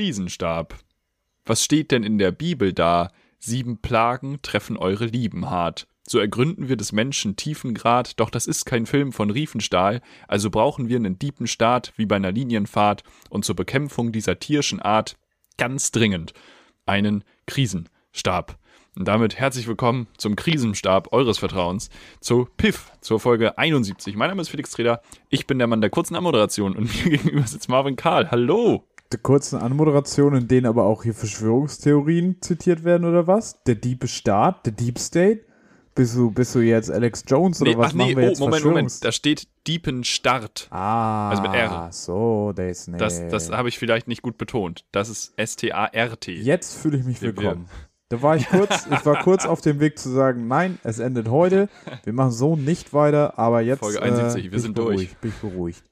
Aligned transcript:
Krisenstab. 0.00 0.78
Was 1.44 1.62
steht 1.62 1.90
denn 1.90 2.04
in 2.04 2.16
der 2.16 2.30
Bibel 2.30 2.72
da? 2.72 3.10
Sieben 3.38 3.82
Plagen 3.82 4.38
treffen 4.40 4.78
eure 4.78 5.04
Lieben 5.04 5.50
hart. 5.50 5.86
So 6.08 6.18
ergründen 6.18 6.70
wir 6.70 6.78
des 6.78 6.92
Menschen 6.92 7.36
tiefen 7.36 7.74
Grad, 7.74 8.18
doch 8.18 8.30
das 8.30 8.46
ist 8.46 8.64
kein 8.64 8.86
Film 8.86 9.12
von 9.12 9.28
Riefenstahl, 9.28 10.00
also 10.26 10.48
brauchen 10.48 10.88
wir 10.88 10.96
einen 10.96 11.18
diepen 11.18 11.46
Staat 11.46 11.92
wie 11.96 12.06
bei 12.06 12.16
einer 12.16 12.32
Linienfahrt 12.32 13.04
und 13.28 13.44
zur 13.44 13.56
Bekämpfung 13.56 14.10
dieser 14.10 14.38
tierischen 14.38 14.80
Art 14.80 15.18
ganz 15.58 15.90
dringend 15.90 16.32
einen 16.86 17.22
Krisenstab. 17.46 18.58
Und 18.96 19.06
damit 19.06 19.38
herzlich 19.38 19.68
willkommen 19.68 20.08
zum 20.16 20.34
Krisenstab 20.34 21.12
eures 21.12 21.36
Vertrauens, 21.36 21.90
zu 22.20 22.48
PIF, 22.56 22.90
zur 23.02 23.20
Folge 23.20 23.58
71. 23.58 24.16
Mein 24.16 24.30
Name 24.30 24.40
ist 24.40 24.48
Felix 24.48 24.70
Treder, 24.70 25.02
ich 25.28 25.46
bin 25.46 25.58
der 25.58 25.66
Mann 25.66 25.82
der 25.82 25.90
kurzen 25.90 26.16
Anmoderation 26.16 26.74
und 26.74 26.84
mir 27.04 27.18
gegenüber 27.18 27.46
sitzt 27.46 27.68
Marvin 27.68 27.96
Karl. 27.96 28.30
Hallo! 28.30 28.89
Der 29.12 29.18
kurzen 29.18 29.58
Anmoderation, 29.58 30.36
in 30.36 30.46
denen 30.46 30.66
aber 30.66 30.84
auch 30.84 31.02
hier 31.02 31.14
Verschwörungstheorien 31.14 32.40
zitiert 32.40 32.84
werden 32.84 33.04
oder 33.04 33.26
was? 33.26 33.60
Der 33.64 33.74
Diepe 33.74 34.06
Staat, 34.06 34.64
der 34.66 34.72
Deep 34.72 35.00
State? 35.00 35.40
Bist 35.96 36.14
du, 36.14 36.30
bist 36.30 36.54
du 36.54 36.60
jetzt 36.60 36.92
Alex 36.92 37.24
Jones 37.26 37.60
oder 37.60 37.72
nee, 37.72 37.76
was 37.76 37.88
ach 37.88 37.92
nee, 37.94 37.98
machen 38.04 38.16
wir 38.16 38.24
oh, 38.24 38.28
jetzt? 38.28 38.38
Moment, 38.38 38.64
Moment, 38.64 39.04
da 39.04 39.10
steht 39.10 39.48
Diepen 39.66 40.04
Start. 40.04 40.68
Ah, 40.70 41.30
Also 41.30 41.42
mit 41.42 41.52
R. 41.52 41.88
so, 41.90 42.52
der 42.56 42.70
ist 42.70 42.86
nee. 42.86 42.98
Das, 42.98 43.26
das 43.26 43.50
habe 43.50 43.68
ich 43.68 43.80
vielleicht 43.80 44.06
nicht 44.06 44.22
gut 44.22 44.38
betont. 44.38 44.84
Das 44.92 45.08
ist 45.08 45.32
S-T-A-R-T. 45.36 46.32
Jetzt 46.32 46.76
fühle 46.78 46.98
ich 46.98 47.04
mich 47.04 47.20
willkommen. 47.20 47.68
Da 48.10 48.22
war 48.22 48.36
ich 48.36 48.48
kurz, 48.48 48.86
ich 48.92 49.04
war 49.04 49.24
kurz 49.24 49.44
auf 49.44 49.60
dem 49.60 49.80
Weg 49.80 49.98
zu 49.98 50.08
sagen, 50.08 50.46
nein, 50.46 50.78
es 50.84 51.00
endet 51.00 51.28
heute. 51.28 51.68
Wir 52.04 52.12
machen 52.12 52.30
so 52.30 52.54
nicht 52.54 52.94
weiter, 52.94 53.36
aber 53.40 53.60
jetzt 53.60 53.80
Folge 53.80 54.00
71, 54.00 54.40
äh, 54.40 54.44
wir 54.44 54.50
bin 54.52 54.60
sind 54.60 54.70
ich 54.70 54.84
durch. 54.84 54.86
beruhigt, 54.86 55.20
bin 55.20 55.30
ich 55.30 55.36
beruhigt. 55.36 55.84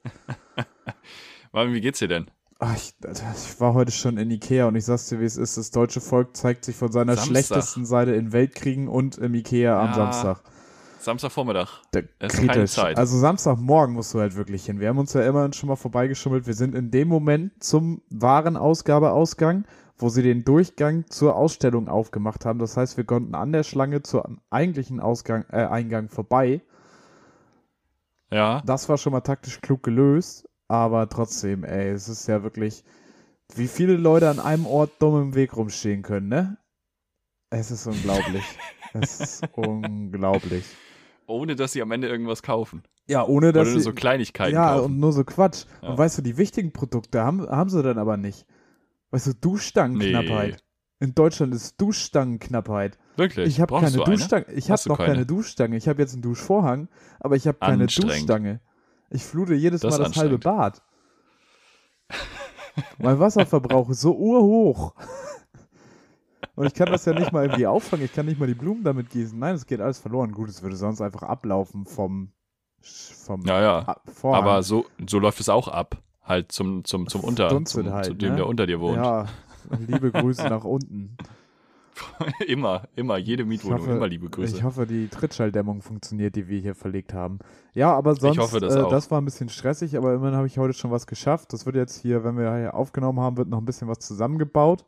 Marvin, 1.51 1.73
wie 1.73 1.81
geht's 1.81 1.99
dir 1.99 2.07
denn? 2.07 2.31
Ach, 2.61 2.75
ich, 2.75 2.93
ich 3.01 3.59
war 3.61 3.73
heute 3.73 3.91
schon 3.91 4.17
in 4.17 4.29
Ikea 4.31 4.67
und 4.67 4.75
ich 4.75 4.83
sag's 4.85 5.07
dir, 5.07 5.19
wie 5.21 5.25
es 5.25 5.37
ist. 5.37 5.55
Das 5.57 5.71
deutsche 5.71 6.01
Volk 6.01 6.35
zeigt 6.35 6.65
sich 6.65 6.75
von 6.75 6.91
seiner 6.91 7.15
Samstag. 7.15 7.25
schlechtesten 7.25 7.85
Seite 7.85 8.11
in 8.11 8.33
Weltkriegen 8.33 8.89
und 8.89 9.17
im 9.17 9.33
Ikea 9.33 9.79
am 9.81 9.87
Ja, 9.87 9.93
Samstag. 9.93 10.43
Samstagvormittag. 10.97 11.69
Der 11.93 12.03
Es 12.19 12.33
ist 12.33 12.45
keine 12.45 12.67
kritisch. 12.67 12.71
Zeit. 12.73 12.97
Also 12.97 13.17
Samstagmorgen 13.17 13.95
musst 13.95 14.13
du 14.13 14.19
halt 14.19 14.35
wirklich 14.35 14.65
hin. 14.65 14.81
Wir 14.81 14.89
haben 14.89 14.97
uns 14.97 15.13
ja 15.13 15.21
immerhin 15.21 15.53
schon 15.53 15.69
mal 15.69 15.77
vorbeigeschummelt. 15.77 16.45
Wir 16.47 16.53
sind 16.53 16.75
in 16.75 16.91
dem 16.91 17.07
Moment 17.07 17.63
zum 17.63 18.01
Warenausgabeausgang, 18.09 19.63
wo 19.97 20.09
sie 20.09 20.23
den 20.23 20.43
Durchgang 20.43 21.05
zur 21.09 21.37
Ausstellung 21.37 21.87
aufgemacht 21.87 22.43
haben. 22.45 22.59
Das 22.59 22.75
heißt, 22.75 22.97
wir 22.97 23.05
konnten 23.05 23.35
an 23.35 23.53
der 23.53 23.63
Schlange 23.63 24.01
zum 24.01 24.41
eigentlichen 24.49 24.99
Ausgang, 24.99 25.45
äh, 25.49 25.65
Eingang 25.65 26.09
vorbei. 26.09 26.61
Ja, 28.31 28.61
Das 28.65 28.89
war 28.89 28.97
schon 28.97 29.13
mal 29.13 29.21
taktisch 29.21 29.61
klug 29.61 29.81
gelöst, 29.83 30.48
aber 30.69 31.09
trotzdem, 31.09 31.65
ey, 31.65 31.89
es 31.89 32.07
ist 32.07 32.27
ja 32.27 32.43
wirklich, 32.43 32.85
wie 33.55 33.67
viele 33.67 33.97
Leute 33.97 34.29
an 34.29 34.39
einem 34.39 34.65
Ort 34.65 34.91
dumm 34.99 35.21
im 35.21 35.35
Weg 35.35 35.57
rumstehen 35.57 36.03
können, 36.03 36.29
ne? 36.29 36.57
Es 37.49 37.71
ist 37.71 37.87
unglaublich. 37.87 38.43
es 38.93 39.19
ist 39.19 39.49
unglaublich. 39.53 40.65
ohne 41.25 41.55
dass 41.55 41.73
sie 41.73 41.81
am 41.81 41.91
Ende 41.91 42.07
irgendwas 42.07 42.43
kaufen. 42.43 42.83
Ja, 43.07 43.25
ohne 43.25 43.51
dass 43.51 43.63
Oder 43.63 43.71
nur 43.71 43.79
sie, 43.79 43.83
so 43.85 43.93
Kleinigkeiten 43.93 44.53
ja, 44.53 44.75
kaufen. 44.75 44.85
und 44.85 44.99
nur 44.99 45.11
so 45.11 45.23
Quatsch. 45.23 45.65
Ja. 45.81 45.89
Und 45.89 45.97
weißt 45.97 46.19
du, 46.19 46.21
die 46.21 46.37
wichtigen 46.37 46.71
Produkte 46.71 47.23
haben, 47.23 47.49
haben 47.49 47.71
sie 47.71 47.81
dann 47.81 47.97
aber 47.97 48.17
nicht. 48.17 48.45
Weißt 49.09 49.25
du, 49.25 49.33
Duschstangenknappheit. 49.33 50.51
Nee. 50.99 51.05
In 51.07 51.15
Deutschland 51.15 51.55
ist 51.55 51.81
Duschstangenknappheit. 51.81 52.99
Wirklich? 53.15 53.47
Ich 53.47 53.61
habe 53.61 53.79
keine 53.79 53.91
du 53.91 54.03
eine? 54.03 54.15
Duschstange. 54.15 54.45
Ich 54.51 54.69
habe 54.69 54.81
noch 54.87 54.97
keine? 54.97 55.25
Duschstange. 55.25 55.77
Ich 55.77 55.87
habe 55.87 56.01
jetzt 56.01 56.13
einen 56.13 56.21
Duschvorhang, 56.21 56.89
aber 57.19 57.35
ich 57.35 57.47
habe 57.47 57.57
keine. 57.57 57.87
Duschstange. 57.87 58.61
Ich 59.09 59.23
flute 59.23 59.53
jedes 59.53 59.81
Das 59.81 59.97
Mal 59.97 60.05
das 60.05 60.17
halbe. 60.17 60.37
Bad. 60.37 60.81
mein 62.97 63.19
Wasserverbrauch 63.19 63.89
ist 63.89 64.01
so 64.01 64.15
urhoch. 64.15 64.93
Und 66.55 66.67
ich 66.67 66.73
kann 66.73 66.91
das 66.91 67.05
ja 67.05 67.13
nicht 67.13 67.31
mal 67.31 67.45
irgendwie 67.45 67.67
auffangen. 67.67 68.05
Ich 68.05 68.13
kann 68.13 68.25
nicht 68.25 68.39
mal 68.39 68.47
die 68.47 68.53
Blumen 68.53 68.83
damit 68.83 69.09
gießen. 69.09 69.37
Nein, 69.39 69.55
es 69.55 69.65
geht 69.65 69.79
alles 69.79 69.99
verloren. 69.99 70.33
Gut, 70.33 70.49
es 70.49 70.61
würde 70.61 70.75
sonst 70.75 71.01
einfach 71.01 71.23
ablaufen 71.23 71.85
vom, 71.85 72.33
vom 72.81 73.45
Ja, 73.45 73.61
ja. 73.61 73.95
Vorhang. 74.13 74.43
Aber 74.43 74.61
so, 74.61 74.85
so 75.07 75.19
läuft 75.19 75.39
es 75.39 75.49
auch 75.49 75.67
ab. 75.67 76.01
Halt 76.21 76.51
zum, 76.51 76.83
zum, 76.83 77.07
zum 77.07 77.21
Unter, 77.21 77.49
zum, 77.65 77.91
halt, 77.91 78.05
zu 78.05 78.13
dem, 78.13 78.31
ne? 78.31 78.35
der 78.35 78.47
unter 78.47 78.67
dir 78.67 78.79
wohnt. 78.79 78.97
Ja, 78.97 79.25
liebe 79.87 80.11
Grüße 80.11 80.47
nach 80.47 80.63
unten. 80.63 81.17
immer, 82.47 82.83
immer, 82.95 83.17
jede 83.17 83.45
Mietwohnung, 83.45 83.79
hoffe, 83.79 83.91
immer 83.91 84.07
liebe 84.07 84.29
Grüße. 84.29 84.55
ich 84.55 84.63
hoffe, 84.63 84.85
die 84.85 85.07
Trittschalldämmung 85.07 85.81
funktioniert, 85.81 86.35
die 86.35 86.47
wir 86.47 86.59
hier 86.59 86.75
verlegt 86.75 87.13
haben. 87.13 87.39
Ja, 87.73 87.95
aber 87.95 88.15
sonst, 88.15 88.37
hoffe, 88.37 88.59
das 88.59 88.75
äh, 88.75 88.79
auch. 88.79 88.89
das 88.89 89.09
war 89.11 89.21
ein 89.21 89.25
bisschen 89.25 89.49
stressig, 89.49 89.97
aber 89.97 90.13
immerhin 90.13 90.35
habe 90.35 90.47
ich 90.47 90.57
heute 90.57 90.73
schon 90.73 90.91
was 90.91 91.07
geschafft. 91.07 91.53
Das 91.53 91.65
wird 91.65 91.75
jetzt 91.75 92.01
hier, 92.01 92.23
wenn 92.23 92.37
wir 92.37 92.55
hier 92.55 92.73
aufgenommen 92.73 93.19
haben, 93.19 93.37
wird 93.37 93.49
noch 93.49 93.59
ein 93.59 93.65
bisschen 93.65 93.87
was 93.87 93.99
zusammengebaut. 93.99 94.85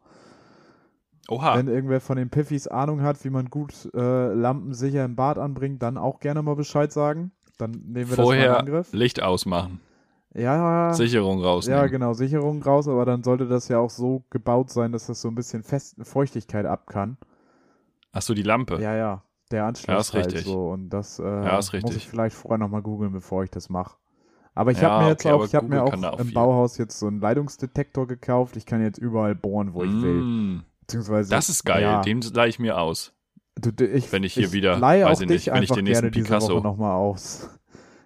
Oha, 1.27 1.57
Wenn 1.57 1.67
irgendwer 1.67 2.01
von 2.01 2.17
den 2.17 2.29
Piffys 2.29 2.67
Ahnung 2.67 3.01
hat, 3.01 3.23
wie 3.23 3.29
man 3.29 3.49
gut 3.49 3.89
äh, 3.93 4.33
Lampen 4.33 4.73
sicher 4.73 5.05
im 5.05 5.15
Bad 5.15 5.37
anbringt, 5.37 5.81
dann 5.81 5.97
auch 5.97 6.19
gerne 6.19 6.41
mal 6.41 6.55
Bescheid 6.55 6.91
sagen. 6.91 7.31
Dann 7.57 7.71
nehmen 7.71 8.09
wir 8.09 8.17
das 8.17 8.17
mal 8.17 8.33
in 8.33 8.41
vorher 8.41 8.59
Angriff. 8.59 8.91
Licht 8.91 9.21
ausmachen, 9.21 9.79
Ja, 10.33 10.93
Sicherung 10.93 11.39
ja, 11.39 11.45
rausnehmen. 11.45 11.89
genau, 11.91 12.13
Sicherung 12.13 12.63
raus, 12.63 12.87
aber 12.87 13.05
dann 13.05 13.23
sollte 13.23 13.47
das 13.47 13.67
ja 13.67 13.79
auch 13.79 13.89
so 13.89 14.23
gebaut 14.29 14.69
sein, 14.69 14.91
dass 14.91 15.07
das 15.07 15.21
so 15.21 15.27
ein 15.27 15.35
bisschen 15.35 15.63
Fest 15.63 15.95
Feuchtigkeit 16.03 16.65
ab 16.65 16.87
kann. 16.87 17.17
Ach 18.13 18.21
so, 18.21 18.33
die 18.33 18.43
Lampe. 18.43 18.81
Ja, 18.81 18.95
ja, 18.95 19.23
der 19.51 19.65
Anschluss 19.65 19.87
Ja, 19.87 19.99
ist 19.99 20.13
halt 20.13 20.25
richtig. 20.27 20.45
so 20.45 20.69
und 20.71 20.89
das 20.89 21.19
äh, 21.19 21.23
Ja, 21.23 21.59
ist 21.59 21.67
muss 21.67 21.83
richtig. 21.83 21.97
ich 21.97 22.07
vielleicht 22.09 22.35
vorher 22.35 22.57
nochmal 22.57 22.81
googeln, 22.81 23.11
bevor 23.11 23.43
ich 23.43 23.51
das 23.51 23.69
mache. 23.69 23.97
Aber 24.53 24.71
ich 24.71 24.81
Ja, 24.81 24.89
habe 24.91 25.03
mir 25.05 25.09
jetzt 25.11 25.25
okay, 25.25 25.33
auch, 25.33 25.45
ich 25.45 25.55
habe 25.55 25.67
mir 25.67 25.83
auch 25.83 25.93
im 26.19 26.25
viel. 26.25 26.33
Bauhaus 26.33 26.77
jetzt 26.77 26.99
so 26.99 27.07
einen 27.07 27.19
Leitungsdetektor 27.21 28.05
gekauft. 28.07 28.57
Ich 28.57 28.65
kann 28.65 28.81
jetzt 28.81 28.97
überall 28.97 29.33
bohren, 29.35 29.73
wo 29.73 29.83
ich 29.83 30.01
will. 30.01 30.21
Mm, 30.23 30.63
Beziehungsweise 30.81 31.29
das 31.29 31.47
ist 31.49 31.63
geil, 31.63 31.83
Ja, 31.83 32.01
den 32.01 32.19
leih 32.21 32.47
ich 32.47 32.59
mir 32.59 32.77
aus. 32.77 33.13
du, 33.55 33.69
ich, 33.85 34.11
wenn 34.11 34.23
ich 34.23 34.33
hier 34.33 34.47
ich 34.47 34.51
wieder- 34.51 34.77
leihe 34.77 35.05
weiß 35.05 35.21
ich 35.21 35.27
nicht, 35.29 35.47
wenn 35.47 35.63
ich 35.63 35.71
den 35.71 35.85
nächsten 35.85 36.11
Picasso- 36.11 36.59
nochmal 36.61 36.95
aus. 36.95 37.49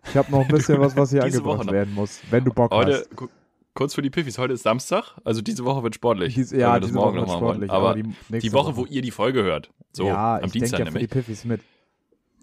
Ich 0.09 0.17
habe 0.17 0.31
noch 0.31 0.41
ein 0.41 0.47
bisschen 0.47 0.79
was, 0.79 0.95
was 0.95 1.09
hier 1.11 1.21
Woche 1.23 1.27
angebracht 1.27 1.71
werden 1.71 1.93
muss, 1.93 2.19
wenn 2.29 2.43
du 2.45 2.53
Bock 2.53 2.71
Heute, 2.71 3.05
hast. 3.19 3.29
kurz 3.73 3.93
für 3.95 4.01
die 4.01 4.09
Piffis, 4.09 4.37
heute 4.37 4.53
ist 4.53 4.63
Samstag, 4.63 5.15
also 5.23 5.41
diese 5.41 5.65
Woche 5.65 5.83
wird 5.83 5.95
sportlich. 5.95 6.35
Dies, 6.35 6.51
ja, 6.51 6.79
diese 6.79 6.93
morgen 6.93 7.17
Woche 7.17 7.27
wird 7.27 7.27
wollen. 7.29 7.39
sportlich, 7.39 7.71
Aber 7.71 7.93
die, 7.95 8.03
die 8.03 8.13
nächste 8.29 8.53
Woche, 8.53 8.75
wo 8.77 8.85
ihr 8.85 9.01
die 9.01 9.11
Folge 9.11 9.43
hört, 9.43 9.71
so 9.91 10.07
ja, 10.07 10.37
am 10.37 10.45
ich 10.45 10.51
Dienstag 10.53 10.79
ja 10.79 10.85
für 10.85 10.91
die 10.91 10.97
nämlich, 10.97 11.11
Piffys 11.11 11.45
mit. 11.45 11.61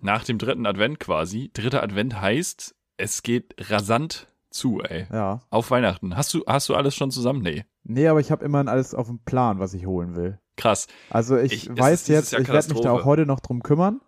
nach 0.01 0.25
dem 0.25 0.39
dritten 0.39 0.67
Advent 0.67 1.01
quasi. 1.01 1.51
Dritter 1.55 1.83
Advent 1.83 2.21
heißt, 2.21 2.75
es 2.99 3.23
geht 3.23 3.55
rasant 3.71 4.27
zu, 4.51 4.83
ey. 4.83 5.07
Ja. 5.11 5.41
Auf 5.51 5.71
Weihnachten. 5.71 6.15
Hast 6.17 6.35
du, 6.35 6.45
hast 6.47 6.69
du 6.69 6.75
alles 6.75 6.95
schon 6.95 7.11
zusammen? 7.11 7.41
Nee. 7.43 7.65
Nee, 7.85 8.07
aber 8.09 8.21
ich 8.21 8.31
habe 8.31 8.45
immerhin 8.45 8.69
alles 8.69 8.95
auf 8.95 9.07
dem 9.07 9.19
Plan, 9.21 9.59
was 9.59 9.73
ich 9.75 9.87
holen 9.87 10.15
will. 10.15 10.39
Krass. 10.57 10.87
Also 11.09 11.39
ich, 11.39 11.53
Ich- 11.71 11.71
weiß 11.79 12.07
jetzt, 12.09 12.35
ich 12.35 12.49
werde 12.49 12.69
mich 12.75 12.83
da 12.83 12.93
auch 12.93 13.05
heute 13.07 13.25
noch 13.25 13.41
drum 13.41 13.63
kümmern. 13.63 14.01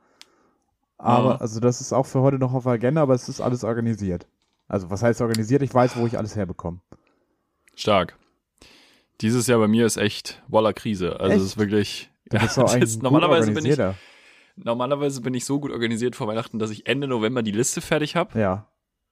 Aber, 0.99 1.31
Ja. 1.31 1.37
also 1.37 1.61
das 1.61 1.81
ist 1.81 1.93
auch 1.93 2.07
für 2.07 2.21
heute 2.21 2.39
noch 2.39 2.55
auf 2.55 2.65
der 2.65 2.73
Agenda, 2.73 3.03
aber 3.03 3.15
es 3.15 3.29
ist 3.29 3.41
alles 3.41 3.65
organisiert. 3.65 4.27
Also 4.69 4.91
was 4.91 5.03
heißt 5.03 5.21
organisiert? 5.21 5.63
Ich 5.63 5.75
weiß, 5.75 5.97
wo 5.97 6.07
ich 6.07 6.17
alles 6.17 6.37
herbekomme. 6.37 6.81
Stark. 7.75 8.17
Dieses 9.21 9.47
Jahr 9.47 9.59
bei 9.59 9.69
mir 9.69 9.87
ist 9.87 9.97
echt 9.97 10.43
Waller 10.49 10.73
Krise. 10.73 11.19
Also 11.21 11.33
Echt? 11.35 11.41
es 11.41 11.47
ist 11.49 11.59
wirklich. 11.59 12.11
Eigentlich 12.31 12.47
ist, 12.83 12.97
ein 12.97 13.03
normalerweise, 13.03 13.53
bin 13.53 13.65
ich, 13.67 13.79
normalerweise 14.57 15.21
bin 15.21 15.35
ich 15.35 15.45
so 15.45 15.61
gut 15.61 15.71
organisiert 15.73 16.17
vor 16.17 16.27
Weihnachten, 16.27 16.59
dass 16.59 16.71
ich 16.71 16.87
Ende 16.87 17.07
November 17.07 17.43
die 17.43 17.51
Liste 17.53 17.81
fertig 17.81 18.17
habe 18.17 18.39
Ja. 18.39 18.67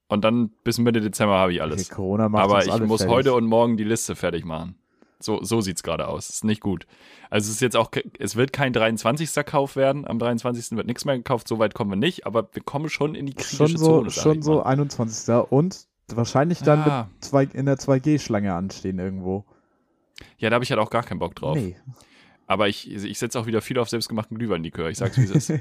und 0.08 0.24
dann 0.24 0.50
bis 0.64 0.78
Mitte 0.78 1.00
Dezember 1.00 1.34
habe 1.34 1.52
ich 1.52 1.60
alles. 1.62 1.86
Okay, 1.86 1.94
Corona 1.94 2.28
macht 2.28 2.44
Aber 2.44 2.64
ich 2.64 2.80
muss 2.80 3.02
fertig. 3.02 3.14
heute 3.14 3.34
und 3.34 3.44
morgen 3.46 3.76
die 3.76 3.84
Liste 3.84 4.16
fertig 4.16 4.44
machen. 4.44 4.76
So, 5.24 5.42
so 5.42 5.60
sieht's 5.60 5.82
gerade 5.82 6.08
aus. 6.08 6.28
Ist 6.30 6.44
nicht 6.44 6.60
gut. 6.60 6.86
Also 7.30 7.48
es 7.48 7.54
ist 7.56 7.60
jetzt 7.60 7.76
auch, 7.76 7.90
es 8.18 8.36
wird 8.36 8.52
kein 8.52 8.72
23. 8.72 9.30
Kauf 9.46 9.76
werden. 9.76 10.06
Am 10.06 10.18
23. 10.18 10.76
wird 10.76 10.86
nichts 10.86 11.04
mehr 11.04 11.16
gekauft. 11.16 11.48
So 11.48 11.58
weit 11.58 11.74
kommen 11.74 11.90
wir 11.90 11.96
nicht. 11.96 12.26
Aber 12.26 12.48
wir 12.52 12.62
kommen 12.62 12.88
schon 12.88 13.14
in 13.14 13.26
die 13.26 13.34
kritische 13.34 13.56
schon 13.68 13.76
so, 13.76 13.86
Zone. 13.86 14.10
schon 14.10 14.42
so 14.42 14.54
mal. 14.56 14.62
21. 14.64 15.34
Und 15.50 15.86
wahrscheinlich 16.08 16.60
dann 16.60 16.80
Ja. 16.80 17.08
mit 17.12 17.24
zwei, 17.24 17.44
in 17.44 17.66
der 17.66 17.78
2G-Schlange 17.78 18.52
anstehen 18.54 18.98
irgendwo. 18.98 19.44
Ja, 20.38 20.50
da 20.50 20.54
habe 20.54 20.64
ich 20.64 20.70
halt 20.70 20.80
auch 20.80 20.90
gar 20.90 21.02
keinen 21.02 21.18
Bock 21.20 21.34
drauf. 21.34 21.56
Nee. 21.56 21.76
Aber 22.46 22.68
ich, 22.68 22.90
ich 22.92 23.18
setze 23.18 23.38
auch 23.40 23.46
wieder 23.46 23.62
viel 23.62 23.78
auf 23.78 23.88
selbstgemachten 23.88 24.36
Glühweinlikör. 24.36 24.90
Ich 24.90 24.98
sag's, 24.98 25.16
wie 25.16 25.22
es 25.24 25.30
ist. 25.50 25.52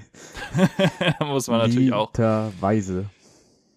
da 1.19 1.25
muss 1.25 1.47
man 1.47 1.59
natürlich 1.59 1.94
auch. 1.94 2.09
Literweise. 2.12 3.06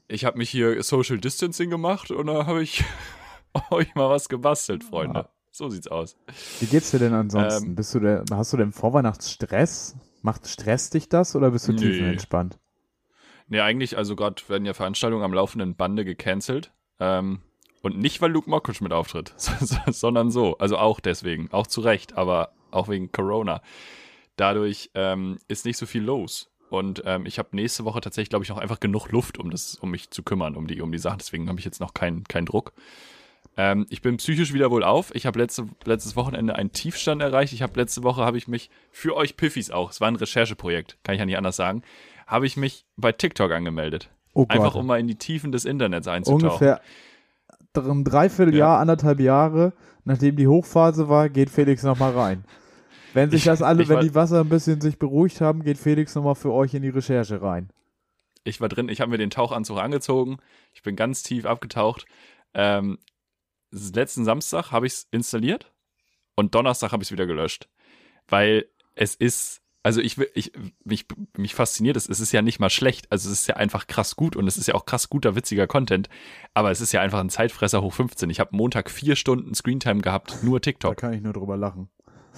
Ich 0.08 0.24
habe 0.24 0.38
mich 0.38 0.50
hier 0.50 0.82
Social 0.82 1.18
Distancing 1.18 1.70
gemacht 1.70 2.10
und 2.10 2.26
da 2.26 2.46
habe 2.46 2.62
ich 2.62 2.82
euch 3.70 3.94
mal 3.94 4.10
was 4.10 4.28
gebastelt, 4.28 4.82
Freunde. 4.84 5.28
So 5.56 5.68
sieht's 5.68 5.86
aus. 5.86 6.16
Wie 6.58 6.66
geht's 6.66 6.90
dir 6.90 6.98
denn 6.98 7.14
ansonsten? 7.14 7.68
Ähm, 7.68 7.74
bist 7.76 7.94
du 7.94 8.00
denn, 8.00 8.24
hast 8.32 8.52
du 8.52 8.56
denn 8.56 8.72
Vorweihnachtsstress? 8.72 9.94
Macht 10.20 10.48
Stress 10.48 10.90
dich 10.90 11.08
das 11.08 11.36
oder 11.36 11.52
bist 11.52 11.68
du 11.68 11.72
Nee. 11.72 11.78
tiefenentspannt? 11.78 12.58
Nee, 13.46 13.60
eigentlich, 13.60 13.96
also 13.96 14.16
gerade 14.16 14.42
werden 14.48 14.64
ja 14.64 14.74
Veranstaltungen 14.74 15.22
am 15.22 15.32
laufenden 15.32 15.76
Bande 15.76 16.04
gecancelt. 16.04 16.72
Ähm, 16.98 17.38
und 17.82 17.96
nicht, 17.96 18.20
weil 18.20 18.32
Luke 18.32 18.50
Mockridge 18.50 18.82
mit 18.82 18.92
auftritt, 18.92 19.32
sondern 19.92 20.32
so. 20.32 20.58
Also 20.58 20.76
auch 20.76 20.98
deswegen. 20.98 21.52
Auch 21.52 21.68
zu 21.68 21.82
Recht, 21.82 22.16
aber 22.18 22.52
auch 22.72 22.88
wegen 22.88 23.12
Corona. 23.12 23.62
Dadurch 24.34 24.90
ähm, 24.94 25.38
ist 25.46 25.66
nicht 25.66 25.76
so 25.76 25.86
viel 25.86 26.02
los. 26.02 26.50
Und 26.68 27.02
ähm, 27.06 27.26
ich 27.26 27.38
habe 27.38 27.50
nächste 27.52 27.84
Woche 27.84 28.00
tatsächlich, 28.00 28.30
glaube 28.30 28.42
ich, 28.42 28.48
noch 28.48 28.58
einfach 28.58 28.80
genug 28.80 29.12
Luft, 29.12 29.38
um 29.38 29.52
das, 29.52 29.76
um 29.76 29.92
mich 29.92 30.10
zu 30.10 30.24
kümmern, 30.24 30.56
um 30.56 30.66
die, 30.66 30.80
um 30.80 30.90
die 30.90 30.98
Sachen. 30.98 31.18
Deswegen 31.18 31.48
habe 31.48 31.60
ich 31.60 31.64
jetzt 31.64 31.78
noch 31.78 31.94
keinen 31.94 32.24
keinen 32.24 32.46
Druck. 32.46 32.72
Ähm, 33.56 33.86
ich 33.88 34.02
bin 34.02 34.16
psychisch 34.16 34.52
wieder 34.52 34.70
wohl 34.70 34.82
auf. 34.82 35.14
Ich 35.14 35.26
habe 35.26 35.38
letzte, 35.38 35.66
letztes 35.84 36.16
Wochenende 36.16 36.56
einen 36.56 36.72
Tiefstand 36.72 37.22
erreicht. 37.22 37.52
Ich 37.52 37.62
habe 37.62 37.78
letzte 37.78 38.02
Woche 38.02 38.22
habe 38.24 38.36
ich 38.36 38.48
mich 38.48 38.68
für 38.90 39.14
euch 39.16 39.36
Piffis 39.36 39.70
auch, 39.70 39.90
es 39.90 40.00
war 40.00 40.08
ein 40.08 40.16
Rechercheprojekt, 40.16 40.98
kann 41.04 41.14
ich 41.14 41.20
ja 41.20 41.26
nicht 41.26 41.36
anders 41.38 41.56
sagen, 41.56 41.82
habe 42.26 42.46
ich 42.46 42.56
mich 42.56 42.84
bei 42.96 43.12
TikTok 43.12 43.52
angemeldet. 43.52 44.10
Oh 44.32 44.46
Einfach 44.48 44.74
um 44.74 44.86
mal 44.86 44.98
in 44.98 45.06
die 45.06 45.14
Tiefen 45.14 45.52
des 45.52 45.64
Internets 45.64 46.08
einzutauchen. 46.08 46.46
Ungefähr 46.46 46.80
ein 47.76 48.04
Dreivierteljahr, 48.04 48.78
anderthalb 48.78 49.20
Jahre, 49.20 49.72
nachdem 50.04 50.36
die 50.36 50.48
Hochphase 50.48 51.08
war, 51.08 51.28
geht 51.28 51.50
Felix 51.50 51.82
nochmal 51.82 52.12
rein. 52.12 52.44
Wenn 53.12 53.30
sich 53.30 53.40
Ich- 53.40 53.44
das 53.44 53.62
alle, 53.62 53.88
wenn 53.88 53.96
war- 53.96 54.02
die 54.02 54.14
Wasser 54.14 54.40
ein 54.40 54.48
bisschen 54.48 54.80
sich 54.80 54.98
beruhigt 54.98 55.40
haben, 55.40 55.62
geht 55.62 55.78
Felix 55.78 56.14
nochmal 56.16 56.34
für 56.34 56.52
euch 56.52 56.74
in 56.74 56.82
die 56.82 56.88
Recherche 56.88 57.40
rein. 57.42 57.70
Ich 58.42 58.60
war 58.60 58.68
drin, 58.68 58.88
ich 58.88 59.00
habe 59.00 59.10
mir 59.12 59.18
den 59.18 59.30
Tauchanzug 59.30 59.78
angezogen. 59.78 60.38
Ich 60.72 60.82
bin 60.82 60.96
ganz 60.96 61.22
tief 61.22 61.46
abgetaucht. 61.46 62.06
Ähm, 62.54 62.98
letzten 63.92 64.24
Samstag 64.24 64.70
habe 64.72 64.86
ich 64.86 64.92
es 64.94 65.08
installiert 65.10 65.72
und 66.34 66.54
Donnerstag 66.54 66.92
habe 66.92 67.02
ich 67.02 67.08
es 67.08 67.12
wieder 67.12 67.26
gelöscht. 67.26 67.68
Weil 68.28 68.66
es 68.94 69.14
ist, 69.14 69.60
also 69.82 70.00
ich, 70.00 70.18
ich 70.34 70.52
mich, 70.84 71.06
mich 71.36 71.54
fasziniert 71.54 71.96
es, 71.96 72.08
es 72.08 72.20
ist 72.20 72.32
ja 72.32 72.42
nicht 72.42 72.58
mal 72.60 72.70
schlecht. 72.70 73.06
Also 73.10 73.30
es 73.30 73.40
ist 73.40 73.46
ja 73.46 73.56
einfach 73.56 73.86
krass 73.86 74.16
gut 74.16 74.34
und 74.36 74.46
es 74.48 74.56
ist 74.56 74.66
ja 74.68 74.74
auch 74.74 74.86
krass 74.86 75.10
guter, 75.10 75.34
witziger 75.36 75.66
Content. 75.66 76.08
Aber 76.54 76.70
es 76.70 76.80
ist 76.80 76.92
ja 76.92 77.00
einfach 77.00 77.20
ein 77.20 77.28
Zeitfresser 77.30 77.82
hoch 77.82 77.92
15. 77.92 78.30
Ich 78.30 78.40
habe 78.40 78.56
Montag 78.56 78.90
vier 78.90 79.16
Stunden 79.16 79.54
Screentime 79.54 80.00
gehabt, 80.00 80.38
nur 80.42 80.58
Da 80.60 80.64
TikTok. 80.64 80.96
kann 80.96 81.12
ich 81.12 81.20
nur 81.22 81.32
drüber 81.32 81.56
lachen. 81.56 81.90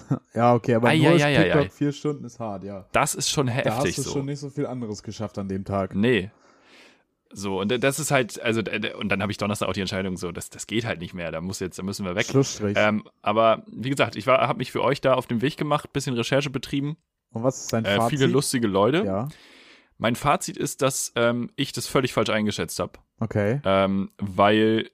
ja, 0.35 0.55
okay, 0.55 0.75
aber 0.75 0.89
Ei, 0.89 0.99
nur 0.99 1.09
ei, 1.13 1.25
ei, 1.25 1.43
TikTok 1.45 1.63
ei. 1.63 1.69
vier 1.71 1.93
Stunden 1.93 2.25
ist 2.25 2.39
hart, 2.39 2.65
ja. 2.65 2.87
Das 2.93 3.15
ist 3.15 3.31
schon 3.31 3.47
Da 3.47 3.55
hast 3.55 3.65
heftig 3.65 3.97
du 3.97 4.03
so. 4.03 4.11
schon 4.13 4.27
nicht 4.27 4.41
so 4.41 4.51
viel 4.51 4.67
anderes 4.67 5.03
geschafft 5.03 5.39
an 5.39 5.49
dem 5.49 5.65
Tag. 5.65 5.95
Nee. 5.95 6.31
So, 7.39 7.61
und 7.61 7.69
das 7.85 7.99
ist 7.99 8.11
halt, 8.11 8.41
also, 8.41 8.63
und 8.99 9.11
dann 9.11 9.21
habe 9.21 9.31
ich 9.31 9.37
Donnerstag 9.37 9.69
auch 9.69 9.75
die 9.75 9.83
Entscheidung, 9.83 10.17
so, 10.17 10.33
das, 10.33 10.49
das 10.49 10.67
geht 10.67 10.87
halt 10.87 11.01
nicht 11.01 11.13
mehr, 11.13 11.31
da 11.31 11.43
muss 11.43 11.61
jetzt, 11.61 11.79
da 11.79 11.83
müssen 11.83 12.07
wir 12.07 12.15
weg. 12.15 12.25
Schlussstrich. 12.25 12.75
Ähm, 12.81 13.05
aber 13.21 13.63
wie 13.67 13.91
gesagt, 13.91 14.17
ich 14.17 14.27
habe 14.27 14.57
mich 14.57 14.73
für 14.73 14.83
euch 14.83 15.03
da 15.03 15.13
auf 15.13 15.27
den 15.27 15.43
Weg 15.43 15.59
gemacht, 15.59 15.93
bisschen 15.93 16.15
Recherche 16.15 16.49
betrieben, 16.49 16.97
Und 17.35 17.43
was 17.43 17.65
ist 17.65 17.75
dein 17.75 17.85
äh, 17.85 17.97
Fazit? 17.97 18.19
viele 18.19 18.33
lustige 18.33 18.67
Leute. 18.67 19.05
Ja, 19.05 19.29
Mein 19.99 20.17
Fazit 20.17 20.57
ist, 20.57 20.81
dass 20.81 21.13
ähm, 21.15 21.51
ich 21.57 21.73
das 21.73 21.87
völlig 21.87 22.15
falsch 22.15 22.31
eingeschätzt 22.31 22.79
habe, 22.79 22.93
okay. 23.21 23.61
ähm, 23.67 24.13
weil 24.17 24.89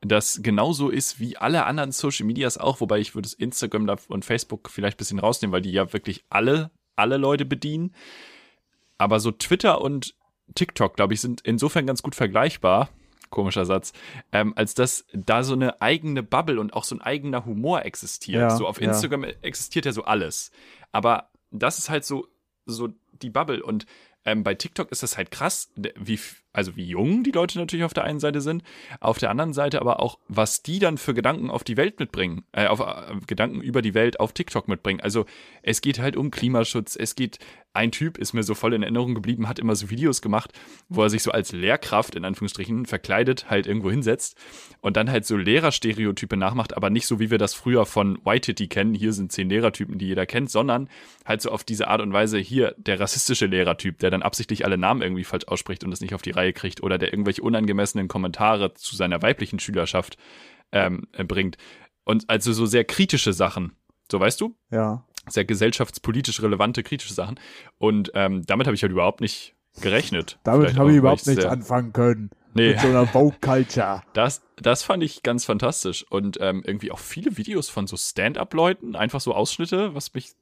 das 0.00 0.40
genauso 0.42 0.88
ist 0.88 1.20
wie 1.20 1.36
alle 1.36 1.64
anderen 1.64 1.92
Social 1.92 2.26
Medias 2.26 2.58
auch, 2.58 2.80
wobei 2.80 2.98
ich 2.98 3.14
würde 3.14 3.28
Instagram 3.38 3.88
und 4.08 4.24
Facebook 4.24 4.68
vielleicht 4.68 4.96
ein 4.96 4.98
bisschen 4.98 5.20
rausnehmen, 5.20 5.52
weil 5.52 5.62
die 5.62 5.70
ja 5.70 5.92
wirklich 5.92 6.24
alle, 6.28 6.72
alle 6.96 7.18
Leute 7.18 7.44
bedienen. 7.44 7.94
Aber 8.98 9.20
so 9.20 9.30
Twitter 9.30 9.80
und 9.80 10.16
TikTok, 10.54 10.96
glaube 10.96 11.14
ich, 11.14 11.20
sind 11.20 11.40
insofern 11.42 11.86
ganz 11.86 12.02
gut 12.02 12.14
vergleichbar, 12.14 12.90
komischer 13.30 13.64
Satz, 13.64 13.92
ähm, 14.32 14.52
als 14.56 14.74
dass 14.74 15.06
da 15.12 15.42
so 15.42 15.54
eine 15.54 15.80
eigene 15.80 16.22
Bubble 16.22 16.60
und 16.60 16.74
auch 16.74 16.84
so 16.84 16.94
ein 16.94 17.00
eigener 17.00 17.44
Humor 17.44 17.84
existiert. 17.84 18.40
Ja, 18.40 18.56
so 18.56 18.66
auf 18.66 18.80
ja. 18.80 18.88
Instagram 18.88 19.24
existiert 19.24 19.86
ja 19.86 19.92
so 19.92 20.04
alles. 20.04 20.50
Aber 20.92 21.30
das 21.50 21.78
ist 21.78 21.90
halt 21.90 22.04
so, 22.04 22.28
so 22.66 22.88
die 23.12 23.30
Bubble. 23.30 23.62
Und 23.62 23.86
ähm, 24.24 24.42
bei 24.44 24.54
TikTok 24.54 24.90
ist 24.92 25.02
das 25.02 25.16
halt 25.16 25.30
krass, 25.30 25.70
wie, 25.96 26.20
also 26.54 26.76
wie 26.76 26.84
jung 26.84 27.24
die 27.24 27.32
Leute 27.32 27.58
natürlich 27.58 27.84
auf 27.84 27.94
der 27.94 28.04
einen 28.04 28.20
Seite 28.20 28.40
sind, 28.40 28.62
auf 29.00 29.18
der 29.18 29.30
anderen 29.30 29.52
Seite 29.52 29.80
aber 29.80 30.00
auch, 30.00 30.18
was 30.28 30.62
die 30.62 30.78
dann 30.78 30.98
für 30.98 31.12
Gedanken 31.12 31.50
auf 31.50 31.64
die 31.64 31.76
Welt 31.76 31.98
mitbringen, 31.98 32.44
äh, 32.52 32.68
auf 32.68 32.80
äh, 32.80 33.16
Gedanken 33.26 33.60
über 33.60 33.82
die 33.82 33.94
Welt 33.94 34.20
auf 34.20 34.32
TikTok 34.32 34.68
mitbringen. 34.68 35.00
Also 35.00 35.26
es 35.62 35.80
geht 35.80 35.98
halt 35.98 36.16
um 36.16 36.30
Klimaschutz, 36.30 36.96
es 36.96 37.16
geht, 37.16 37.38
ein 37.72 37.90
Typ 37.90 38.18
ist 38.18 38.34
mir 38.34 38.44
so 38.44 38.54
voll 38.54 38.72
in 38.72 38.82
Erinnerung 38.82 39.16
geblieben, 39.16 39.48
hat 39.48 39.58
immer 39.58 39.74
so 39.74 39.90
Videos 39.90 40.22
gemacht, 40.22 40.52
wo 40.88 41.02
er 41.02 41.10
sich 41.10 41.24
so 41.24 41.32
als 41.32 41.50
Lehrkraft 41.50 42.14
in 42.14 42.24
Anführungsstrichen 42.24 42.86
verkleidet 42.86 43.50
halt 43.50 43.66
irgendwo 43.66 43.90
hinsetzt 43.90 44.38
und 44.80 44.96
dann 44.96 45.10
halt 45.10 45.26
so 45.26 45.36
Lehrerstereotype 45.36 46.36
nachmacht, 46.36 46.76
aber 46.76 46.88
nicht 46.88 47.06
so 47.06 47.18
wie 47.18 47.32
wir 47.32 47.38
das 47.38 47.52
früher 47.52 47.84
von 47.84 48.24
White 48.24 48.54
kennen, 48.68 48.94
hier 48.94 49.12
sind 49.12 49.32
zehn 49.32 49.48
Lehrertypen, 49.48 49.98
die 49.98 50.06
jeder 50.06 50.24
kennt, 50.24 50.50
sondern 50.50 50.88
halt 51.24 51.42
so 51.42 51.50
auf 51.50 51.64
diese 51.64 51.88
Art 51.88 52.00
und 52.00 52.12
Weise 52.12 52.38
hier 52.38 52.74
der 52.76 53.00
rassistische 53.00 53.46
Lehrertyp, 53.46 53.98
der 53.98 54.10
dann 54.10 54.22
absichtlich 54.22 54.64
alle 54.64 54.78
Namen 54.78 55.02
irgendwie 55.02 55.24
falsch 55.24 55.48
ausspricht 55.48 55.82
und 55.82 55.90
das 55.90 56.00
nicht 56.00 56.14
auf 56.14 56.22
die 56.22 56.30
Reihe 56.30 56.43
kriegt 56.52 56.82
oder 56.82 56.98
der 56.98 57.12
irgendwelche 57.12 57.42
unangemessenen 57.42 58.08
Kommentare 58.08 58.74
zu 58.74 58.96
seiner 58.96 59.22
weiblichen 59.22 59.58
Schülerschaft 59.58 60.16
ähm, 60.72 61.06
äh, 61.12 61.24
bringt. 61.24 61.56
Und 62.04 62.28
also 62.28 62.52
so 62.52 62.66
sehr 62.66 62.84
kritische 62.84 63.32
Sachen. 63.32 63.72
So 64.10 64.20
weißt 64.20 64.40
du? 64.40 64.56
Ja. 64.70 65.04
Sehr 65.28 65.44
gesellschaftspolitisch 65.44 66.42
relevante, 66.42 66.82
kritische 66.82 67.14
Sachen. 67.14 67.40
Und 67.78 68.10
ähm, 68.14 68.44
damit 68.46 68.66
habe 68.66 68.74
ich 68.74 68.82
halt 68.82 68.92
überhaupt 68.92 69.20
nicht 69.20 69.54
gerechnet. 69.80 70.38
Damit 70.44 70.76
habe 70.76 70.90
ich 70.90 70.98
überhaupt 70.98 71.26
nichts 71.26 71.44
anfangen 71.44 71.92
können. 71.92 72.30
Nee. 72.52 72.70
Mit 72.70 72.80
so 72.80 72.88
einer 72.88 73.06
Vogue 73.06 73.38
Culture. 73.40 74.02
Das, 74.12 74.42
das 74.56 74.84
fand 74.84 75.02
ich 75.02 75.22
ganz 75.22 75.44
fantastisch. 75.44 76.06
Und 76.08 76.38
ähm, 76.40 76.62
irgendwie 76.64 76.92
auch 76.92 76.98
viele 76.98 77.36
Videos 77.36 77.68
von 77.68 77.86
so 77.86 77.96
Stand-up-Leuten, 77.96 78.94
einfach 78.94 79.20
so 79.20 79.34
Ausschnitte, 79.34 79.94
was 79.94 80.14
mich 80.14 80.32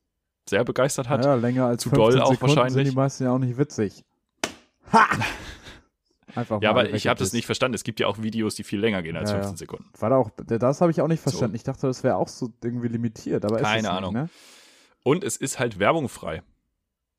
sehr 0.49 0.65
begeistert 0.65 1.09
hat. 1.09 1.25
Ja, 1.25 1.35
länger 1.35 1.67
als 1.67 1.83
Zu 1.83 1.91
15 1.91 1.99
doll 1.99 2.21
auch 2.21 2.33
Sekunden 2.33 2.49
sind 2.49 2.63
wahrscheinlich. 2.63 2.89
die 2.91 2.97
meisten 2.97 3.25
ja 3.25 3.31
auch 3.31 3.39
nicht 3.39 3.57
witzig. 3.57 4.05
Ha! 4.93 5.07
Einfach 6.35 6.63
Ja, 6.63 6.71
aber 6.71 6.91
ich 6.91 7.07
habe 7.07 7.19
das 7.19 7.33
nicht 7.33 7.47
verstanden. 7.47 7.75
Es 7.75 7.85
gibt 7.85 8.01
ja 8.01 8.07
auch 8.07 8.23
Videos, 8.23 8.55
die 8.55 8.65
viel 8.65 8.81
länger 8.81 9.03
gehen 9.03 9.17
als 9.17 9.31
Ja, 9.31 9.37
ja. 9.37 9.43
15 9.43 9.59
Sekunden. 9.59 9.91
War 9.99 10.11
da 10.11 10.17
auch, 10.17 10.31
das 10.31 10.81
habe 10.81 10.91
ich 10.91 11.01
auch 11.01 11.09
nicht 11.09 11.21
verstanden. 11.21 11.55
Ich 11.57 11.63
dachte, 11.65 11.87
das 11.87 12.03
wäre 12.05 12.17
auch 12.17 12.29
so 12.29 12.53
irgendwie 12.63 12.89
limitiert, 12.89 13.45
aber 13.45 13.57
ist 13.57 13.63
Keine 13.65 13.77
es 13.79 13.83
nicht, 13.85 13.93
Ahnung. 13.93 14.15
Ne? 14.15 14.29
Und 15.05 15.25
es 15.25 15.37
ist 15.37 15.59
halt 15.59 15.79
werbungfrei. 15.79 16.43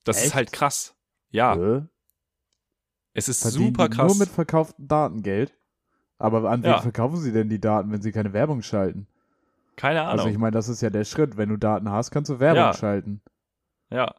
Das 0.04 0.18
Echt? 0.18 0.28
ist 0.28 0.36
halt 0.36 0.52
krass. 0.52 0.96
Ja, 1.30 1.56
Äh? 1.56 1.82
es 3.14 3.28
ist 3.30 3.42
Verdienen 3.44 3.68
super 3.68 3.90
krass. 3.90 4.08
Nur 4.08 4.18
mit 4.18 4.30
verkauftem 4.30 4.88
Datengeld. 4.88 5.54
Aber 6.18 6.50
an 6.50 6.64
wen 6.64 6.72
Ja. 6.72 6.82
verkaufen 6.82 7.18
sie 7.18 7.32
denn 7.34 7.50
die 7.50 7.60
Daten, 7.60 7.92
wenn 7.92 8.02
sie 8.02 8.12
keine 8.12 8.34
Werbung 8.34 8.62
schalten? 8.62 9.08
Keine 9.76 10.02
Ahnung. 10.02 10.12
Also 10.20 10.28
ich 10.30 10.38
meine, 10.38 10.52
das 10.52 10.70
ist 10.70 10.82
ja 10.82 10.90
der 10.90 11.04
Schritt. 11.04 11.36
Wenn 11.38 11.50
du 11.50 11.58
Daten 11.58 11.90
hast, 11.92 12.12
kannst 12.12 12.30
du 12.30 12.40
Werbung 12.40 12.62
Ja. 12.64 12.74
schalten. 12.74 13.22
Ja. 13.90 14.14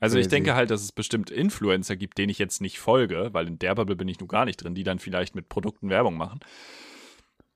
Also 0.00 0.18
ich 0.18 0.28
denke 0.28 0.54
halt, 0.54 0.70
dass 0.70 0.82
es 0.82 0.92
bestimmt 0.92 1.30
Influencer 1.30 1.96
gibt, 1.96 2.18
denen 2.18 2.30
ich 2.30 2.38
jetzt 2.38 2.60
nicht 2.60 2.78
folge, 2.78 3.30
weil 3.32 3.48
in 3.48 3.58
der 3.58 3.74
Bubble 3.74 3.96
bin 3.96 4.08
ich 4.08 4.20
nun 4.20 4.28
gar 4.28 4.44
nicht 4.44 4.58
drin, 4.58 4.74
die 4.74 4.84
dann 4.84 4.98
vielleicht 4.98 5.34
mit 5.34 5.48
Produkten 5.48 5.90
Werbung 5.90 6.16
machen. 6.16 6.40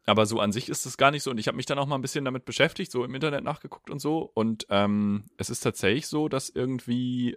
Aber 0.06 0.26
so 0.26 0.40
an 0.40 0.50
sich 0.50 0.68
ist 0.68 0.84
es 0.84 0.96
gar 0.96 1.12
nicht 1.12 1.22
so. 1.22 1.30
Und 1.30 1.38
ich 1.38 1.46
habe 1.46 1.56
mich 1.56 1.66
dann 1.66 1.78
auch 1.78 1.86
mal 1.86 1.94
ein 1.94 2.02
bisschen 2.02 2.24
damit 2.24 2.44
beschäftigt, 2.44 2.90
so 2.90 3.04
im 3.04 3.14
Internet 3.14 3.44
nachgeguckt 3.44 3.90
und 3.90 4.00
so. 4.00 4.30
Und 4.34 4.66
ähm, 4.70 5.24
es 5.36 5.50
ist 5.50 5.60
tatsächlich 5.60 6.08
so, 6.08 6.28
dass 6.28 6.48
irgendwie 6.48 7.36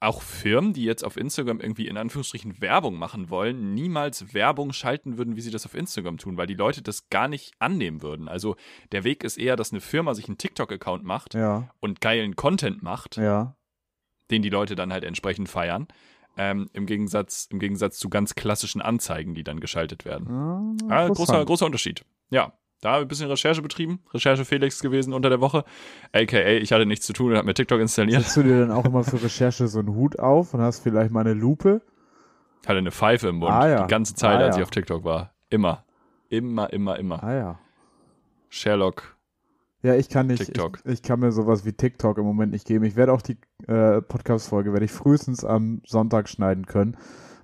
auch 0.00 0.22
Firmen, 0.22 0.72
die 0.72 0.84
jetzt 0.84 1.04
auf 1.04 1.16
Instagram 1.16 1.60
irgendwie 1.60 1.88
in 1.88 1.96
Anführungsstrichen 1.96 2.60
Werbung 2.60 2.98
machen 2.98 3.30
wollen, 3.30 3.74
niemals 3.74 4.34
Werbung 4.34 4.72
schalten 4.72 5.16
würden, 5.16 5.36
wie 5.36 5.40
sie 5.40 5.50
das 5.50 5.64
auf 5.64 5.74
Instagram 5.74 6.18
tun, 6.18 6.36
weil 6.36 6.46
die 6.46 6.54
Leute 6.54 6.82
das 6.82 7.08
gar 7.08 7.28
nicht 7.28 7.54
annehmen 7.58 8.02
würden. 8.02 8.28
Also 8.28 8.56
der 8.92 9.04
Weg 9.04 9.24
ist 9.24 9.38
eher, 9.38 9.56
dass 9.56 9.72
eine 9.72 9.80
Firma 9.80 10.14
sich 10.14 10.28
einen 10.28 10.38
TikTok-Account 10.38 11.04
macht 11.04 11.34
Ja, 11.34 11.70
und 11.80 12.00
geilen 12.00 12.36
Content 12.36 12.82
macht, 12.82 13.16
ja. 13.16 13.56
Den 14.30 14.42
die 14.42 14.48
Leute 14.50 14.74
dann 14.76 14.92
halt 14.92 15.04
entsprechend 15.04 15.48
feiern. 15.48 15.86
Ähm, 16.38 16.68
im, 16.74 16.84
Gegensatz, 16.86 17.48
Im 17.50 17.58
Gegensatz 17.58 17.98
zu 17.98 18.10
ganz 18.10 18.34
klassischen 18.34 18.82
Anzeigen, 18.82 19.34
die 19.34 19.42
dann 19.44 19.58
geschaltet 19.60 20.04
werden. 20.04 20.28
Ah, 20.28 20.60
Ah, 20.88 21.06
großer, 21.06 21.08
interessant. 21.08 21.46
großer 21.46 21.66
Unterschied. 21.66 22.04
Ja, 22.28 22.52
da 22.82 22.90
habe 22.90 23.00
ich 23.00 23.04
ein 23.06 23.08
bisschen 23.08 23.28
Recherche 23.30 23.62
betrieben. 23.62 24.00
Recherche 24.12 24.44
Felix 24.44 24.80
gewesen 24.80 25.14
unter 25.14 25.30
der 25.30 25.40
Woche. 25.40 25.64
AKA, 26.12 26.58
ich 26.58 26.72
hatte 26.72 26.84
nichts 26.84 27.06
zu 27.06 27.14
tun 27.14 27.30
und 27.30 27.38
habe 27.38 27.46
mir 27.46 27.54
TikTok 27.54 27.80
installiert. 27.80 28.20
Setzt 28.22 28.36
du 28.36 28.42
dir 28.42 28.60
dann 28.60 28.70
auch 28.70 28.84
immer 28.84 29.02
für 29.02 29.22
Recherche 29.22 29.66
so 29.66 29.78
einen 29.78 29.94
Hut 29.94 30.18
auf 30.18 30.52
und 30.52 30.60
hast 30.60 30.80
vielleicht 30.80 31.10
mal 31.10 31.20
eine 31.20 31.32
Lupe? 31.32 31.80
Hatte 32.66 32.78
eine 32.78 32.90
Pfeife 32.92 33.28
im 33.28 33.36
Mund. 33.36 33.52
Ah, 33.52 33.68
ja. 33.68 33.82
Die 33.86 33.90
ganze 33.90 34.14
Zeit, 34.14 34.40
Ah, 34.40 34.44
als 34.44 34.56
ja. 34.56 34.60
ich 34.60 34.64
auf 34.64 34.70
TikTok 34.70 35.04
war. 35.04 35.32
Immer. 35.48 35.84
Immer, 36.28 36.70
immer, 36.72 36.98
immer. 36.98 37.22
Ah 37.24 37.34
ja. 37.34 37.58
Sherlock. 38.50 39.15
Ja, 39.86 39.94
ich 39.94 40.08
kann 40.08 40.26
nicht. 40.26 40.44
TikTok. 40.44 40.80
Ich, 40.84 40.94
ich 40.94 41.02
kann 41.02 41.20
mir 41.20 41.30
sowas 41.30 41.64
wie 41.64 41.72
TikTok 41.72 42.18
im 42.18 42.24
Moment 42.24 42.50
nicht 42.50 42.66
geben. 42.66 42.84
Ich 42.84 42.96
werde 42.96 43.12
auch 43.12 43.22
die 43.22 43.36
äh, 43.68 44.02
Podcast-Folge 44.02 44.72
werde 44.72 44.84
ich 44.84 44.90
frühestens 44.90 45.44
am 45.44 45.80
Sonntag 45.86 46.28
schneiden 46.28 46.66
können, 46.66 46.96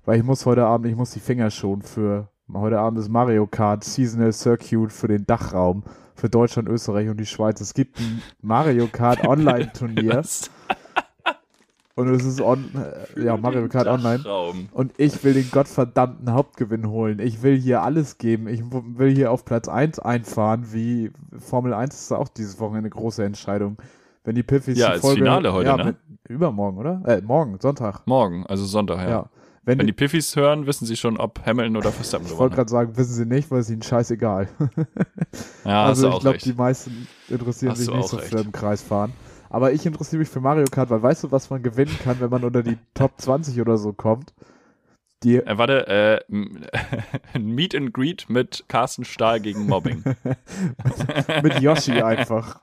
weil 0.03 0.17
ich 0.17 0.25
muss 0.25 0.45
heute 0.45 0.65
Abend, 0.65 0.87
ich 0.87 0.97
muss 0.97 1.11
die 1.11 1.21
Finger 1.21 1.49
schonen 1.51 1.83
für 1.83 2.27
heute 2.53 2.79
Abend 2.79 2.99
ist 2.99 3.07
Mario 3.07 3.47
Kart 3.47 3.85
Seasonal 3.85 4.33
Circuit 4.33 4.91
für 4.91 5.07
den 5.07 5.25
Dachraum 5.25 5.83
für 6.15 6.29
Deutschland, 6.29 6.67
Österreich 6.67 7.07
und 7.07 7.17
die 7.17 7.25
Schweiz. 7.25 7.61
Es 7.61 7.73
gibt 7.73 7.97
ein 8.01 8.21
Mario 8.41 8.87
Kart 8.87 9.23
Online-Turnier? 9.25 10.21
Und 11.95 12.07
es 12.09 12.25
ist 12.25 12.41
on, 12.41 12.71
äh, 13.15 13.23
ja 13.23 13.37
Mario 13.37 13.67
Kart 13.67 13.87
Online. 13.87 14.23
Und 14.71 14.93
ich 14.97 15.23
will 15.23 15.33
den 15.33 15.49
gottverdammten 15.51 16.31
Hauptgewinn 16.33 16.89
holen. 16.89 17.19
Ich 17.19 17.43
will 17.43 17.57
hier 17.59 17.83
alles 17.83 18.17
geben. 18.17 18.47
Ich 18.47 18.63
will 18.71 19.13
hier 19.13 19.31
auf 19.31 19.45
Platz 19.45 19.67
1 19.67 19.99
einfahren, 19.99 20.73
wie 20.73 21.11
Formel 21.37 21.73
1 21.73 21.93
ist 21.93 22.11
auch 22.11 22.29
dieses 22.29 22.59
Wochenende 22.59 22.87
eine 22.87 22.89
große 22.89 23.23
Entscheidung. 23.23 23.77
Wenn 24.23 24.35
die 24.35 24.43
Piffys 24.43 24.77
Ja, 24.77 24.93
die 24.95 24.99
Folge, 25.01 25.19
Finale 25.19 25.53
heute, 25.53 25.67
ja, 25.69 25.77
ne? 25.77 25.85
mit, 25.85 25.97
übermorgen, 26.29 26.77
oder? 26.77 27.01
Äh, 27.05 27.21
morgen, 27.21 27.59
Sonntag. 27.59 28.07
Morgen, 28.07 28.45
also 28.47 28.65
Sonntag, 28.65 28.99
ja. 28.99 29.09
Ja. 29.09 29.29
Wenn, 29.65 29.79
Wenn 29.79 29.87
die 29.87 29.93
Piffys 29.93 30.35
hören, 30.35 30.65
wissen 30.65 30.85
sie 30.85 30.97
schon, 30.97 31.17
ob 31.17 31.45
Hamilton 31.45 31.77
oder 31.77 31.91
Verstappen 31.91 32.25
ich 32.25 32.31
gewonnen 32.31 32.51
wollte 32.51 32.57
hat. 32.57 32.67
gerade 32.67 32.69
sagen, 32.69 32.97
wissen 32.97 33.13
sie 33.13 33.25
nicht, 33.25 33.49
weil 33.49 33.59
es 33.59 33.69
ihnen 33.69 33.81
scheißegal. 33.81 34.49
Ja, 35.63 35.85
also 35.85 36.09
ich 36.09 36.19
glaube, 36.19 36.37
die 36.37 36.53
meisten 36.53 37.07
interessieren 37.29 37.71
Hast 37.71 37.79
sich 37.79 37.93
nicht 37.93 38.09
so 38.09 38.17
recht. 38.17 38.29
für 38.29 38.39
im 38.39 38.51
Kreis 38.51 38.81
fahren. 38.81 39.13
Aber 39.53 39.71
ich 39.71 39.85
interessiere 39.85 40.17
mich 40.19 40.29
für 40.29 40.41
Mario 40.41 40.65
Kart, 40.65 40.89
weil 40.89 41.03
weißt 41.03 41.25
du, 41.25 41.31
was 41.31 41.51
man 41.51 41.61
gewinnen 41.61 41.95
kann, 42.03 42.19
wenn 42.19 42.31
man 42.31 42.43
unter 42.43 42.63
die 42.63 42.75
Top 42.95 43.21
20 43.21 43.61
oder 43.61 43.77
so 43.77 43.93
kommt? 43.93 44.33
Die, 45.21 45.35
Äh, 45.35 45.57
warte, 45.59 45.87
äh, 45.87 47.39
Meet 47.39 47.75
and 47.75 47.93
Greet 47.93 48.25
mit 48.29 48.65
Carsten 48.67 49.05
Stahl 49.05 49.39
gegen 49.39 49.67
Mobbing. 49.67 50.03
mit 51.43 51.59
Yoshi 51.61 52.01
einfach. 52.01 52.61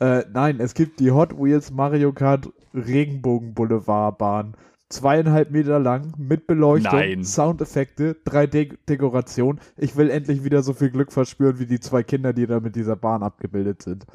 äh, 0.00 0.24
nein, 0.32 0.58
es 0.58 0.72
gibt 0.72 1.00
die 1.00 1.10
Hot 1.10 1.38
Wheels 1.38 1.70
Mario 1.70 2.14
Kart 2.14 2.48
Regenbogen 2.72 3.52
Boulevardbahn. 3.52 4.54
Zweieinhalb 4.88 5.50
Meter 5.50 5.78
lang, 5.78 6.14
mit 6.16 6.46
Beleuchtung, 6.46 6.98
Nein. 6.98 7.24
Soundeffekte, 7.24 8.16
3D-Dekoration. 8.26 9.60
Ich 9.76 9.96
will 9.96 10.08
endlich 10.08 10.44
wieder 10.44 10.62
so 10.62 10.72
viel 10.72 10.90
Glück 10.90 11.12
verspüren 11.12 11.58
wie 11.58 11.66
die 11.66 11.78
zwei 11.78 12.02
Kinder, 12.02 12.32
die 12.32 12.46
da 12.46 12.58
mit 12.58 12.74
dieser 12.74 12.96
Bahn 12.96 13.22
abgebildet 13.22 13.82
sind. 13.82 14.06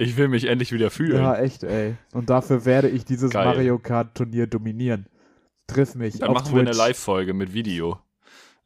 Ich 0.00 0.16
will 0.16 0.28
mich 0.28 0.46
endlich 0.46 0.72
wieder 0.72 0.90
fühlen. 0.90 1.16
Ja, 1.22 1.36
echt, 1.36 1.62
ey. 1.62 1.96
Und 2.12 2.30
dafür 2.30 2.64
werde 2.64 2.88
ich 2.88 3.04
dieses 3.04 3.30
Geil. 3.30 3.44
Mario 3.44 3.78
Kart 3.78 4.14
Turnier 4.16 4.46
dominieren. 4.46 5.06
Triff 5.66 5.94
mich. 5.94 6.18
Dann 6.18 6.32
machen 6.32 6.52
wir 6.52 6.60
eine 6.60 6.70
Twitch. 6.70 6.78
Live-Folge 6.78 7.34
mit 7.34 7.52
Video. 7.52 7.98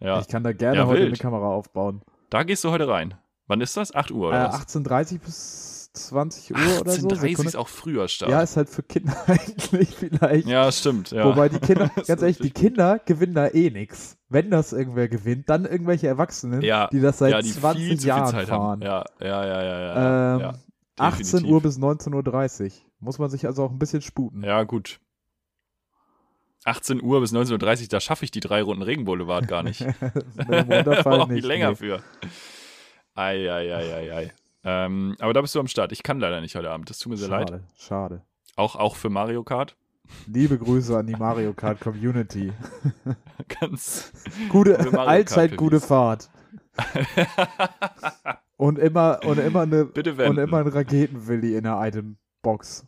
Ja, 0.00 0.20
Ich 0.20 0.28
kann 0.28 0.44
da 0.44 0.52
gerne 0.52 0.78
Ja, 0.78 0.86
heute 0.86 1.00
wild. 1.00 1.08
eine 1.08 1.16
Kamera 1.18 1.48
aufbauen. 1.48 2.02
da 2.30 2.42
gehst 2.44 2.62
du 2.64 2.70
heute 2.70 2.88
rein. 2.88 3.14
Wann 3.46 3.60
ist 3.60 3.76
das? 3.76 3.94
8 3.94 4.10
Uhr 4.12 4.26
Äh, 4.32 4.36
oder 4.36 4.48
was? 4.52 4.74
18.30 4.76 5.18
bis 5.20 5.90
20 5.92 6.52
Uhr 6.54 6.80
oder 6.80 6.90
so. 6.92 7.08
18.30 7.08 7.20
Sekunde. 7.20 7.48
ist 7.48 7.56
auch 7.56 7.68
früher 7.68 8.08
Start. 8.08 8.30
Ja, 8.30 8.40
ist 8.40 8.56
halt 8.56 8.68
für 8.68 8.82
Kinder 8.82 9.14
eigentlich 9.26 9.94
vielleicht. 9.94 10.46
Ja, 10.48 10.70
stimmt. 10.72 11.10
Ja. 11.10 11.24
Wobei 11.24 11.48
die 11.48 11.58
Kinder, 11.58 11.90
ganz 12.06 12.08
ehrlich, 12.08 12.38
die. 12.38 12.50
Kinder 12.50 13.00
gewinnen 13.04 13.34
da 13.34 13.48
eh 13.48 13.70
nix. 13.70 14.16
Wenn 14.28 14.50
das 14.50 14.72
irgendwer 14.72 15.08
gewinnt, 15.08 15.48
dann 15.50 15.64
irgendwelche 15.66 16.06
Erwachsenen, 16.08 16.62
ja, 16.62 16.88
die 16.88 17.00
das 17.00 17.18
seit 17.18 17.32
ja, 17.32 17.42
die 17.42 17.52
20 17.52 17.84
viel 17.84 17.96
zu 17.96 18.02
viel 18.02 18.08
Jahren 18.08 18.46
fahren. 18.46 18.50
haben. 18.50 18.82
Ja, 18.82 19.04
ja, 19.20 19.46
ja, 19.46 19.62
ja, 19.62 19.80
ja. 19.80 20.34
Ähm, 20.36 20.40
ja, 20.40 20.54
18 20.96 21.24
definitiv. 21.24 21.50
Uhr 21.50 21.62
bis 21.62 21.78
19.30 21.78 22.64
Uhr. 22.64 22.70
Muss 23.00 23.18
man 23.18 23.30
sich 23.30 23.46
also 23.46 23.64
auch 23.64 23.70
ein 23.70 23.78
bisschen 23.78 24.02
sputen. 24.02 24.42
Ja, 24.42 24.62
gut. 24.64 25.00
18 26.64 27.02
Uhr 27.02 27.20
bis 27.20 27.32
19.30 27.32 27.82
Uhr, 27.82 27.88
da 27.88 28.00
schaffe 28.00 28.24
ich 28.24 28.30
die 28.30 28.40
drei 28.40 28.62
Runden 28.62 28.82
Regenboulevard 28.82 29.48
gar 29.48 29.62
nicht. 29.62 29.80
Da 29.82 31.02
brauche 31.02 31.22
ich 31.22 31.28
nicht. 31.28 31.44
länger 31.44 31.70
nee. 31.70 31.76
für. 31.76 32.02
Ei, 33.14 33.50
ei, 33.50 33.74
ei, 33.74 33.94
ei, 33.94 34.16
ei. 34.16 34.32
Ähm, 34.64 35.14
aber 35.20 35.34
da 35.34 35.42
bist 35.42 35.54
du 35.54 35.60
am 35.60 35.68
Start. 35.68 35.92
Ich 35.92 36.02
kann 36.02 36.18
leider 36.18 36.40
nicht 36.40 36.56
heute 36.56 36.70
Abend. 36.70 36.88
Das 36.88 36.98
tut 36.98 37.10
mir 37.10 37.18
sehr 37.18 37.28
leid. 37.28 37.50
Schade, 37.50 37.64
schade. 37.76 38.22
Auch, 38.56 38.76
auch 38.76 38.96
für 38.96 39.10
Mario 39.10 39.44
Kart. 39.44 39.76
Liebe 40.26 40.58
Grüße 40.64 40.96
an 40.96 41.06
die 41.06 41.16
Mario 41.16 41.52
Kart 41.52 41.80
Community. 41.80 42.52
Ganz. 43.60 44.12
Gute, 44.48 44.78
allzeit 44.98 45.56
gute. 45.56 45.80
Fahrt. 45.80 46.30
Und 48.56 48.78
immer, 48.78 49.20
und 49.25 49.38
immer 49.38 49.62
eine, 49.62 49.84
Bitte 49.94 50.12
und 50.28 50.38
immer 50.38 50.58
ein 50.58 50.68
Raketenwilli 50.68 51.56
in 51.56 51.64
der 51.64 51.80
Itembox. 51.82 52.87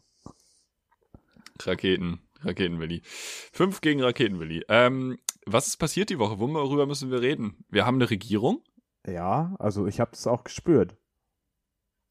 Raketen. 1.62 2.20
Raketenwilli. 2.42 3.02
Fünf 3.04 3.80
gegen 3.80 4.02
Raketenwilli. 4.02 4.64
Ähm, 4.68 5.18
was 5.46 5.66
ist 5.68 5.78
passiert 5.78 6.10
die 6.10 6.18
Woche? 6.18 6.38
Worüber 6.38 6.86
müssen 6.86 7.10
wir 7.10 7.20
reden? 7.22 7.64
Wir 7.70 7.86
haben 7.86 7.96
eine 7.96 8.10
Regierung. 8.10 8.60
Ja, 9.06 9.54
also 9.58 9.86
ich 9.86 10.00
habe 10.00 10.10
es 10.12 10.26
auch 10.26 10.44
gespürt. 10.44 10.96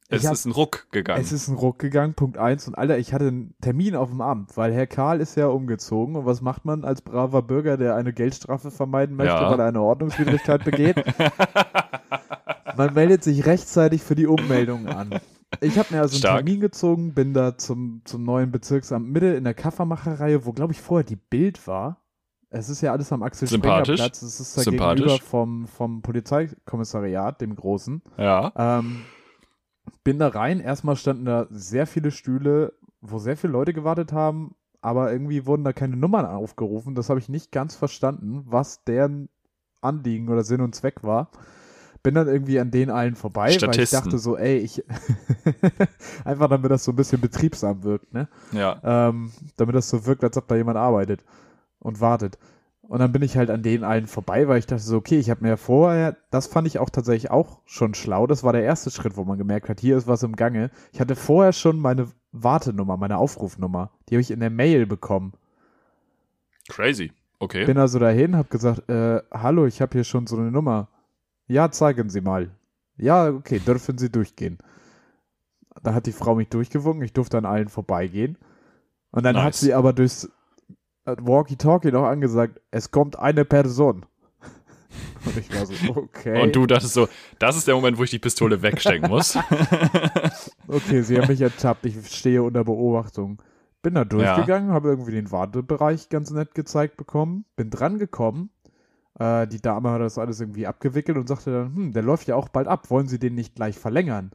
Es 0.08 0.22
Ich 0.22 0.28
hab- 0.28 0.34
ist 0.34 0.46
ein 0.46 0.52
Ruck 0.52 0.88
gegangen. 0.92 1.22
Es 1.22 1.32
ist 1.32 1.48
ein 1.48 1.56
Ruck 1.56 1.80
gegangen, 1.80 2.14
Punkt 2.14 2.38
eins. 2.38 2.68
Und 2.68 2.76
Alter, 2.76 2.98
ich 2.98 3.14
hatte 3.14 3.28
einen 3.28 3.56
Termin 3.62 3.96
auf 3.96 4.10
dem 4.10 4.22
Amt, 4.22 4.56
weil 4.56 4.72
Herr 4.74 4.88
Karl 4.88 5.20
ist 5.20 5.36
ja 5.36 5.48
umgezogen. 5.48 6.16
Und 6.16 6.26
was 6.26 6.42
macht 6.42 6.64
man 6.66 6.84
als 6.84 7.02
braver 7.02 7.42
Bürger, 7.42 7.78
der 7.78 7.96
eine 7.96 8.14
Geldstrafe 8.14 8.72
vermeiden 8.72 9.16
möchte, 9.16 9.34
Ja. 9.34 9.50
weil 9.52 9.60
er 9.60 9.68
eine 9.68 9.82
Ordnungswidrigkeit 9.82 10.64
begeht? 10.64 10.98
Man 12.78 12.94
meldet 12.94 13.24
sich 13.24 13.46
rechtzeitig 13.46 14.02
für 14.04 14.16
die 14.16 14.28
Ummeldung 14.28 14.88
an. 14.88 15.20
Ich 15.62 15.78
habe 15.78 15.94
mir 15.94 16.02
also 16.02 16.16
einen 16.16 16.20
Stark. 16.20 16.46
Termin 16.46 16.60
gezogen, 16.60 17.14
bin 17.14 17.34
da 17.34 17.58
zum, 17.58 18.02
zum 18.04 18.24
neuen 18.24 18.52
Bezirksamt 18.52 19.10
Mitte 19.10 19.28
in 19.28 19.44
der 19.44 19.54
Kaffermacherreihe, 19.54 20.46
wo, 20.46 20.54
glaube 20.54 20.74
ich, 20.74 20.82
vorher 20.82 21.06
die 21.06 21.16
Bild 21.16 21.66
war. 21.68 22.02
Es 22.50 22.70
ist 22.70 22.82
ja 22.82 22.92
alles 22.92 23.12
am 23.12 23.24
Axel 23.24 23.48
Springer 23.48 23.64
Sympathisch. 23.64 24.02
Platz. 24.02 24.22
Es 24.22 24.40
ist 24.40 24.58
da 24.58 24.64
gegenüber 24.64 25.18
vom, 25.20 25.68
vom 25.68 26.02
Polizeikommissariat, 26.02 27.42
dem 27.42 27.56
großen. 27.56 28.02
ja. 28.18 28.52
Ähm, 28.56 29.02
bin 30.04 30.20
da 30.20 30.30
rein. 30.30 30.60
Erstmal 30.60 30.96
standen 30.96 31.26
da 31.26 31.48
sehr 31.50 31.88
viele 31.88 32.12
Stühle, 32.12 32.74
wo 33.02 33.20
sehr 33.20 33.38
viele 33.38 33.54
Leute 33.54 33.74
gewartet 33.74 34.14
haben, 34.14 34.56
aber 34.82 35.12
irgendwie 35.12 35.46
wurden 35.46 35.64
da 35.64 35.74
keine 35.74 35.96
Nummern 35.96 36.26
aufgerufen. 36.26 36.96
Das 36.96 37.10
habe 37.10 37.20
ich 37.20 37.30
nicht 37.30 37.52
ganz 37.52 37.76
verstanden, 37.76 38.44
was 38.46 38.84
deren 38.84 39.30
Anliegen 39.82 40.30
oder 40.30 40.44
Sinn 40.44 40.62
und 40.62 40.76
Zweck 40.76 41.04
war. 41.04 41.30
Bin 42.06 42.14
dann 42.14 42.28
irgendwie 42.28 42.60
an 42.60 42.70
denen 42.70 42.92
allen 42.92 43.16
vorbei, 43.16 43.58
weil 43.60 43.80
ich 43.80 43.90
dachte 43.90 44.20
so, 44.20 44.38
ey, 44.38 44.58
ich 44.58 44.84
einfach 46.24 46.48
damit 46.48 46.70
das 46.70 46.84
so 46.84 46.92
ein 46.92 46.96
bisschen 46.96 47.20
betriebsam 47.20 47.84
wirkt, 47.84 48.14
ne? 48.14 48.28
Ja. 48.52 48.80
ähm, 48.84 49.32
damit 49.58 49.74
das 49.74 49.90
so 49.90 50.06
wirkt, 50.06 50.24
als 50.24 50.38
ob 50.38 50.48
da 50.48 50.56
jemand 50.56 50.78
arbeitet 50.78 51.26
und 51.80 52.02
wartet. 52.02 52.38
Und 52.84 53.00
dann 53.00 53.12
bin 53.12 53.24
ich 53.24 53.36
halt 53.36 53.50
an 53.50 53.64
denen 53.64 53.84
allen 53.84 54.06
vorbei, 54.06 54.48
weil 54.48 54.60
ich 54.60 54.68
dachte 54.68 54.84
so, 54.84 54.98
okay, 54.98 55.18
ich 55.18 55.32
habe 55.32 55.42
mir 55.42 55.50
ja 55.50 55.58
vorher, 55.58 56.16
das 56.30 56.46
fand 56.46 56.68
ich 56.68 56.78
auch 56.78 56.92
tatsächlich 56.92 57.32
auch 57.32 57.62
schon 57.66 57.96
schlau. 57.96 58.28
Das 58.28 58.44
war 58.44 58.54
der 58.54 58.64
erste 58.64 58.92
Schritt, 58.92 59.18
wo 59.18 59.24
man 59.24 59.40
gemerkt 59.40 59.68
hat, 59.68 59.80
hier 59.80 59.98
ist 59.98 60.08
was 60.08 60.22
im 60.22 60.36
Gange. 60.36 60.70
Ich 60.94 61.00
hatte 61.00 61.16
vorher 61.16 61.54
schon 61.54 61.80
meine 61.80 62.08
Wartenummer, 62.32 62.98
meine 62.98 63.18
Aufrufnummer. 63.18 63.90
Die 64.08 64.16
habe 64.16 64.22
ich 64.22 64.30
in 64.30 64.40
der 64.40 64.52
Mail 64.52 64.86
bekommen. 64.86 65.34
Crazy. 66.70 67.12
Okay. 67.40 67.66
Bin 67.66 67.80
also 67.80 67.98
dahin, 67.98 68.36
habe 68.36 68.50
gesagt, 68.50 68.88
äh, 68.90 69.22
hallo, 69.34 69.66
ich 69.66 69.82
habe 69.82 69.94
hier 69.94 70.04
schon 70.04 70.28
so 70.28 70.38
eine 70.38 70.52
Nummer. 70.52 70.88
Ja, 71.48 71.72
zeigen 71.72 72.10
Sie 72.10 72.22
mal. 72.22 72.52
Ja, 72.98 73.30
okay, 73.30 73.60
dürfen 73.60 73.98
Sie 73.98 74.10
durchgehen. 74.10 74.58
Da 75.84 75.94
hat 75.94 76.06
die 76.06 76.14
Frau 76.14 76.36
mich 76.36 76.50
durchgewunken, 76.50 77.04
ich 77.04 77.14
durfte 77.14 77.38
an 77.38 77.46
allen 77.46 77.68
vorbeigehen. 77.68 78.38
Und 79.12 79.24
dann 79.24 79.38
hat 79.38 79.46
Nice. 79.46 79.60
sie 79.60 79.74
aber 79.74 79.94
durchs 79.94 80.26
äh, 81.06 81.16
Walkie-Talkie 81.20 81.92
noch 81.92 82.06
angesagt, 82.06 82.62
es 82.72 82.92
kommt 82.92 83.20
eine 83.20 83.46
Person. 83.46 84.06
Und 85.26 85.38
ich 85.38 85.54
war 85.54 85.66
so, 85.66 85.74
okay. 85.96 86.42
Und 86.42 86.56
du 86.56 86.66
dachtest 86.66 86.94
so, 86.94 87.08
das 87.40 87.58
ist 87.58 87.68
der 87.68 87.76
Moment, 87.76 87.98
wo 87.98 88.04
ich 88.04 88.10
die 88.10 88.20
Pistole 88.20 88.62
wegstecken 88.62 89.10
muss. 89.10 89.38
Okay, 90.68 91.02
sie 91.04 91.20
haben 91.20 91.28
mich 91.28 91.42
ertappt, 91.42 91.86
ich 91.86 92.08
stehe 92.08 92.42
unter 92.42 92.64
Beobachtung. 92.64 93.40
Bin 93.84 93.94
da 93.94 94.04
durchgegangen, 94.04 94.72
habe 94.72 94.90
irgendwie 94.90 95.12
den 95.12 95.32
Wartebereich 95.32 96.10
ganz 96.10 96.32
nett 96.32 96.56
gezeigt 96.56 96.98
bekommen, 96.98 97.46
bin 97.56 97.70
dran 97.70 98.00
gekommen. 98.00 98.50
Äh, 99.20 99.48
die 99.48 99.62
Dame 99.62 99.92
hat 99.92 100.02
das 100.02 100.18
alles 100.18 100.40
irgendwie 100.42 100.68
abgewickelt 100.68 101.18
und 101.18 101.28
sagte 101.28 101.52
dann, 101.52 101.76
hm, 101.76 101.94
der 101.94 102.04
läuft 102.04 102.28
ja 102.28 102.36
auch 102.36 102.50
bald 102.50 102.68
ab, 102.68 102.90
wollen 102.90 103.08
Sie 103.08 103.20
den 103.20 103.36
nicht 103.36 103.56
gleich 103.56 103.78
verlängern? 103.78 104.32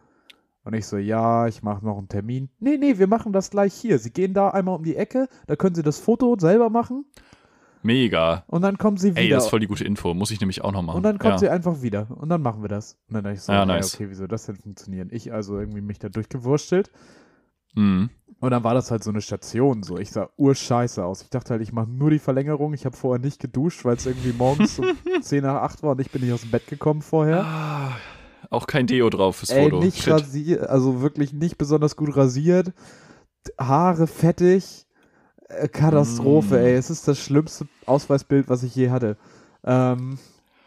Und 0.64 0.74
ich 0.74 0.86
so, 0.86 0.96
ja, 0.98 1.46
ich 1.46 1.62
mache 1.62 1.84
noch 1.84 1.96
einen 1.98 2.08
Termin. 2.08 2.50
Nee, 2.58 2.76
nee, 2.76 2.98
wir 2.98 3.06
machen 3.06 3.32
das 3.32 3.50
gleich 3.50 3.72
hier. 3.74 3.98
Sie 3.98 4.10
gehen 4.10 4.34
da 4.34 4.50
einmal 4.50 4.76
um 4.76 4.84
die 4.84 4.96
Ecke, 4.96 5.28
da 5.46 5.56
können 5.56 5.74
Sie 5.74 5.82
das 5.82 5.98
Foto 5.98 6.36
selber 6.38 6.68
machen 6.68 7.06
Mega. 7.82 8.44
und 8.46 8.62
dann 8.62 8.76
kommen 8.76 8.98
Sie 8.98 9.12
wieder. 9.12 9.20
Ey, 9.22 9.28
das 9.30 9.44
ist 9.44 9.50
voll 9.50 9.60
die 9.60 9.66
gute 9.66 9.84
Info. 9.84 10.12
Muss 10.12 10.30
ich 10.30 10.40
nämlich 10.40 10.62
auch 10.62 10.72
noch 10.72 10.82
machen. 10.82 10.98
und 10.98 11.02
dann 11.02 11.18
kommt 11.18 11.32
ja. 11.34 11.38
sie 11.38 11.48
einfach 11.48 11.80
wieder 11.82 12.08
und 12.10 12.28
dann 12.28 12.42
machen 12.42 12.62
wir 12.62 12.68
das. 12.68 12.98
Und 13.08 13.14
dann 13.14 13.24
dachte 13.24 13.36
ich 13.36 13.42
so, 13.42 13.52
Ja, 13.52 13.64
nice. 13.64 13.94
okay, 13.94 14.10
wie 14.10 14.14
soll 14.14 14.28
das 14.28 14.46
denn 14.46 14.56
funktionieren? 14.56 15.08
Ich 15.12 15.32
also 15.32 15.58
irgendwie 15.58 15.80
mich 15.80 15.98
da 15.98 16.08
durchgewurstelt. 16.10 16.90
Mhm. 17.74 18.10
Und 18.40 18.50
dann 18.52 18.64
war 18.64 18.72
das 18.74 18.90
halt 18.90 19.04
so 19.04 19.10
eine 19.10 19.20
Station, 19.20 19.82
so. 19.82 19.98
Ich 19.98 20.10
sah 20.12 20.30
urscheiße 20.38 21.04
aus. 21.04 21.20
Ich 21.22 21.28
dachte 21.30 21.50
halt, 21.50 21.62
ich 21.62 21.72
mache 21.72 21.90
nur 21.90 22.08
die 22.10 22.18
Verlängerung. 22.18 22.72
Ich 22.72 22.86
habe 22.86 22.96
vorher 22.96 23.22
nicht 23.22 23.38
geduscht, 23.38 23.84
weil 23.84 23.96
es 23.96 24.06
irgendwie 24.06 24.32
morgens 24.32 24.78
um 24.78 24.86
10 25.22 25.42
nach 25.42 25.56
8 25.62 25.82
war 25.82 25.90
und 25.92 26.00
ich 26.00 26.10
bin 26.10 26.22
nicht 26.22 26.32
aus 26.32 26.40
dem 26.40 26.50
Bett 26.50 26.66
gekommen 26.66 27.02
vorher. 27.02 27.44
Ah, 27.44 27.92
auch 28.48 28.66
kein 28.66 28.86
Deo 28.86 29.10
drauf 29.10 29.36
fürs 29.36 29.50
Ey, 29.50 29.64
Foto. 29.64 29.80
nicht 29.84 30.02
Shit. 30.02 30.12
rasiert, 30.14 30.66
also 30.68 31.02
wirklich 31.02 31.32
nicht 31.34 31.58
besonders 31.58 31.96
gut 31.96 32.16
rasiert. 32.16 32.72
Haare 33.58 34.06
fettig. 34.06 34.86
Äh, 35.48 35.68
Katastrophe, 35.68 36.54
Mm. 36.54 36.64
ey. 36.64 36.74
Es 36.76 36.88
ist 36.90 37.06
das 37.08 37.18
schlimmste 37.18 37.66
Ausweisbild, 37.84 38.48
was 38.48 38.62
ich 38.62 38.74
je 38.74 38.88
hatte. 38.90 39.16
Ähm, 39.64 40.18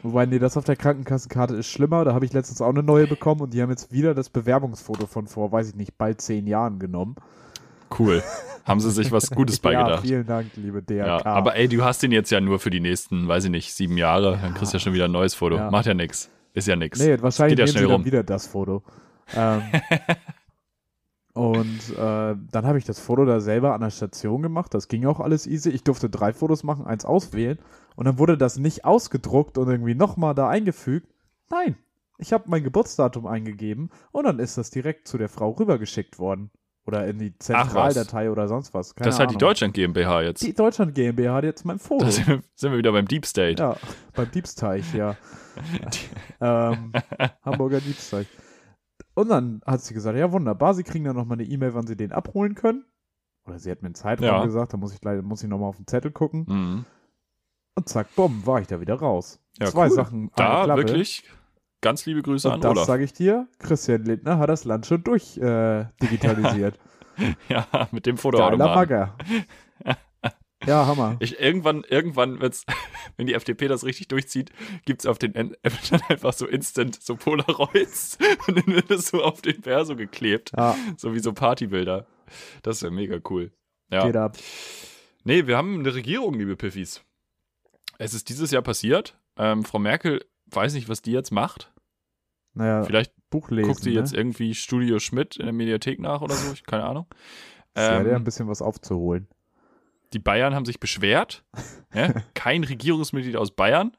wobei, 0.03 0.25
nee, 0.27 0.37
das 0.39 0.57
auf 0.57 0.65
der 0.65 0.75
Krankenkassenkarte 0.75 1.55
ist 1.55 1.67
schlimmer. 1.67 2.05
Da 2.05 2.13
habe 2.13 2.25
ich 2.25 2.33
letztens 2.33 2.61
auch 2.61 2.69
eine 2.69 2.83
neue 2.83 3.07
bekommen 3.07 3.41
und 3.41 3.53
die 3.55 3.61
haben 3.63 3.69
jetzt 3.71 3.91
wieder 3.91 4.13
das 4.13 4.29
Bewerbungsfoto 4.29 5.07
von 5.07 5.25
vor, 5.27 5.51
weiß 5.51 5.69
ich 5.69 5.75
nicht, 5.75 5.97
bald 5.97 6.21
zehn 6.21 6.45
Jahren 6.45 6.77
genommen. 6.77 7.15
Cool. 7.97 8.23
Haben 8.65 8.79
sie 8.79 8.91
sich 8.91 9.11
was 9.11 9.29
Gutes 9.29 9.57
Ja, 9.63 9.71
beigedacht. 9.71 10.03
vielen 10.05 10.25
Dank, 10.25 10.51
liebe 10.55 10.81
DRK. 10.81 11.05
Ja, 11.05 11.25
aber 11.25 11.55
ey, 11.55 11.67
du 11.67 11.83
hast 11.83 12.01
den 12.01 12.11
jetzt 12.11 12.29
ja 12.31 12.39
nur 12.39 12.59
für 12.59 12.69
die 12.69 12.79
nächsten, 12.79 13.27
weiß 13.27 13.45
ich 13.45 13.51
nicht, 13.51 13.73
sieben 13.73 13.97
Jahre. 13.97 14.39
Dann 14.41 14.53
kriegst 14.53 14.73
du 14.73 14.77
ja 14.77 14.79
schon 14.79 14.93
wieder 14.93 15.05
ein 15.05 15.11
neues 15.11 15.35
Foto. 15.35 15.57
Ja. 15.57 15.69
Macht 15.69 15.85
ja 15.85 15.93
nix. 15.93 16.29
Ist 16.53 16.67
ja 16.67 16.75
nix. 16.75 16.99
Nee, 16.99 17.21
wahrscheinlich 17.21 17.57
Geht 17.57 17.67
ja 17.67 17.71
schnell 17.71 17.91
rum. 17.91 18.05
wieder 18.05 18.23
das 18.23 18.47
Foto. 18.47 18.83
Ähm, 19.35 19.61
und 21.33 21.89
äh, 21.97 22.35
dann 22.51 22.65
habe 22.65 22.77
ich 22.77 22.85
das 22.85 22.99
Foto 22.99 23.25
da 23.25 23.39
selber 23.39 23.73
an 23.73 23.81
der 23.81 23.89
Station 23.89 24.41
gemacht. 24.41 24.73
Das 24.73 24.87
ging 24.87 25.05
auch 25.05 25.19
alles 25.19 25.47
easy. 25.47 25.69
Ich 25.69 25.83
durfte 25.83 26.09
drei 26.09 26.31
Fotos 26.31 26.63
machen, 26.63 26.85
eins 26.85 27.05
auswählen. 27.05 27.57
Und 27.95 28.05
dann 28.05 28.19
wurde 28.19 28.37
das 28.37 28.57
nicht 28.57 28.85
ausgedruckt 28.85 29.57
und 29.57 29.67
irgendwie 29.69 29.95
nochmal 29.95 30.35
da 30.35 30.47
eingefügt. 30.47 31.07
Nein, 31.49 31.75
ich 32.17 32.33
habe 32.33 32.45
mein 32.47 32.63
Geburtsdatum 32.63 33.25
eingegeben 33.27 33.89
und 34.11 34.25
dann 34.25 34.39
ist 34.39 34.57
das 34.57 34.69
direkt 34.69 35.07
zu 35.07 35.17
der 35.17 35.29
Frau 35.29 35.51
rübergeschickt 35.51 36.19
worden. 36.19 36.51
Oder 36.85 37.07
in 37.07 37.17
die 37.17 37.37
Zentraldatei 37.37 38.29
oder 38.29 38.47
sonst 38.49 38.73
was. 38.73 38.93
Keine 38.93 39.05
das 39.05 39.15
ist 39.15 39.19
halt 39.19 39.29
die 39.29 39.35
Ahnung. 39.35 39.39
Deutschland 39.49 39.73
GmbH 39.73 40.21
jetzt. 40.21 40.43
Die 40.43 40.53
Deutschland 40.53 40.93
GmbH 40.93 41.35
hat 41.35 41.43
jetzt 41.45 41.63
mein 41.63 41.79
Foto. 41.79 42.03
Da 42.05 42.11
sind 42.11 42.27
wir, 42.27 42.43
sind 42.55 42.71
wir 42.71 42.77
wieder 42.77 42.91
beim 42.91 43.07
Deep 43.07 43.25
State. 43.25 43.61
Ja, 43.61 43.77
beim 44.13 44.29
Diebsteich, 44.31 44.93
ja. 44.93 45.15
ähm, 46.41 46.91
Hamburger 47.43 47.79
Diebsteich. 47.79 48.27
Und 49.13 49.29
dann 49.29 49.61
hat 49.65 49.81
sie 49.81 49.93
gesagt, 49.93 50.17
ja 50.17 50.31
wunderbar, 50.31 50.73
sie 50.73 50.83
kriegen 50.83 51.05
dann 51.05 51.15
nochmal 51.15 51.39
eine 51.39 51.47
E-Mail, 51.47 51.73
wann 51.73 51.87
sie 51.87 51.95
den 51.95 52.11
abholen 52.11 52.55
können. 52.55 52.85
Oder 53.45 53.59
sie 53.59 53.71
hat 53.71 53.81
mir 53.81 53.87
einen 53.87 53.95
Zeitraum 53.95 54.27
Ja. 54.27 54.45
gesagt, 54.45 54.73
da 54.73 54.77
muss 54.77 54.93
ich 54.93 55.01
leider 55.03 55.21
muss 55.21 55.43
ich 55.43 55.49
nochmal 55.49 55.69
auf 55.69 55.77
den 55.77 55.87
Zettel 55.87 56.11
gucken. 56.11 56.45
Mhm. 56.47 56.85
Und 57.75 57.89
zack, 57.89 58.13
bumm, 58.15 58.45
war 58.45 58.59
ich 58.59 58.67
da 58.67 58.79
wieder 58.81 58.95
raus. 58.95 59.39
Ja, 59.59 59.67
Zwei 59.67 59.87
cool. 59.87 59.91
Sachen. 59.91 60.31
Da 60.35 60.67
wirklich 60.75 61.23
ganz 61.83 62.05
liebe 62.07 62.23
Grüße 62.23 62.47
Und 62.47 62.55
an 62.55 62.61
das 62.61 62.71
Olaf. 62.71 62.85
sage 62.87 63.03
ich 63.03 63.13
dir, 63.13 63.47
Christian 63.59 64.03
Lindner 64.05 64.39
hat 64.39 64.49
das 64.49 64.63
Land 64.65 64.87
schon 64.87 65.03
durch 65.03 65.37
äh, 65.37 65.85
digitalisiert. 66.01 66.79
Ja, 67.47 67.67
mit 67.91 68.07
dem 68.07 68.17
Fotoautomaten. 68.17 69.11
Ja, 70.65 70.85
Hammer. 70.87 71.17
Ich, 71.19 71.39
irgendwann, 71.41 71.83
irgendwann, 71.83 72.39
wenn's, 72.39 72.65
wenn 73.17 73.27
die 73.27 73.33
FDP 73.33 73.67
das 73.67 73.83
richtig 73.83 74.07
durchzieht, 74.07 74.49
gibt's 74.85 75.05
auf 75.05 75.17
den 75.19 75.35
N- 75.35 75.57
dann 75.91 76.01
einfach 76.07 76.31
so 76.31 76.47
instant 76.47 76.97
so 77.03 77.17
Polaroids 77.17 78.17
und 78.47 78.57
dann 78.57 78.67
wird 78.73 78.89
es 78.89 79.07
so 79.09 79.21
auf 79.21 79.41
den 79.41 79.59
Perso 79.61 79.97
geklebt. 79.97 80.53
Ja, 80.55 80.75
So 80.95 81.13
wie 81.13 81.19
so 81.19 81.33
Partybilder. 81.33 82.07
Das 82.61 82.81
wäre 82.81 82.93
mega 82.93 83.19
cool. 83.29 83.51
geht 83.91 84.15
Ja. 84.15 84.25
ab. 84.25 84.37
Nee, 85.25 85.47
wir 85.47 85.57
haben 85.57 85.79
eine 85.81 85.93
Regierung, 85.93 86.33
liebe 86.35 86.55
Piffis. 86.55 87.01
Es 87.97 88.13
ist 88.13 88.29
dieses 88.29 88.51
Jahr 88.51 88.61
passiert. 88.61 89.17
Ähm, 89.37 89.65
Frau 89.65 89.79
Merkel 89.79 90.23
weiß 90.45 90.73
nicht, 90.75 90.87
was 90.87 91.01
die 91.01 91.11
jetzt 91.11 91.31
macht. 91.31 91.72
Naja, 92.53 92.83
Vielleicht 92.83 93.13
Buch 93.29 93.49
lesen. 93.49 93.67
guckt 93.69 93.83
sie 93.83 93.91
ne? 93.93 93.99
jetzt 93.99 94.13
irgendwie 94.13 94.53
Studio 94.53 94.99
Schmidt 94.99 95.37
in 95.37 95.45
der 95.45 95.53
Mediathek 95.53 95.99
nach 95.99 96.21
oder 96.21 96.35
so. 96.35 96.53
Ich, 96.53 96.63
keine 96.65 96.83
Ahnung. 96.85 97.05
Es 97.75 97.89
wäre 97.89 98.03
ja 98.03 98.09
ein 98.11 98.17
Ähm, 98.17 98.23
bisschen 98.23 98.47
was 98.47 98.61
aufzuholen. 98.61 99.27
die 100.13 100.19
Bayern 100.19 100.53
haben 100.53 100.65
sich 100.65 100.79
beschwert. 100.79 101.43
Ja? 101.91 102.13
Kein 102.35 102.63
Regierungsmitglied 102.63 103.35
aus 103.35 103.49
Bayern. 103.55 103.97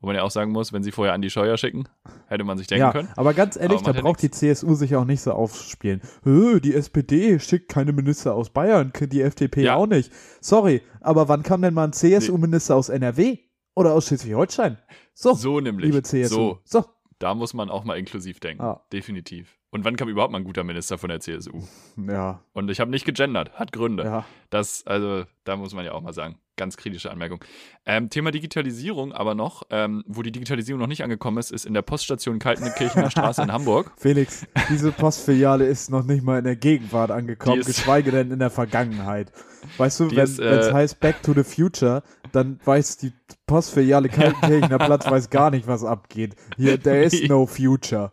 Wo 0.00 0.06
man 0.06 0.16
ja 0.16 0.22
auch 0.22 0.30
sagen 0.30 0.52
muss, 0.52 0.72
wenn 0.72 0.82
sie 0.82 0.90
vorher 0.90 1.12
Andi 1.14 1.28
Scheuer 1.30 1.56
schicken, 1.58 1.84
hätte 2.28 2.44
man 2.44 2.56
sich 2.58 2.66
denken 2.66 2.80
Ja, 2.80 2.92
können. 2.92 3.08
aber 3.16 3.32
ganz 3.34 3.56
ehrlich, 3.56 3.78
Aber 3.80 3.92
da 3.92 4.00
braucht 4.02 4.20
die 4.22 4.30
CSU 4.30 4.74
sich 4.74 4.96
auch 4.96 5.04
nicht 5.06 5.20
so 5.22 5.32
aufspielen. 5.32 6.00
Die 6.24 6.74
SPD 6.74 7.38
schickt 7.40 7.70
keine 7.70 7.92
Minister 7.92 8.34
aus 8.34 8.48
Bayern, 8.50 8.90
die 8.98 9.20
FDP 9.22 9.62
Ja. 9.64 9.76
auch 9.76 9.86
nicht. 9.86 10.10
Sorry, 10.40 10.80
aber 11.00 11.28
wann 11.28 11.42
kam 11.42 11.60
denn 11.62 11.72
mal 11.74 11.84
ein 11.84 11.92
CSU-Minister 11.94 12.74
aus 12.76 12.88
NRW 12.90 13.38
oder 13.74 13.92
aus 13.94 14.06
Schleswig-Holstein? 14.08 14.78
So, 15.14 15.34
So 15.34 15.60
nämlich. 15.60 15.86
liebe 15.86 16.02
CSU. 16.02 16.34
So, 16.34 16.58
so. 16.64 16.84
Da 17.24 17.34
muss 17.34 17.54
man 17.54 17.70
auch 17.70 17.84
mal 17.84 17.98
inklusiv 17.98 18.38
denken. 18.38 18.62
Ah. 18.62 18.82
Definitiv. 18.92 19.58
Und 19.70 19.86
wann 19.86 19.96
kam 19.96 20.10
überhaupt 20.10 20.30
mal 20.30 20.38
ein 20.40 20.44
guter 20.44 20.62
Minister 20.62 20.98
von 20.98 21.08
der 21.08 21.20
CSU? 21.20 21.62
Ja, 21.96 22.42
Und 22.52 22.70
ich 22.70 22.80
habe 22.80 22.90
nicht 22.90 23.06
gegendert, 23.06 23.58
hat 23.58 23.72
Gründe. 23.72 24.04
ja. 24.04 24.26
Das, 24.50 24.86
also, 24.86 25.24
da 25.44 25.56
muss 25.56 25.72
man 25.72 25.86
ja 25.86 25.92
auch 25.92 26.02
mal 26.02 26.12
sagen. 26.12 26.38
Ganz 26.56 26.76
kritische 26.76 27.10
Anmerkung. 27.10 27.40
Ähm, 27.84 28.10
Thema 28.10 28.30
Digitalisierung 28.30 29.12
aber 29.12 29.34
noch, 29.34 29.64
ähm, 29.70 30.04
wo 30.06 30.22
die 30.22 30.30
Digitalisierung 30.30 30.80
noch 30.80 30.86
nicht 30.86 31.02
angekommen 31.02 31.38
ist, 31.38 31.50
ist 31.50 31.66
in 31.66 31.74
der 31.74 31.82
Poststation 31.82 32.38
Kaltenkirchener 32.38 33.10
Straße 33.10 33.42
in 33.42 33.52
Hamburg. 33.52 33.90
Felix, 33.98 34.46
diese 34.70 34.92
Postfiliale 34.92 35.66
ist 35.66 35.90
noch 35.90 36.04
nicht 36.04 36.22
mal 36.22 36.38
in 36.38 36.44
der 36.44 36.54
Gegenwart 36.56 37.10
angekommen, 37.10 37.58
ist- 37.60 37.66
geschweige 37.66 38.12
denn 38.12 38.30
in 38.30 38.38
der 38.38 38.50
Vergangenheit. 38.50 39.32
Weißt 39.78 39.98
du, 39.98 40.10
wenn 40.10 40.18
es 40.18 40.38
äh, 40.38 40.72
heißt 40.72 41.00
Back 41.00 41.22
to 41.22 41.32
the 41.34 41.42
Future, 41.42 42.02
dann 42.32 42.60
weiß 42.64 42.98
die 42.98 43.12
Postfiliale 43.46 44.08
Kaltenkirchener 44.10 44.78
Platz 44.78 45.06
weiß 45.06 45.30
gar 45.30 45.50
nicht, 45.50 45.66
was 45.66 45.82
abgeht. 45.84 46.36
Hier, 46.56 46.80
there 46.82 47.02
is 47.02 47.28
no 47.28 47.46
future. 47.46 48.12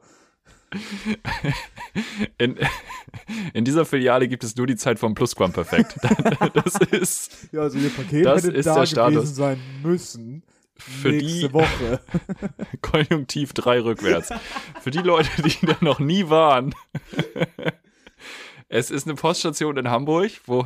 In, 2.37 2.57
in 3.53 3.65
dieser 3.65 3.85
Filiale 3.85 4.27
gibt 4.27 4.43
es 4.43 4.55
nur 4.55 4.65
die 4.67 4.75
Zeit 4.77 4.99
vom 4.99 5.13
Plusquamperfekt. 5.15 5.95
Das 6.53 6.75
ist 6.91 7.49
Ja, 7.51 7.61
also 7.61 7.77
ihr 7.77 7.89
Paket 7.89 8.25
Das 8.25 8.43
hätte 8.43 8.55
ist 8.55 8.65
da 8.65 8.75
der 8.75 8.83
gewesen 8.83 8.91
Status. 8.93 9.35
sein 9.35 9.59
müssen. 9.83 10.43
für 10.77 11.09
nächste 11.09 11.47
die 11.47 11.53
Woche. 11.53 11.99
Konjunktiv 12.81 13.53
3 13.53 13.81
rückwärts. 13.81 14.29
Für 14.81 14.91
die 14.91 14.99
Leute, 14.99 15.29
die 15.41 15.65
da 15.65 15.75
noch 15.81 15.99
nie 15.99 16.29
waren. 16.29 16.73
Es 18.69 18.89
ist 18.89 19.05
eine 19.05 19.15
Poststation 19.15 19.77
in 19.77 19.89
Hamburg, 19.89 20.31
wo 20.45 20.65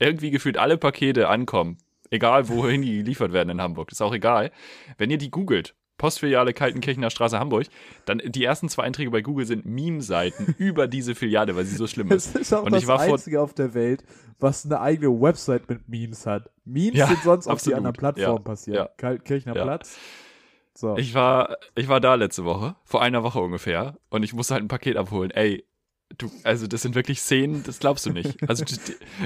irgendwie 0.00 0.30
gefühlt 0.30 0.56
alle 0.58 0.76
Pakete 0.78 1.28
ankommen. 1.28 1.78
Egal, 2.10 2.48
wohin 2.48 2.82
die 2.82 2.98
geliefert 2.98 3.32
werden 3.32 3.50
in 3.50 3.60
Hamburg. 3.60 3.92
Ist 3.92 4.02
auch 4.02 4.14
egal. 4.14 4.50
Wenn 4.96 5.10
ihr 5.10 5.18
die 5.18 5.30
googelt, 5.30 5.74
Postfiliale 5.98 6.54
Kaltenkirchener 6.54 7.10
Straße 7.10 7.38
Hamburg, 7.38 7.66
dann 8.06 8.22
die 8.24 8.42
ersten 8.44 8.68
zwei 8.70 8.84
Einträge 8.84 9.10
bei 9.10 9.20
Google 9.20 9.44
sind 9.44 9.66
Meme-Seiten 9.66 10.54
über 10.58 10.86
diese 10.88 11.14
Filiale, 11.14 11.54
weil 11.56 11.64
sie 11.66 11.76
so 11.76 11.86
schlimm 11.86 12.08
Das 12.08 12.26
ist. 12.28 12.36
ist 12.36 12.52
auch 12.54 12.62
Und 12.62 12.72
das 12.72 12.82
ich 12.82 12.88
war 12.88 13.00
vor- 13.00 13.14
Einzige 13.14 13.42
auf 13.42 13.52
der 13.52 13.74
Welt, 13.74 14.04
was 14.38 14.64
eine 14.64 14.80
eigene 14.80 15.08
Website 15.20 15.68
mit 15.68 15.88
Memes 15.88 16.24
hat. 16.24 16.50
Memes 16.64 16.96
Ja, 16.98 17.08
sind 17.08 17.22
sonst 17.22 17.46
auf 17.48 17.60
die 17.62 17.74
anderen 17.74 17.96
Plattformen 17.96 18.38
Ja, 18.38 18.42
passiert. 18.42 18.76
ja. 18.76 18.88
Kaltenkirchener 18.96 19.56
Ja. 19.56 19.62
Platz. 19.64 19.98
So. 20.74 20.96
Ich 20.96 21.12
war, 21.12 21.56
ich 21.74 21.88
war 21.88 22.00
da 22.00 22.14
letzte 22.14 22.44
Woche, 22.44 22.76
vor 22.84 23.02
einer 23.02 23.24
Woche 23.24 23.40
ungefähr, 23.40 23.98
und 24.10 24.22
ich 24.22 24.32
musste 24.32 24.54
halt 24.54 24.62
ein 24.62 24.68
Paket 24.68 24.96
abholen. 24.96 25.32
Ey, 25.32 25.64
du, 26.16 26.30
also 26.44 26.68
das 26.68 26.82
sind 26.82 26.94
wirklich 26.94 27.20
Szenen, 27.20 27.64
das 27.64 27.80
glaubst 27.80 28.06
du 28.06 28.10
nicht. 28.12 28.48
Also 28.48 28.64
du, 28.64 28.74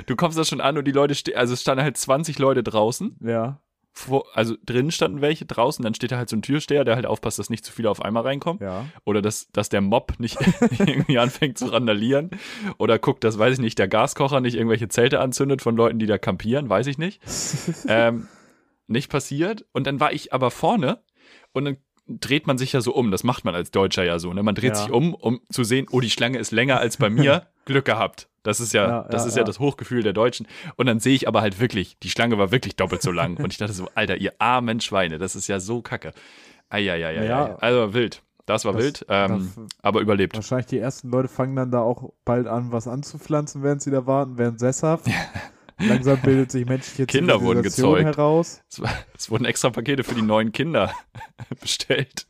du 0.07 0.17
kommst 0.17 0.39
da 0.39 0.45
schon 0.45 0.63
an 0.63 0.79
und 0.79 0.87
die 0.87 0.93
Leute 0.93 1.15
stehen, 1.15 1.37
also 1.37 1.53
es 1.53 1.61
standen 1.61 1.85
halt 1.85 1.99
20 1.99 2.39
Leute 2.39 2.63
draußen, 2.63 3.19
ja. 3.23 3.61
Vor, 3.95 4.25
also 4.35 4.57
drinnen 4.65 4.91
standen 4.91 5.21
welche 5.21 5.45
draußen, 5.45 5.83
dann 5.83 5.95
steht 5.95 6.13
da 6.13 6.17
halt 6.17 6.29
so 6.29 6.37
ein 6.37 6.43
Türsteher, 6.43 6.85
der 6.85 6.95
halt 6.97 7.05
aufpasst, 7.07 7.39
dass 7.39 7.51
nicht 7.51 7.65
zu 7.65 7.73
viele 7.73 7.91
auf 7.91 8.03
einmal 8.03 8.23
reinkommen. 8.23 8.63
Ja. 8.63 8.87
Oder 9.05 9.21
dass, 9.21 9.49
dass 9.53 9.69
der 9.69 9.83
Mob 9.83 10.15
nicht, 10.19 10.41
nicht 10.41 10.81
irgendwie 10.81 11.19
anfängt 11.19 11.59
zu 11.59 11.67
randalieren. 11.67 12.31
Oder 12.79 12.99
guckt, 12.99 13.23
dass, 13.23 13.39
weiß 13.39 13.55
ich 13.55 13.61
nicht, 13.61 13.79
der 13.79 13.89
Gaskocher 13.89 14.41
nicht 14.41 14.55
irgendwelche 14.57 14.89
Zelte 14.89 15.21
anzündet 15.21 15.61
von 15.63 15.77
Leuten, 15.77 15.99
die 15.99 16.07
da 16.07 16.17
kampieren, 16.19 16.69
weiß 16.71 16.87
ich 16.87 16.97
nicht. 16.99 17.21
ähm, 17.89 18.29
nicht 18.87 19.11
passiert. 19.11 19.67
Und 19.73 19.87
dann 19.87 20.01
war 20.01 20.13
ich 20.13 20.33
aber 20.33 20.51
vorne 20.51 21.03
und 21.53 21.65
dann 21.67 21.77
dreht 22.09 22.47
man 22.47 22.59
sich 22.59 22.73
ja 22.73 22.81
so 22.81 22.95
um. 22.95 23.11
Das 23.11 23.25
macht 23.25 23.45
man 23.45 23.55
als 23.55 23.71
Deutscher 23.71 24.05
ja 24.05 24.19
so. 24.19 24.33
Ne? 24.33 24.43
Man 24.43 24.55
dreht 24.55 24.71
Ja. 24.71 24.75
sich 24.77 24.91
um, 24.91 25.15
um 25.15 25.41
zu 25.51 25.65
sehen, 25.65 25.87
oh, 25.91 26.01
die 26.01 26.11
Schlange 26.11 26.39
ist 26.39 26.51
länger 26.51 26.79
als 26.79 26.97
bei 26.97 27.11
mir. 27.11 27.47
Glück 27.65 27.85
gehabt. 27.85 28.29
Das 28.43 28.59
ist 28.61 28.73
ja, 28.73 28.89
Ja, 28.89 29.03
das 29.11 29.23
ja, 29.23 29.29
ist 29.29 29.35
ja, 29.37 29.41
ja. 29.43 29.45
das 29.45 29.59
Hochgefühl 29.61 30.03
der 30.03 30.13
Deutschen. 30.13 30.47
Und 30.77 30.87
dann 30.87 30.99
sehe 31.01 31.15
ich 31.15 31.29
aber 31.29 31.41
halt 31.43 31.61
wirklich, 31.61 31.97
die 32.03 32.11
Schlange 32.11 32.39
war 32.39 32.51
wirklich 32.51 32.75
doppelt 32.77 33.01
so 33.03 33.13
lang. 33.13 33.37
Und 33.37 33.53
ich 33.53 33.59
dachte 33.59 33.73
so, 33.73 33.89
Alter, 33.95 34.17
ihr 34.17 34.33
armen 34.39 34.81
Schweine, 34.81 35.19
das 35.19 35.37
ist 35.37 35.47
ja 35.49 35.61
so 35.61 35.81
kacke. 35.83 36.13
Eieieiei. 36.71 37.25
Ja. 37.27 37.57
Also 37.57 37.95
wild. 37.95 38.23
Das 38.47 38.65
war 38.65 38.73
Das- 38.73 38.83
wild, 38.83 39.07
ähm, 39.09 39.53
das- 39.57 39.67
aber 39.83 40.01
überlebt. 40.01 40.35
Wahrscheinlich 40.35 40.67
die 40.67 40.79
ersten 40.79 41.11
Leute 41.11 41.29
fangen 41.29 41.55
dann 41.55 41.71
da 41.71 41.81
auch 41.81 42.13
bald 42.25 42.49
an, 42.49 42.73
was 42.73 42.89
anzupflanzen, 42.89 43.63
während 43.63 43.83
sie 43.83 43.91
da 43.93 44.07
warten, 44.07 44.37
werden 44.39 44.59
sesshaft. 44.59 45.07
Langsam 45.79 46.21
bildet 46.21 46.51
sich 46.51 46.67
menschliche 46.67 47.07
Kinder 47.07 47.41
wurden 47.41 47.63
gezeugt. 47.63 48.05
heraus. 48.05 48.61
Es, 48.71 48.83
es 49.17 49.31
wurden 49.31 49.45
extra 49.45 49.71
Pakete 49.71 50.03
für 50.05 50.15
die 50.17 50.23
neuen 50.23 50.51
Kinder 50.53 50.93
bestellt, 51.61 52.27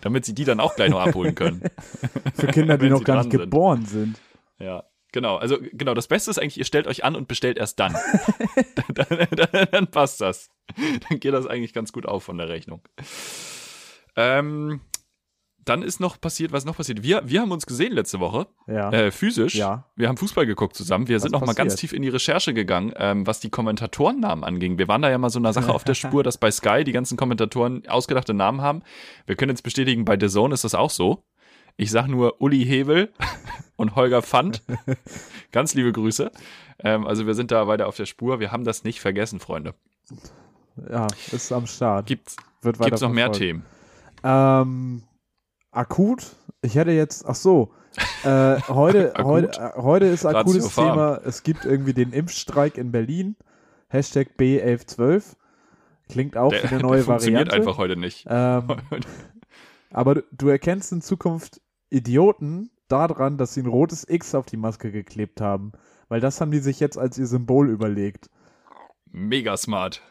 damit 0.00 0.24
sie 0.24 0.34
die 0.34 0.44
dann 0.44 0.58
auch 0.60 0.74
gleich 0.74 0.90
noch 0.90 1.00
abholen 1.06 1.34
können. 1.34 1.62
Für 2.34 2.46
Kinder, 2.48 2.78
die 2.78 2.88
noch 2.90 3.04
gar 3.04 3.18
nicht 3.18 3.30
sind. 3.32 3.40
geboren 3.40 3.84
sind. 3.86 4.20
Ja, 4.58 4.84
genau. 5.12 5.36
Also 5.36 5.58
genau, 5.72 5.94
das 5.94 6.08
Beste 6.08 6.30
ist 6.30 6.38
eigentlich, 6.38 6.58
ihr 6.58 6.64
stellt 6.64 6.86
euch 6.86 7.04
an 7.04 7.14
und 7.16 7.28
bestellt 7.28 7.58
erst 7.58 7.78
dann. 7.80 7.94
dann, 8.94 9.06
dann, 9.30 9.66
dann 9.70 9.86
passt 9.88 10.20
das. 10.20 10.50
Dann 11.08 11.20
geht 11.20 11.32
das 11.34 11.46
eigentlich 11.46 11.72
ganz 11.72 11.92
gut 11.92 12.06
auf 12.06 12.24
von 12.24 12.38
der 12.38 12.48
Rechnung. 12.48 12.82
Ähm, 14.16 14.80
dann 15.64 15.82
ist 15.82 16.00
noch 16.00 16.20
passiert, 16.20 16.50
was 16.50 16.64
noch 16.64 16.76
passiert? 16.76 17.04
Wir, 17.04 17.22
wir 17.24 17.40
haben 17.40 17.52
uns 17.52 17.66
gesehen 17.66 17.92
letzte 17.92 18.18
Woche, 18.18 18.48
Ja. 18.66 18.90
äh, 18.90 19.12
physisch. 19.12 19.54
Ja. 19.54 19.84
Wir 19.94 20.08
haben 20.08 20.16
Fußball 20.16 20.44
geguckt 20.44 20.74
zusammen. 20.74 21.06
Wir 21.06 21.16
Was 21.16 21.22
sind 21.22 21.32
noch 21.32 21.40
mal 21.40 21.54
ganz 21.54 21.74
passiert? 21.74 21.90
tief 21.90 21.92
in 21.92 22.02
die 22.02 22.08
Recherche 22.08 22.52
gegangen, 22.52 22.92
ähm, 22.96 23.26
was 23.28 23.38
die 23.38 23.48
Kommentatorennamen 23.48 24.42
anging. 24.44 24.78
Wir 24.78 24.88
waren 24.88 25.02
da 25.02 25.10
ja 25.10 25.18
mal 25.18 25.30
so 25.30 25.38
einer 25.38 25.52
Sache 25.52 25.72
auf 25.72 25.84
der 25.84 25.94
Spur, 25.94 26.24
dass 26.24 26.36
bei 26.36 26.50
Sky 26.50 26.82
die 26.82 26.90
ganzen 26.92 27.16
Kommentatoren 27.16 27.86
ausgedachte 27.86 28.34
Namen 28.34 28.60
haben. 28.60 28.82
Wir 29.26 29.36
können 29.36 29.50
jetzt 29.50 29.62
bestätigen, 29.62 30.04
bei 30.04 30.18
The 30.18 30.28
Zone 30.28 30.52
ist 30.52 30.64
das 30.64 30.74
auch 30.74 30.90
so. 30.90 31.22
Ich 31.76 31.90
sag 31.90 32.06
nur 32.06 32.40
Uli 32.40 32.64
Hebel 32.64 33.12
und 33.76 33.96
Holger 33.96 34.22
Pfand. 34.22 34.62
Ganz 35.52 35.74
liebe 35.74 35.92
Grüße. 35.92 36.30
Ähm, 36.80 37.06
also 37.06 37.26
wir 37.26 37.34
sind 37.34 37.50
da 37.50 37.66
weiter 37.66 37.86
auf 37.86 37.96
der 37.96 38.06
Spur. 38.06 38.40
Wir 38.40 38.52
haben 38.52 38.64
das 38.64 38.84
nicht 38.84 39.00
vergessen, 39.00 39.40
Freunde. 39.40 39.74
ja, 40.90 41.06
ist 41.32 41.50
am 41.52 41.66
Start. 41.66 42.06
Gibt's, 42.06 42.36
Wird 42.60 42.78
gibt's 42.78 43.00
noch 43.00 43.10
mehr. 43.10 43.32
Themen? 43.32 43.64
Ähm, 44.22 45.02
akut? 45.70 46.36
Ich 46.60 46.74
hätte 46.74 46.92
jetzt, 46.92 47.26
ach 47.26 47.34
so, 47.34 47.72
äh, 48.24 48.60
heute, 48.68 49.12
heute, 49.18 49.60
äh, 49.60 49.80
heute 49.80 50.06
ist 50.06 50.24
akutes. 50.24 50.74
Thema, 50.74 51.20
es 51.24 51.42
gibt 51.42 51.64
irgendwie 51.64 51.94
den 51.94 52.12
Impfstreik 52.12 52.78
in 52.78 52.92
Berlin. 52.92 53.36
Hashtag 53.88 54.28
B1112. 54.38 55.36
Klingt 56.08 56.36
auch 56.36 56.50
Der, 56.50 56.62
wie 56.62 56.66
eine 56.68 56.76
der 56.78 56.82
neue 56.86 57.02
funktioniert 57.02 57.48
Variante. 57.48 57.68
einfach 57.68 57.78
heute 57.78 57.96
nicht. 57.96 58.26
Ähm, 58.28 58.76
aber 59.90 60.14
du, 60.16 60.24
du 60.32 60.48
erkennst 60.48 60.92
in 60.92 61.02
Zukunft 61.02 61.60
Idioten 61.92 62.70
daran, 62.88 63.38
dass 63.38 63.54
sie 63.54 63.62
ein 63.62 63.66
rotes 63.66 64.06
X 64.08 64.34
auf 64.34 64.46
die 64.46 64.56
Maske 64.56 64.90
geklebt 64.90 65.40
haben. 65.40 65.72
Weil 66.08 66.20
das 66.20 66.40
haben 66.40 66.50
die 66.50 66.58
sich 66.58 66.80
jetzt 66.80 66.98
als 66.98 67.16
ihr 67.18 67.26
Symbol 67.26 67.70
überlegt. 67.70 68.28
Mega 69.10 69.56
smart. 69.56 70.02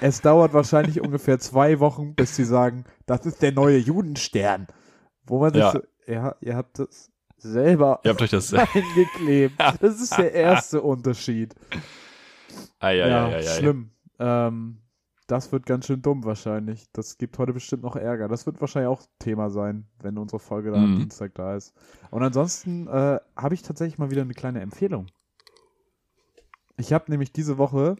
Es 0.00 0.20
dauert 0.20 0.52
wahrscheinlich 0.52 1.00
ungefähr 1.02 1.38
zwei 1.38 1.80
Wochen, 1.80 2.14
bis 2.14 2.36
sie 2.36 2.44
sagen, 2.44 2.84
das 3.06 3.26
ist 3.26 3.42
der 3.42 3.52
neue 3.52 3.78
Judenstern. 3.78 4.66
Wo 5.26 5.38
man 5.40 5.52
sich 5.52 5.62
Ja. 5.62 5.72
so, 5.72 5.80
ja, 6.06 6.34
ihr 6.40 6.56
habt 6.56 6.78
das 6.78 7.10
selber 7.38 8.00
Ihr 8.04 8.10
habt 8.10 8.22
euch 8.22 8.30
das. 8.30 8.52
eingeklebt. 8.54 9.54
Das 9.80 10.00
ist 10.00 10.16
der 10.16 10.32
erste 10.34 10.80
Unterschied. 10.82 11.54
Ei, 12.78 12.96
ja, 12.96 13.26
ei, 13.28 13.32
ei, 13.32 13.36
ei. 13.38 13.42
schlimm. 13.42 13.90
Ähm, 14.18 14.78
das 15.32 15.50
wird 15.50 15.64
ganz 15.64 15.86
schön 15.86 16.02
dumm 16.02 16.24
wahrscheinlich. 16.24 16.92
Das 16.92 17.16
gibt 17.16 17.38
heute 17.38 17.54
bestimmt 17.54 17.82
noch 17.82 17.96
Ärger. 17.96 18.28
Das 18.28 18.44
wird 18.44 18.60
wahrscheinlich 18.60 18.88
auch 18.90 19.02
Thema 19.18 19.48
sein, 19.48 19.86
wenn 20.02 20.18
unsere 20.18 20.38
Folge 20.38 20.70
dann 20.70 20.84
am 20.84 20.92
Mhm. 20.92 20.98
Dienstag 20.98 21.34
da 21.34 21.56
ist. 21.56 21.72
Und 22.10 22.22
ansonsten 22.22 22.86
äh, 22.86 23.18
habe 23.34 23.54
ich 23.54 23.62
tatsächlich 23.62 23.98
mal 23.98 24.10
wieder 24.10 24.20
eine 24.20 24.34
kleine 24.34 24.60
Empfehlung. 24.60 25.06
Ich 26.76 26.92
habe 26.92 27.10
nämlich 27.10 27.32
diese 27.32 27.56
Woche 27.56 27.96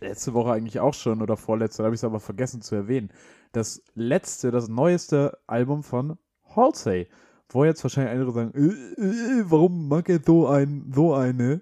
letzte 0.00 0.34
Woche 0.34 0.50
eigentlich 0.50 0.80
auch 0.80 0.94
schon 0.94 1.22
oder 1.22 1.36
vorletzte, 1.36 1.82
da 1.82 1.84
habe 1.84 1.94
ich 1.94 2.00
es 2.00 2.04
aber 2.04 2.18
vergessen 2.18 2.62
zu 2.62 2.74
erwähnen. 2.74 3.10
Das 3.52 3.80
letzte, 3.94 4.50
das 4.50 4.68
neueste 4.68 5.38
Album 5.46 5.84
von 5.84 6.18
Halsey. 6.56 7.06
Wo 7.48 7.64
jetzt 7.64 7.84
wahrscheinlich 7.84 8.12
andere 8.12 8.32
sagen, 8.32 8.52
äh, 8.54 9.00
äh, 9.00 9.44
warum 9.46 9.86
mag 9.86 10.08
er 10.08 10.18
so 10.24 10.48
ein, 10.48 10.90
so 10.92 11.14
eine? 11.14 11.60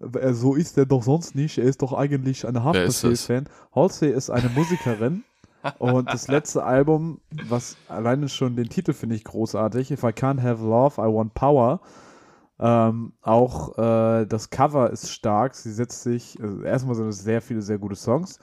Äh, 0.00 0.32
So 0.32 0.54
ist 0.54 0.76
er 0.78 0.86
doch 0.86 1.02
sonst 1.02 1.34
nicht. 1.34 1.58
Er 1.58 1.64
ist 1.64 1.82
doch 1.82 1.92
eigentlich 1.92 2.42
das? 2.42 2.64
Haftbefehl-Fan. 2.64 3.48
Halsey 3.74 4.10
ist 4.10 4.30
eine 4.30 4.48
Musikerin. 4.50 5.24
und 5.78 6.08
das 6.12 6.28
letzte 6.28 6.62
Album, 6.64 7.20
was 7.48 7.76
alleine 7.88 8.28
schon 8.28 8.56
den 8.56 8.68
Titel 8.68 8.92
finde 8.92 9.16
ich 9.16 9.24
großartig, 9.24 9.90
If 9.90 10.02
I 10.04 10.08
Can't 10.08 10.40
Have 10.42 10.62
Love, 10.62 11.00
I 11.00 11.12
Want 11.12 11.34
Power. 11.34 11.80
Ähm, 12.58 13.12
auch 13.20 13.76
äh, 13.76 14.26
das 14.26 14.50
Cover 14.50 14.90
ist 14.90 15.10
stark. 15.10 15.54
Sie 15.54 15.72
setzt 15.72 16.02
sich, 16.02 16.40
also 16.40 16.62
erstmal 16.62 16.94
sind 16.94 17.08
es 17.08 17.22
sehr 17.22 17.42
viele, 17.42 17.62
sehr 17.62 17.78
gute 17.78 17.96
Songs, 17.96 18.38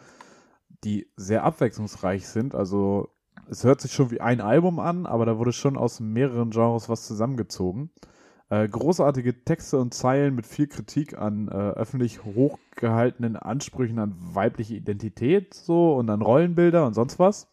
die 0.83 1.07
sehr 1.15 1.43
abwechslungsreich 1.43 2.27
sind. 2.27 2.53
Also 2.55 3.09
es 3.49 3.63
hört 3.63 3.81
sich 3.81 3.91
schon 3.93 4.11
wie 4.11 4.21
ein 4.21 4.41
Album 4.41 4.79
an, 4.79 5.05
aber 5.05 5.25
da 5.25 5.37
wurde 5.37 5.51
schon 5.53 5.77
aus 5.77 5.99
mehreren 5.99 6.51
Genres 6.51 6.89
was 6.89 7.07
zusammengezogen. 7.07 7.89
Äh, 8.53 8.67
großartige 8.67 9.43
Texte 9.45 9.79
und 9.79 9.95
Zeilen 9.95 10.35
mit 10.35 10.45
viel 10.45 10.67
Kritik 10.67 11.17
an 11.17 11.47
äh, 11.47 11.51
öffentlich 11.51 12.23
hochgehaltenen 12.23 13.35
Ansprüchen 13.35 13.97
an 13.97 14.15
weibliche 14.15 14.75
Identität 14.75 15.55
so 15.55 15.95
und 15.95 16.07
an 16.11 16.21
Rollenbilder 16.21 16.85
und 16.85 16.93
sonst 16.93 17.17
was. 17.17 17.47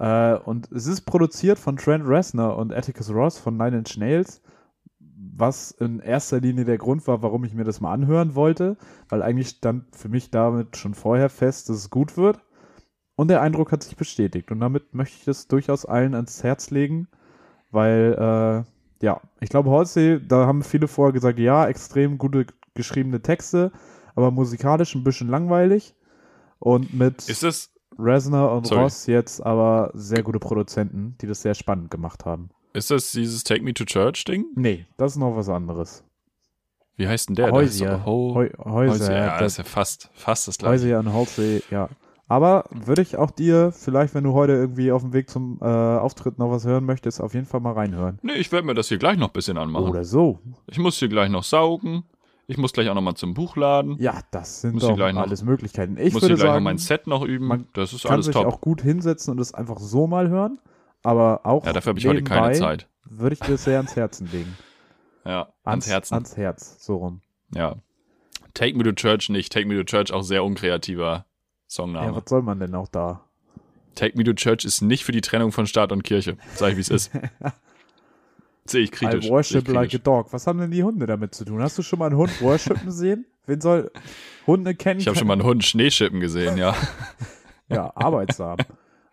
Äh, 0.00 0.34
und 0.34 0.72
es 0.72 0.88
ist 0.88 1.02
produziert 1.02 1.60
von 1.60 1.76
Trent 1.76 2.08
Reznor 2.08 2.56
und 2.56 2.74
Atticus 2.74 3.10
Ross 3.10 3.38
von 3.38 3.56
Nine 3.56 3.78
Inch 3.78 3.96
Nails, 3.98 4.42
was 4.98 5.70
in 5.70 6.00
erster 6.00 6.40
Linie 6.40 6.64
der 6.64 6.78
Grund 6.78 7.06
war, 7.06 7.22
warum 7.22 7.44
ich 7.44 7.54
mir 7.54 7.62
das 7.64 7.80
mal 7.80 7.92
anhören 7.92 8.34
wollte, 8.34 8.76
weil 9.08 9.22
eigentlich 9.22 9.50
stand 9.50 9.94
für 9.94 10.08
mich 10.08 10.32
damit 10.32 10.76
schon 10.76 10.94
vorher 10.94 11.28
fest, 11.28 11.68
dass 11.68 11.76
es 11.76 11.90
gut 11.90 12.16
wird. 12.16 12.40
Und 13.14 13.28
der 13.28 13.42
Eindruck 13.42 13.70
hat 13.70 13.84
sich 13.84 13.94
bestätigt. 13.94 14.50
Und 14.50 14.58
damit 14.58 14.92
möchte 14.92 15.18
ich 15.18 15.24
das 15.24 15.46
durchaus 15.46 15.86
allen 15.86 16.16
ans 16.16 16.42
Herz 16.42 16.70
legen, 16.70 17.06
weil, 17.70 18.64
äh, 18.66 18.75
ja, 19.02 19.20
ich 19.40 19.48
glaube, 19.50 19.70
Halsey, 19.70 20.20
da 20.26 20.46
haben 20.46 20.62
viele 20.62 20.88
vorher 20.88 21.12
gesagt, 21.12 21.38
ja, 21.38 21.66
extrem 21.68 22.18
gute 22.18 22.46
geschriebene 22.74 23.20
Texte, 23.22 23.72
aber 24.14 24.30
musikalisch 24.30 24.94
ein 24.94 25.04
bisschen 25.04 25.28
langweilig. 25.28 25.94
Und 26.58 26.94
mit 26.94 27.28
Ist 27.28 27.42
es, 27.44 27.70
Reznor 27.98 28.52
und 28.52 28.66
Sorry. 28.66 28.82
Ross 28.82 29.06
jetzt 29.06 29.40
aber 29.44 29.90
sehr 29.94 30.22
gute 30.22 30.38
Produzenten, 30.38 31.16
die 31.20 31.26
das 31.26 31.42
sehr 31.42 31.54
spannend 31.54 31.90
gemacht 31.90 32.24
haben. 32.24 32.50
ist 32.74 32.90
das 32.90 33.12
dieses 33.12 33.42
Take 33.44 33.62
Me 33.62 33.72
to 33.72 33.84
Church 33.84 34.24
Ding? 34.24 34.44
Nee, 34.54 34.86
das 34.98 35.12
ist 35.12 35.18
noch 35.18 35.34
was 35.36 35.48
anderes. 35.48 36.02
Wie 36.96 37.06
heißt 37.08 37.28
denn 37.28 37.36
der? 37.36 37.50
Häuser. 37.52 38.04
Häuser. 38.06 38.58
Häuser. 38.64 39.14
Ja, 39.14 39.26
das- 39.32 39.38
das 39.40 39.52
ist 39.52 39.58
ja 39.58 39.64
fast, 39.64 40.10
fast 40.14 40.48
das 40.48 40.58
gleiche. 40.58 40.84
Häuser 40.86 40.98
an 40.98 41.12
Halsey, 41.12 41.62
ja. 41.70 41.88
Aber 42.28 42.64
würde 42.72 43.02
ich 43.02 43.16
auch 43.16 43.30
dir, 43.30 43.70
vielleicht 43.72 44.14
wenn 44.14 44.24
du 44.24 44.32
heute 44.32 44.52
irgendwie 44.52 44.90
auf 44.90 45.02
dem 45.02 45.12
Weg 45.12 45.30
zum 45.30 45.58
äh, 45.62 45.64
Auftritt 45.64 46.38
noch 46.38 46.50
was 46.50 46.64
hören 46.64 46.84
möchtest, 46.84 47.20
auf 47.20 47.34
jeden 47.34 47.46
Fall 47.46 47.60
mal 47.60 47.72
reinhören. 47.72 48.18
Nee, 48.22 48.32
ich 48.34 48.50
werde 48.50 48.66
mir 48.66 48.74
das 48.74 48.88
hier 48.88 48.98
gleich 48.98 49.16
noch 49.16 49.28
ein 49.28 49.32
bisschen 49.32 49.56
anmachen. 49.58 49.88
Oder 49.88 50.04
so. 50.04 50.40
Ich 50.66 50.78
muss 50.78 50.98
hier 50.98 51.08
gleich 51.08 51.30
noch 51.30 51.44
saugen. 51.44 52.04
Ich 52.48 52.58
muss 52.58 52.72
gleich 52.72 52.88
auch 52.88 52.94
noch 52.94 53.02
mal 53.02 53.14
zum 53.14 53.34
Buchladen. 53.34 53.96
Ja, 54.00 54.20
das 54.32 54.60
sind 54.60 54.74
Muss 54.74 54.82
ich 54.84 54.88
doch 54.88 54.96
gleich 54.96 55.14
noch- 55.14 55.22
alles 55.22 55.42
Möglichkeiten. 55.44 55.96
Ich 55.98 56.08
Ich 56.08 56.12
muss 56.14 56.22
hier 56.22 56.30
würde 56.30 56.34
gleich 56.40 56.46
noch 56.48 56.54
sagen, 56.54 56.64
mein 56.64 56.78
Set 56.78 57.06
noch 57.06 57.22
üben. 57.22 57.46
man 57.46 57.66
Das 57.74 57.92
ist 57.92 58.02
kann 58.04 58.12
alles 58.14 58.26
sich 58.26 58.34
top. 58.34 58.46
auch 58.46 58.60
gut 58.60 58.82
hinsetzen 58.82 59.32
und 59.32 59.40
es 59.40 59.54
einfach 59.54 59.78
so 59.78 60.06
mal 60.06 60.28
hören. 60.28 60.58
Aber 61.02 61.40
auch 61.44 61.64
Ja, 61.64 61.72
dafür 61.72 61.90
habe 61.90 61.98
ich 62.00 62.06
heute 62.08 62.22
keine 62.24 62.52
Zeit. 62.54 62.88
Würde 63.04 63.34
ich 63.34 63.40
dir 63.40 63.56
sehr 63.56 63.76
ans 63.78 63.94
Herzen 63.96 64.28
legen. 64.32 64.56
Ja, 65.24 65.48
ans 65.64 65.88
Herzen. 65.88 66.14
Ans 66.14 66.36
Herz, 66.36 66.76
so 66.84 66.98
rum. 66.98 67.20
Ja. 67.52 67.74
Take 68.54 68.76
Me 68.78 68.84
to 68.84 68.92
Church 68.92 69.28
nicht. 69.28 69.52
Take 69.52 69.66
Me 69.66 69.74
to 69.76 69.82
Church 69.82 70.12
auch 70.12 70.22
sehr 70.22 70.44
unkreativer 70.44 71.26
Ja, 71.66 71.74
Songname. 71.74 72.16
was 72.16 72.24
soll 72.28 72.42
man 72.42 72.60
denn 72.60 72.74
auch 72.74 72.88
da? 72.88 73.22
Take 73.94 74.16
Me 74.16 74.24
to 74.24 74.34
Church 74.34 74.64
ist 74.64 74.82
nicht 74.82 75.04
für 75.04 75.12
die 75.12 75.20
Trennung 75.20 75.52
von 75.52 75.66
Staat 75.66 75.90
und 75.90 76.04
Kirche. 76.04 76.36
Sag 76.54 76.70
ich, 76.70 76.76
wie 76.76 76.80
es 76.82 76.90
ist. 76.90 77.10
Sehe 78.66 78.82
ich 78.82 78.92
kritisch. 78.92 79.26
I 79.26 79.30
worship 79.30 79.68
like 79.68 79.94
a 79.94 79.98
dog. 79.98 80.32
Was 80.32 80.46
haben 80.46 80.58
denn 80.58 80.70
die 80.70 80.82
Hunde 80.82 81.06
damit 81.06 81.34
zu 81.34 81.44
tun? 81.44 81.62
Hast 81.62 81.78
du 81.78 81.82
schon 81.82 81.98
mal 81.98 82.06
einen 82.06 82.16
Hund 82.16 82.40
worshipen 82.42 82.90
sehen? 82.90 83.26
Wen 83.46 83.60
soll 83.60 83.90
Hunde 84.46 84.74
kennen? 84.74 85.00
Ich 85.00 85.06
habe 85.06 85.16
schon 85.16 85.26
mal 85.26 85.34
einen 85.34 85.44
Hund 85.44 85.64
Schneeschippen 85.64 86.20
gesehen, 86.20 86.56
ja. 86.56 86.74
Ja, 87.68 87.90
arbeitsam. 87.96 88.58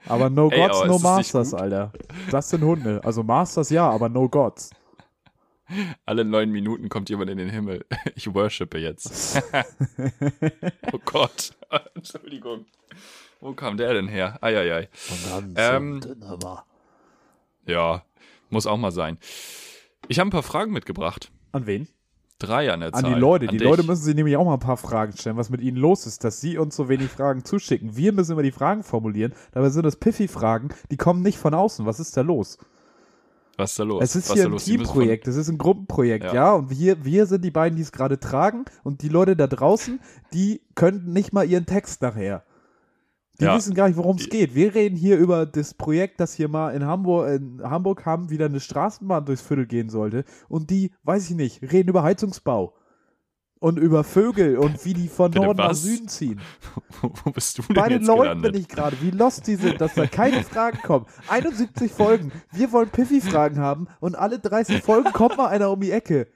Aber 0.05 0.29
no 0.29 0.49
Ey, 0.51 0.59
gods, 0.59 0.77
aber 0.77 0.87
no 0.87 0.99
masters? 0.99 1.55
Alter. 1.55 1.91
Das 2.29 2.51
sind 2.51 2.63
Hunde. 2.63 3.01
Also 3.03 3.23
Masters 3.23 3.71
ja, 3.71 3.89
aber 3.89 4.09
no 4.09 4.29
gods. 4.29 4.69
Alle 6.05 6.23
neun 6.23 6.51
Minuten 6.51 6.87
kommt 6.89 7.09
jemand 7.09 7.31
in 7.31 7.37
den 7.39 7.49
Himmel. 7.49 7.85
Ich 8.15 8.31
worshipe 8.31 8.77
jetzt. 8.77 9.41
oh 10.91 10.99
Gott. 11.03 11.53
Entschuldigung. 11.95 12.65
Wo 13.39 13.53
kam 13.53 13.77
der 13.77 13.93
denn 13.93 14.07
her? 14.07 14.37
Eieiei. 14.41 14.89
Ähm, 15.55 16.01
Ja, 17.65 18.03
muss 18.49 18.67
auch 18.67 18.77
mal 18.77 18.91
sein. 18.91 19.17
Ich 20.07 20.19
habe 20.19 20.27
ein 20.27 20.31
paar 20.31 20.43
Fragen 20.43 20.71
mitgebracht. 20.71 21.31
An 21.51 21.65
wen? 21.65 21.87
Drei 22.39 22.71
an 22.71 22.81
der 22.81 22.93
An 22.93 23.01
Zahl. 23.03 23.13
die 23.13 23.19
Leute. 23.19 23.47
Die 23.47 23.57
dich. 23.57 23.67
Leute 23.67 23.83
müssen 23.83 24.03
sich 24.03 24.15
nämlich 24.15 24.35
auch 24.35 24.43
mal 24.43 24.55
ein 24.55 24.59
paar 24.59 24.75
Fragen 24.77 25.13
stellen, 25.13 25.37
was 25.37 25.49
mit 25.49 25.61
ihnen 25.61 25.77
los 25.77 26.05
ist, 26.05 26.23
dass 26.23 26.41
sie 26.41 26.57
uns 26.57 26.75
so 26.75 26.89
wenig 26.89 27.09
Fragen 27.09 27.45
zuschicken. 27.45 27.95
Wir 27.95 28.11
müssen 28.11 28.33
immer 28.33 28.43
die 28.43 28.51
Fragen 28.51 28.83
formulieren. 28.83 29.33
Dabei 29.53 29.69
sind 29.69 29.83
das 29.85 29.95
Piffy-Fragen, 29.95 30.69
die 30.91 30.97
kommen 30.97 31.21
nicht 31.21 31.37
von 31.37 31.53
außen. 31.53 31.85
Was 31.85 31.99
ist 32.01 32.17
da 32.17 32.21
los? 32.21 32.57
Was 33.57 33.71
ist 33.71 33.79
da 33.79 33.83
los? 33.83 34.03
Es 34.03 34.15
ist 34.15 34.29
Was 34.29 34.35
hier 34.35 34.49
da 34.49 34.51
ein 34.51 34.57
Teamprojekt, 34.57 35.27
es 35.27 35.35
ist 35.35 35.47
ein 35.49 35.57
Gruppenprojekt, 35.57 36.25
ja. 36.25 36.33
Ja. 36.33 36.53
Und 36.53 36.69
wir, 36.69 37.05
wir 37.05 37.25
sind 37.27 37.43
die 37.45 37.51
beiden, 37.51 37.75
die 37.75 37.83
es 37.83 37.91
gerade 37.91 38.19
tragen. 38.19 38.65
Und 38.83 39.01
die 39.01 39.09
Leute 39.09 39.35
da 39.35 39.47
draußen, 39.47 39.99
die 40.33 40.61
können 40.75 41.13
nicht 41.13 41.33
mal 41.33 41.47
ihren 41.47 41.65
Text 41.65 42.01
nachher. 42.01 42.43
Die 43.39 43.45
Ja. 43.45 43.55
wissen 43.55 43.73
gar 43.73 43.87
nicht, 43.87 43.97
worum 43.97 44.17
es 44.17 44.29
geht. 44.29 44.53
Wir 44.53 44.75
reden 44.75 44.95
hier 44.95 45.17
über 45.17 45.45
das 45.45 45.73
Projekt, 45.73 46.19
das 46.19 46.33
hier 46.33 46.47
mal 46.47 46.71
in 46.71 46.85
Hamburg, 46.85 47.29
in 47.29 47.61
Hamburg 47.63 48.05
haben, 48.05 48.29
wieder 48.29 48.45
eine 48.45 48.59
Straßenbahn 48.59 49.25
durchs 49.25 49.41
Viertel 49.41 49.65
gehen 49.65 49.89
sollte. 49.89 50.23
Und 50.49 50.69
die, 50.69 50.91
weiß 51.03 51.29
ich 51.29 51.35
nicht, 51.35 51.61
reden 51.71 51.89
über 51.89 52.03
Heizungsbau. 52.03 52.73
Und 53.63 53.77
über 53.79 54.03
Vögel 54.03 54.57
und 54.57 54.83
wie 54.83 54.93
die 54.93 55.07
von 55.07 55.31
Bitte 55.31 55.45
Norden 55.45 55.59
nach? 55.59 55.73
Süden 55.73 56.09
ziehen. 56.09 56.41
Wo, 57.01 57.31
bist 57.31 57.57
du 57.57 57.61
denn 57.61 57.75
Bei 57.75 57.87
den 57.87 58.03
Leuten 58.03 58.21
gelandet? 58.23 58.51
bin 58.51 58.61
ich 58.61 58.67
gerade, 58.67 58.97
wie 58.99 59.11
lost 59.11 59.47
die 59.47 59.55
sind, 59.55 59.79
dass 59.79 59.93
da 59.93 60.05
keine 60.05 60.43
Fragen 60.43 60.79
kommen. 60.81 61.05
71 61.29 61.89
Folgen. 61.89 62.33
Wir 62.51 62.73
wollen 62.73 62.89
Piffy-Fragen 62.89 63.59
haben 63.59 63.87
und 64.01 64.15
alle 64.15 64.39
30 64.39 64.83
Folgen 64.83 65.13
kommt 65.13 65.37
mal 65.37 65.47
einer 65.47 65.71
um 65.71 65.79
die 65.79 65.91
Ecke 65.91 66.27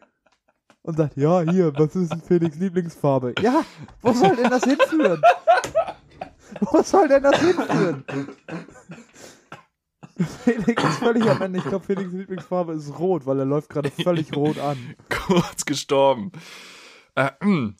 und 0.83 0.95
sagt, 0.95 1.17
ja, 1.17 1.41
hier, 1.41 1.73
was 1.77 1.97
ist 1.97 2.13
denn 2.13 2.21
Felix 2.21 2.55
Lieblingsfarbe? 2.55 3.35
Ja, 3.41 3.65
wo 4.01 4.13
soll 4.13 4.37
denn 4.37 4.49
das 4.49 4.63
hinführen? 4.63 5.21
Wo 6.61 6.81
soll 6.81 7.09
denn 7.09 7.23
das 7.23 7.41
hinführen? 7.41 8.05
Felix 10.45 10.81
ist 10.81 10.99
völlig 10.99 11.29
am 11.29 11.41
Ende. 11.41 11.59
Ich 11.59 11.65
glaube, 11.65 11.83
Felix 11.83 12.13
Lieblingsfarbe 12.13 12.71
ist 12.71 12.97
rot, 12.97 13.25
weil 13.25 13.39
er 13.39 13.45
läuft 13.45 13.69
gerade 13.69 13.91
völlig 13.91 14.33
rot 14.33 14.59
an. 14.59 14.77
Kurz 15.09 15.65
gestorben. 15.65 16.31
Äh, 17.17 17.31
mm. 17.43 17.75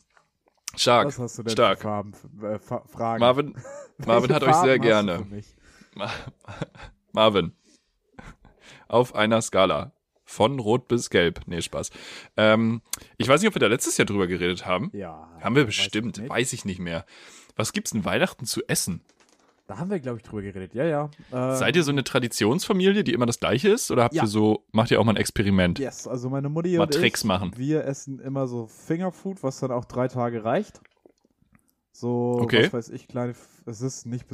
Stark. 0.76 1.06
Was 1.06 1.18
hast 1.18 1.38
du 1.38 1.44
denn 1.44 1.52
Stark. 1.52 1.80
Farben, 1.80 2.12
äh, 2.42 2.58
Fragen? 2.58 3.20
Marvin, 3.20 3.54
Marvin 3.98 4.34
hat 4.34 4.42
euch 4.42 4.56
sehr 4.56 4.78
gerne. 4.80 5.26
Marvin. 7.12 7.52
Auf 8.88 9.14
einer 9.14 9.40
Skala. 9.40 9.92
Von 10.24 10.58
rot 10.58 10.88
bis 10.88 11.08
gelb. 11.08 11.40
Nee, 11.46 11.62
Spaß. 11.62 11.90
Ähm, 12.36 12.82
ich 13.16 13.28
weiß 13.28 13.40
nicht, 13.40 13.48
ob 13.48 13.54
wir 13.54 13.60
da 13.60 13.68
letztes 13.68 13.96
Jahr 13.96 14.06
drüber 14.06 14.26
geredet 14.26 14.66
haben. 14.66 14.90
Ja. 14.92 15.30
Haben 15.40 15.54
wir 15.54 15.66
weiß 15.66 15.70
ich 15.70 15.78
bestimmt. 15.78 16.28
Weiß 16.28 16.52
ich 16.52 16.64
nicht 16.64 16.80
mehr. 16.80 17.06
Was 17.56 17.72
gibt's 17.72 17.92
denn 17.92 18.04
Weihnachten 18.04 18.44
zu 18.44 18.60
essen? 18.66 19.02
Da 19.68 19.78
haben 19.78 19.90
wir, 19.90 20.00
glaube 20.00 20.16
ich, 20.16 20.22
drüber 20.24 20.40
geredet. 20.42 20.72
Ja, 20.74 20.84
ja. 20.84 21.10
Ähm, 21.32 21.54
Seid 21.56 21.76
ihr 21.76 21.82
so 21.84 21.90
eine 21.92 22.02
Traditionsfamilie, 22.02 23.04
die 23.04 23.12
immer 23.12 23.26
das 23.26 23.38
gleiche 23.38 23.68
ist? 23.68 23.90
Oder 23.90 24.04
habt 24.04 24.14
Ja. 24.14 24.22
ihr 24.24 24.26
so, 24.26 24.64
macht 24.72 24.90
ihr 24.90 24.98
auch 24.98 25.04
mal 25.04 25.12
ein 25.12 25.16
Experiment? 25.18 25.78
Yes, 25.78 26.08
also 26.08 26.30
meine 26.30 26.48
Mutti 26.48 26.76
Mal 26.78 26.84
und 26.84 26.94
Tricks 26.94 27.20
ich, 27.20 27.26
machen. 27.26 27.52
wir 27.56 27.84
essen 27.84 28.18
immer 28.18 28.48
so 28.48 28.66
Fingerfood, 28.66 29.42
was 29.42 29.60
dann 29.60 29.70
auch 29.70 29.84
drei 29.84 30.08
Tage 30.08 30.42
reicht. 30.42 30.80
So, 31.92 32.38
Okay. 32.42 32.64
was 32.64 32.72
weiß 32.72 32.88
ich, 32.90 33.08
kleine, 33.08 33.34
es 33.66 33.80
ist 33.82 34.06
nicht, 34.06 34.24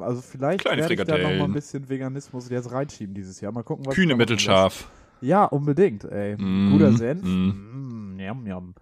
also 0.00 0.22
vielleicht 0.22 0.60
Kleine 0.62 0.82
werde 0.82 0.94
ich 0.94 1.00
da 1.04 1.18
noch 1.18 1.38
mal 1.38 1.44
ein 1.44 1.52
bisschen 1.52 1.88
Veganismus 1.88 2.48
jetzt 2.48 2.72
reinschieben 2.72 3.14
dieses 3.14 3.40
Jahr. 3.40 3.52
Mal 3.52 3.62
gucken, 3.62 3.86
was 3.86 3.94
Kühne 3.94 4.16
mittelscharf. 4.16 4.88
Ja, 5.20 5.44
unbedingt, 5.44 6.04
ey. 6.04 6.34
Mm, 6.36 6.72
Guter 6.72 6.92
Senf. 6.94 7.22
mm. 7.22 8.14
Mm, 8.16 8.18
yum, 8.20 8.46
yum. 8.46 8.74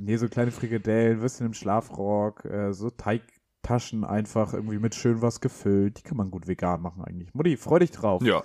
Nee, 0.00 0.16
so 0.16 0.28
kleine 0.28 0.50
Frikadellen, 0.50 1.20
Würstchen 1.20 1.46
im 1.46 1.54
Schlafrock, 1.54 2.44
äh, 2.44 2.72
so 2.74 2.90
Teigtaschen 3.66 4.04
einfach 4.04 4.52
irgendwie 4.54 4.78
mit 4.78 4.94
schön 4.94 5.22
was 5.22 5.40
gefüllt. 5.40 5.98
Die 5.98 6.02
kann 6.02 6.16
man 6.16 6.30
gut 6.30 6.46
vegan 6.46 6.80
machen 6.80 7.02
eigentlich. 7.04 7.34
Mutti, 7.34 7.56
freu 7.56 7.78
dich 7.78 7.90
drauf. 7.90 8.22
Ja, 8.22 8.42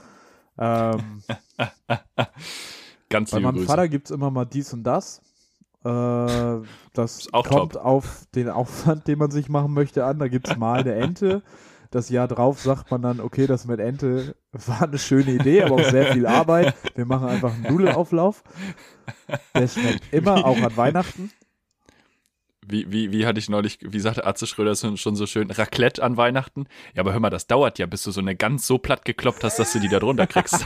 Ähm, 0.57 1.21
ganz 3.09 3.31
Bei 3.31 3.37
liebe 3.37 3.47
meinem 3.47 3.55
Grüße. 3.55 3.67
Vater 3.67 3.87
gibt 3.87 4.07
es 4.07 4.11
immer 4.11 4.31
mal 4.31 4.45
dies 4.45 4.73
und 4.73 4.83
das. 4.83 5.21
Äh, 5.83 6.59
das 6.93 7.29
kommt 7.31 7.73
top. 7.73 7.75
auf 7.77 8.25
den 8.35 8.49
Aufwand, 8.49 9.07
den 9.07 9.19
man 9.19 9.31
sich 9.31 9.49
machen 9.49 9.73
möchte, 9.73 10.05
an. 10.05 10.19
Da 10.19 10.27
gibt 10.27 10.49
es 10.49 10.57
mal 10.57 10.81
eine 10.81 10.95
Ente. 10.95 11.43
Das 11.91 12.07
Jahr 12.09 12.27
drauf 12.29 12.61
sagt 12.61 12.89
man 12.89 13.01
dann, 13.01 13.19
okay, 13.19 13.47
das 13.47 13.65
mit 13.65 13.81
Ente 13.81 14.35
war 14.53 14.83
eine 14.83 14.97
schöne 14.97 15.31
Idee, 15.31 15.63
aber 15.63 15.75
auch 15.75 15.89
sehr 15.89 16.13
viel 16.13 16.25
Arbeit. 16.25 16.73
Wir 16.95 17.05
machen 17.05 17.27
einfach 17.27 17.53
einen 17.53 17.63
Nudelauflauf. 17.63 18.43
Der 19.53 19.67
schmeckt 19.67 20.13
immer, 20.13 20.45
auch 20.45 20.57
an 20.61 20.77
Weihnachten. 20.77 21.31
Wie, 22.71 22.91
wie, 22.91 23.11
wie 23.11 23.25
hatte 23.25 23.39
ich 23.39 23.49
neulich, 23.49 23.79
wie 23.81 23.99
sagte 23.99 24.25
Atze 24.25 24.47
Schröder 24.47 24.75
schon 24.75 25.15
so 25.15 25.25
schön, 25.25 25.51
Raclette 25.51 26.01
an 26.01 26.17
Weihnachten? 26.17 26.65
Ja, 26.95 27.01
aber 27.01 27.13
hör 27.13 27.19
mal, 27.19 27.29
das 27.29 27.47
dauert 27.47 27.79
ja, 27.79 27.85
bis 27.85 28.03
du 28.03 28.11
so 28.11 28.21
eine 28.21 28.35
ganz 28.35 28.67
so 28.67 28.77
platt 28.77 29.05
gekloppt 29.05 29.43
hast, 29.43 29.59
dass 29.59 29.73
du 29.73 29.79
die 29.79 29.89
da 29.89 29.99
drunter 29.99 30.27
kriegst. 30.27 30.65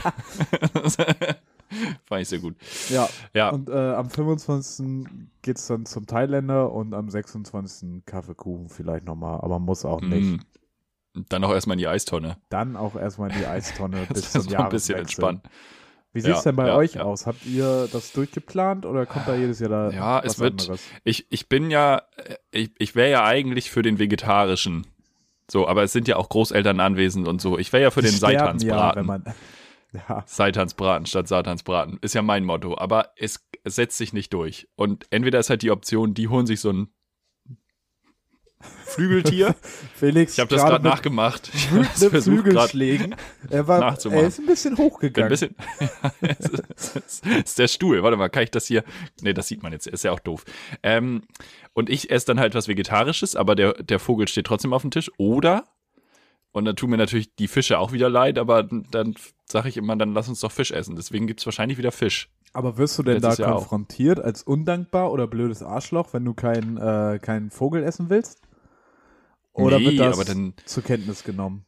Fand 2.04 2.22
ich 2.22 2.28
sehr 2.28 2.38
gut. 2.38 2.56
Ja. 2.88 3.08
Ja. 3.34 3.50
Und 3.50 3.68
äh, 3.68 3.72
am 3.72 4.08
25. 4.08 5.06
geht's 5.42 5.66
dann 5.66 5.84
zum 5.84 6.06
Thailänder 6.06 6.72
und 6.72 6.94
am 6.94 7.10
26. 7.10 8.04
Kaffeekuchen 8.06 8.68
vielleicht 8.68 9.04
nochmal, 9.04 9.40
aber 9.40 9.58
muss 9.58 9.84
auch 9.84 10.00
nicht. 10.00 10.40
Mm. 10.40 11.24
Dann 11.28 11.44
auch 11.44 11.52
erstmal 11.52 11.74
in 11.74 11.78
die 11.78 11.88
Eistonne. 11.88 12.36
Dann 12.50 12.76
auch 12.76 12.94
erstmal 12.94 13.30
in 13.32 13.38
die 13.38 13.46
Eistonne 13.46 14.06
bis 14.12 14.22
Das 14.22 14.32
zum 14.32 14.42
ist 14.42 14.54
ein 14.54 14.68
bisschen 14.68 14.98
entspannen. 14.98 15.40
Wie 16.16 16.20
sieht's 16.22 16.38
Ja, 16.38 16.50
denn 16.50 16.56
bei 16.56 16.68
ja, 16.68 16.76
euch 16.76 16.94
ja. 16.94 17.02
aus? 17.02 17.26
Habt 17.26 17.44
ihr 17.44 17.88
das 17.92 18.10
durchgeplant 18.12 18.86
oder 18.86 19.04
kommt 19.04 19.28
da 19.28 19.36
jedes 19.36 19.60
Jahr 19.60 19.68
da 19.68 19.90
Ja, 19.90 20.24
was 20.24 20.32
es 20.32 20.38
wird- 20.40 20.62
anderes? 20.62 20.80
Ich, 21.04 21.26
ich 21.30 21.48
bin 21.48 21.70
ja, 21.70 22.02
äh, 22.16 22.36
ich, 22.50 22.70
ich 22.78 22.94
wäre 22.96 23.10
ja 23.10 23.24
eigentlich 23.24 23.70
für 23.70 23.82
den 23.82 23.98
vegetarischen. 23.98 24.86
So, 25.50 25.68
aber 25.68 25.82
es 25.82 25.92
sind 25.92 26.08
ja 26.08 26.16
auch 26.16 26.28
Großeltern 26.30 26.80
anwesend 26.80 27.28
und 27.28 27.40
so. 27.40 27.58
Ich 27.58 27.72
wäre 27.72 27.82
ja 27.82 27.90
für 27.90 28.00
Die 28.00 28.08
den 28.08 28.16
Seitansbraten. 28.18 29.06
Ja, 29.06 29.34
ja, 30.08 30.24
Seitansbraten 30.26 31.06
statt 31.06 31.28
Satansbraten. 31.28 31.98
Ist 32.00 32.14
ja 32.14 32.22
mein 32.22 32.44
Motto. 32.44 32.76
Aber 32.78 33.10
es, 33.16 33.46
es 33.62 33.76
setzt 33.76 33.98
sich 33.98 34.12
nicht 34.12 34.32
durch. 34.32 34.66
Und 34.74 35.04
entweder 35.10 35.38
ist 35.38 35.50
halt 35.50 35.62
die 35.62 35.70
Option, 35.70 36.14
die 36.14 36.28
holen 36.28 36.46
sich 36.46 36.60
so 36.60 36.70
ein 36.72 36.88
Flügeltier. 38.86 39.54
Felix 39.94 40.34
Ich 40.34 40.40
habe 40.40 40.48
das 40.48 40.62
gerade 40.62 40.82
mit 40.82 40.92
nachgemacht. 40.92 41.50
Ich 41.54 41.70
gerade 41.70 42.22
Flügelschlägen. 42.22 43.14
Er 43.50 43.66
war, 43.66 43.80
nachzumachen. 43.80 44.22
er 44.22 44.28
ist 44.28 44.38
ein 44.38 44.46
bisschen 44.46 44.74
ein 44.74 44.78
hochgegangen. 44.78 45.28
bisschen. 45.28 45.54
es 46.20 46.48
ist, 46.48 46.62
es 46.94 47.22
ist 47.44 47.58
der 47.58 47.68
Stuhl. 47.68 48.02
Warte 48.02 48.16
mal, 48.16 48.28
kann 48.28 48.44
ich 48.44 48.50
das 48.50 48.66
hier? 48.66 48.84
Nee, 49.20 49.32
das 49.32 49.48
sieht 49.48 49.62
man 49.62 49.72
jetzt. 49.72 49.86
Ist 49.86 50.04
ja 50.04 50.12
auch 50.12 50.20
doof. 50.20 50.44
Ähm, 50.82 51.22
und 51.74 51.90
ich 51.90 52.10
esse 52.10 52.26
dann 52.26 52.40
halt 52.40 52.54
was 52.54 52.68
Vegetarisches, 52.68 53.36
aber 53.36 53.54
der, 53.54 53.74
der 53.74 53.98
Vogel 53.98 54.28
steht 54.28 54.46
trotzdem 54.46 54.72
auf 54.72 54.82
dem 54.82 54.90
Tisch. 54.90 55.10
Oder, 55.18 55.64
und 56.52 56.64
dann 56.64 56.76
tun 56.76 56.90
mir 56.90 56.96
natürlich 56.96 57.34
die 57.34 57.48
Fische 57.48 57.78
auch 57.78 57.92
wieder 57.92 58.08
leid, 58.08 58.38
aber 58.38 58.62
dann 58.62 59.14
sage 59.44 59.68
ich 59.68 59.76
immer, 59.76 59.94
dann 59.96 60.14
lass 60.14 60.28
uns 60.28 60.40
doch 60.40 60.52
Fisch 60.52 60.70
essen. 60.70 60.96
Deswegen 60.96 61.26
gibt's 61.26 61.44
wahrscheinlich 61.44 61.76
wieder 61.76 61.92
Fisch. 61.92 62.30
Aber 62.54 62.78
wirst 62.78 62.98
du 62.98 63.02
denn 63.02 63.20
da 63.20 63.28
Letztes 63.28 63.44
auch. 63.44 63.56
konfrontiert 63.56 64.18
als 64.18 64.42
undankbar 64.42 65.12
oder 65.12 65.26
blödes 65.26 65.62
Arschloch, 65.62 66.14
wenn 66.14 66.24
du 66.24 66.32
keinen 66.32 66.78
äh, 66.78 67.18
keinen 67.20 67.50
Vogel 67.50 67.84
essen 67.84 68.08
willst? 68.08 68.40
Oder 69.64 69.78
Nee, 69.78 69.86
wird 69.86 70.00
das 70.00 70.14
aber 70.16 70.24
dann- 70.24 70.54
zur 70.64 70.82
Kenntnis 70.82 71.24
genommen? 71.24 71.64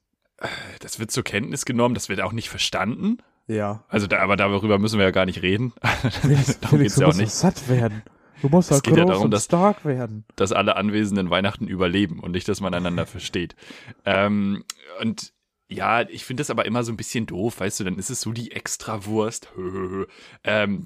Das 0.80 0.98
wird 1.00 1.10
zur 1.10 1.24
Kenntnis 1.24 1.64
genommen, 1.64 1.94
das 1.94 2.08
wird 2.08 2.20
auch 2.20 2.32
nicht 2.32 2.48
verstanden. 2.48 3.18
Ja. 3.48 3.84
Also 3.88 4.06
da, 4.06 4.18
aber 4.18 4.36
darüber 4.36 4.78
müssen 4.78 4.98
wir 4.98 5.04
ja 5.06 5.10
gar 5.10 5.26
nicht 5.26 5.42
reden. 5.42 5.72
Felix, 6.20 6.58
Darum 6.60 6.78
Felix 6.78 6.82
geht's 6.82 6.94
du 6.94 7.00
ja 7.00 7.06
auch 7.06 7.10
musst 7.10 7.20
nicht. 7.20 7.32
satt 7.32 7.68
werden. 7.68 8.02
Du 8.42 8.48
musst 8.48 8.70
Es 8.70 8.82
geht 8.82 8.96
ja 8.96 9.04
darum, 9.04 9.30
dass- 9.32 9.46
stark 9.46 9.84
werden. 9.84 10.24
dass 10.36 10.52
alle 10.52 10.76
Anwesenden 10.76 11.30
Weihnachten 11.30 11.66
überleben 11.66 12.20
und 12.20 12.30
nicht, 12.32 12.46
dass 12.48 12.60
man 12.60 12.72
einander 12.74 13.06
versteht. 13.06 13.56
Ähm, 14.04 14.64
und 15.00 15.32
ja, 15.70 16.02
ich 16.08 16.24
finde 16.24 16.40
das 16.42 16.50
aber 16.50 16.66
immer 16.66 16.82
so 16.84 16.92
ein 16.92 16.96
bisschen 16.96 17.26
doof, 17.26 17.60
weißt 17.60 17.80
du, 17.80 17.84
dann 17.84 17.98
ist 17.98 18.10
es 18.10 18.20
so 18.20 18.32
die 18.32 18.52
Extrawurst. 18.52 19.48
ähm, 20.44 20.84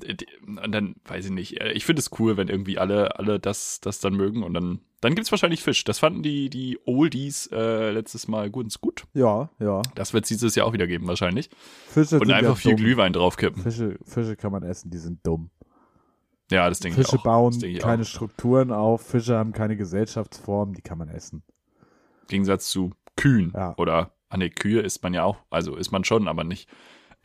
und 0.64 0.72
dann, 0.72 0.94
weiß 1.04 1.26
ich 1.26 1.30
nicht, 1.30 1.60
äh, 1.60 1.72
ich 1.72 1.84
finde 1.84 2.00
es 2.00 2.10
cool, 2.18 2.36
wenn 2.36 2.48
irgendwie 2.48 2.78
alle, 2.78 3.18
alle 3.18 3.38
das, 3.38 3.80
das 3.80 3.98
dann 4.00 4.14
mögen 4.14 4.42
und 4.42 4.54
dann, 4.54 4.80
dann 5.02 5.16
gibt's 5.16 5.30
wahrscheinlich 5.32 5.62
Fisch. 5.62 5.82
Das 5.84 5.98
fanden 5.98 6.22
die, 6.22 6.48
die 6.48 6.78
Oldies 6.86 7.48
äh, 7.52 7.90
letztes 7.90 8.28
Mal 8.28 8.50
ganz 8.50 8.80
gut. 8.80 9.04
Ja, 9.14 9.50
ja. 9.58 9.82
Das 9.96 10.14
wird 10.14 10.24
es 10.24 10.28
dieses 10.28 10.54
Jahr 10.54 10.66
auch 10.66 10.72
wieder 10.72 10.86
geben 10.86 11.08
wahrscheinlich. 11.08 11.50
Fische 11.88 12.20
Und 12.20 12.30
einfach 12.32 12.56
viel 12.56 12.76
dumm. 12.76 12.84
Glühwein 12.84 13.12
draufkippen. 13.12 13.62
Fische, 13.62 13.98
Fische 14.04 14.36
kann 14.36 14.52
man 14.52 14.62
essen, 14.62 14.90
die 14.90 14.98
sind 14.98 15.26
dumm. 15.26 15.50
Ja, 16.52 16.68
das 16.68 16.78
denke 16.78 17.00
ich 17.00 17.06
Fische 17.06 17.18
auch. 17.18 17.24
bauen 17.24 17.58
denke 17.58 17.78
ich 17.78 17.82
keine 17.82 18.02
auch. 18.02 18.06
Strukturen 18.06 18.70
auf, 18.70 19.02
Fische 19.02 19.36
haben 19.36 19.52
keine 19.52 19.76
Gesellschaftsform, 19.76 20.74
die 20.74 20.82
kann 20.82 20.98
man 20.98 21.08
essen. 21.08 21.42
Im 22.22 22.28
Gegensatz 22.28 22.70
zu 22.70 22.92
Kühen. 23.16 23.52
Ja. 23.56 23.74
Oder, 23.78 24.12
ah 24.28 24.36
ne, 24.36 24.50
Kühe 24.50 24.82
isst 24.82 25.02
man 25.02 25.14
ja 25.14 25.24
auch. 25.24 25.38
Also 25.50 25.74
isst 25.74 25.90
man 25.90 26.04
schon, 26.04 26.28
aber 26.28 26.44
nicht. 26.44 26.70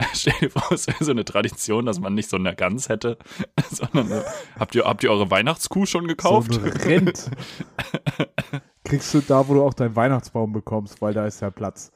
Stell 0.14 0.34
dir 0.40 0.50
vor, 0.50 0.72
es 0.72 0.86
wäre 0.86 1.02
so 1.02 1.10
eine 1.10 1.24
Tradition, 1.24 1.86
dass 1.86 2.00
man 2.00 2.14
nicht 2.14 2.30
so 2.30 2.36
eine 2.36 2.54
Gans 2.54 2.88
hätte, 2.88 3.18
sondern 3.70 4.08
so, 4.08 4.22
habt 4.58 4.74
ihr, 4.74 4.84
habt 4.84 5.02
ihr 5.02 5.10
eure 5.10 5.30
Weihnachtskuh 5.30 5.86
schon 5.86 6.06
gekauft? 6.06 6.54
So 6.54 6.60
ein 6.60 6.68
Rind. 6.68 7.30
Kriegst 8.84 9.12
du 9.12 9.20
da, 9.20 9.48
wo 9.48 9.54
du 9.54 9.62
auch 9.62 9.74
deinen 9.74 9.96
Weihnachtsbaum 9.96 10.52
bekommst, 10.52 11.02
weil 11.02 11.14
da 11.14 11.26
ist 11.26 11.40
ja 11.40 11.50
Platz. 11.50 11.90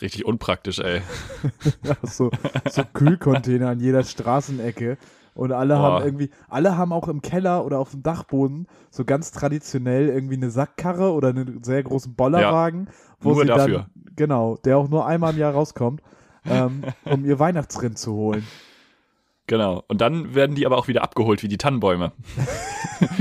Richtig 0.00 0.24
unpraktisch, 0.24 0.78
ey. 0.78 1.02
Ja, 1.82 1.96
so, 2.02 2.30
so 2.70 2.82
Kühlcontainer 2.92 3.68
an 3.68 3.80
jeder 3.80 4.04
Straßenecke. 4.04 4.96
Und 5.34 5.52
alle 5.52 5.74
Boah. 5.74 5.82
haben 5.82 6.04
irgendwie, 6.04 6.30
alle 6.48 6.76
haben 6.76 6.92
auch 6.92 7.06
im 7.06 7.22
Keller 7.22 7.64
oder 7.64 7.78
auf 7.78 7.92
dem 7.92 8.02
Dachboden 8.02 8.66
so 8.90 9.04
ganz 9.04 9.30
traditionell 9.30 10.08
irgendwie 10.08 10.34
eine 10.34 10.50
Sackkarre 10.50 11.12
oder 11.12 11.28
einen 11.28 11.62
sehr 11.62 11.82
großen 11.82 12.14
Bollerwagen, 12.14 12.88
wo 13.20 13.30
nur 13.32 13.42
sie 13.42 13.46
dafür. 13.46 13.78
dann, 13.78 14.14
genau, 14.16 14.56
der 14.56 14.78
auch 14.78 14.88
nur 14.88 15.06
einmal 15.06 15.32
im 15.34 15.38
Jahr 15.38 15.52
rauskommt, 15.52 16.02
ähm, 16.50 16.82
um 17.04 17.24
ihr 17.24 17.38
Weihnachtsrind 17.38 17.98
zu 17.98 18.12
holen. 18.14 18.46
Genau. 19.46 19.82
Und 19.88 20.00
dann 20.02 20.34
werden 20.34 20.54
die 20.56 20.66
aber 20.66 20.76
auch 20.76 20.88
wieder 20.88 21.02
abgeholt, 21.02 21.42
wie 21.42 21.48
die 21.48 21.58
Tannenbäume. 21.58 22.12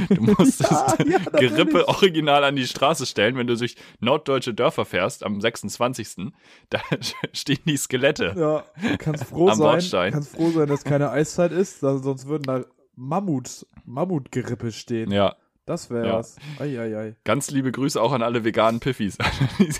Du 0.10 0.22
musst 0.24 0.62
Ja, 0.62 0.96
das 0.98 0.98
ja. 1.06 1.18
Gerippe 1.40 1.88
original 1.88 2.44
an 2.44 2.56
die 2.56 2.66
Straße 2.66 3.06
stellen, 3.06 3.36
wenn 3.36 3.46
du 3.46 3.56
durch 3.56 3.76
norddeutsche 4.00 4.54
Dörfer 4.54 4.86
fährst 4.86 5.24
am 5.24 5.40
26. 5.40 6.32
Da 6.70 6.80
stehen 7.34 7.60
die 7.66 7.78
Skelette. 7.78 8.34
Ja, 8.38 8.63
du 8.90 8.98
kannst 8.98 9.26
froh 9.26 9.50
Am 9.50 9.58
sein, 9.58 9.68
Bordstein. 9.68 10.13
kannst 10.13 10.36
froh 10.36 10.50
sein, 10.50 10.68
dass 10.68 10.84
keine 10.84 11.12
Eiszeit 11.12 11.52
ist, 11.52 11.82
sonst 11.82 12.28
würden 12.28 12.44
da 12.44 12.63
Mammut, 12.96 13.68
Mammutgerippe 13.86 14.72
stehen. 14.72 15.12
Ja. 15.12 15.36
Das 15.67 15.89
wäre 15.91 16.08
Ja. 16.08 16.13
was. 16.17 16.38
Eieiei. 16.60 17.15
Ganz 17.25 17.51
liebe 17.51 17.71
Grüße 17.73 18.01
auch 18.01 18.13
an 18.13 18.21
alle 18.23 18.43
veganen 18.45 18.80
Piffis 18.80 19.19
an 19.19 19.30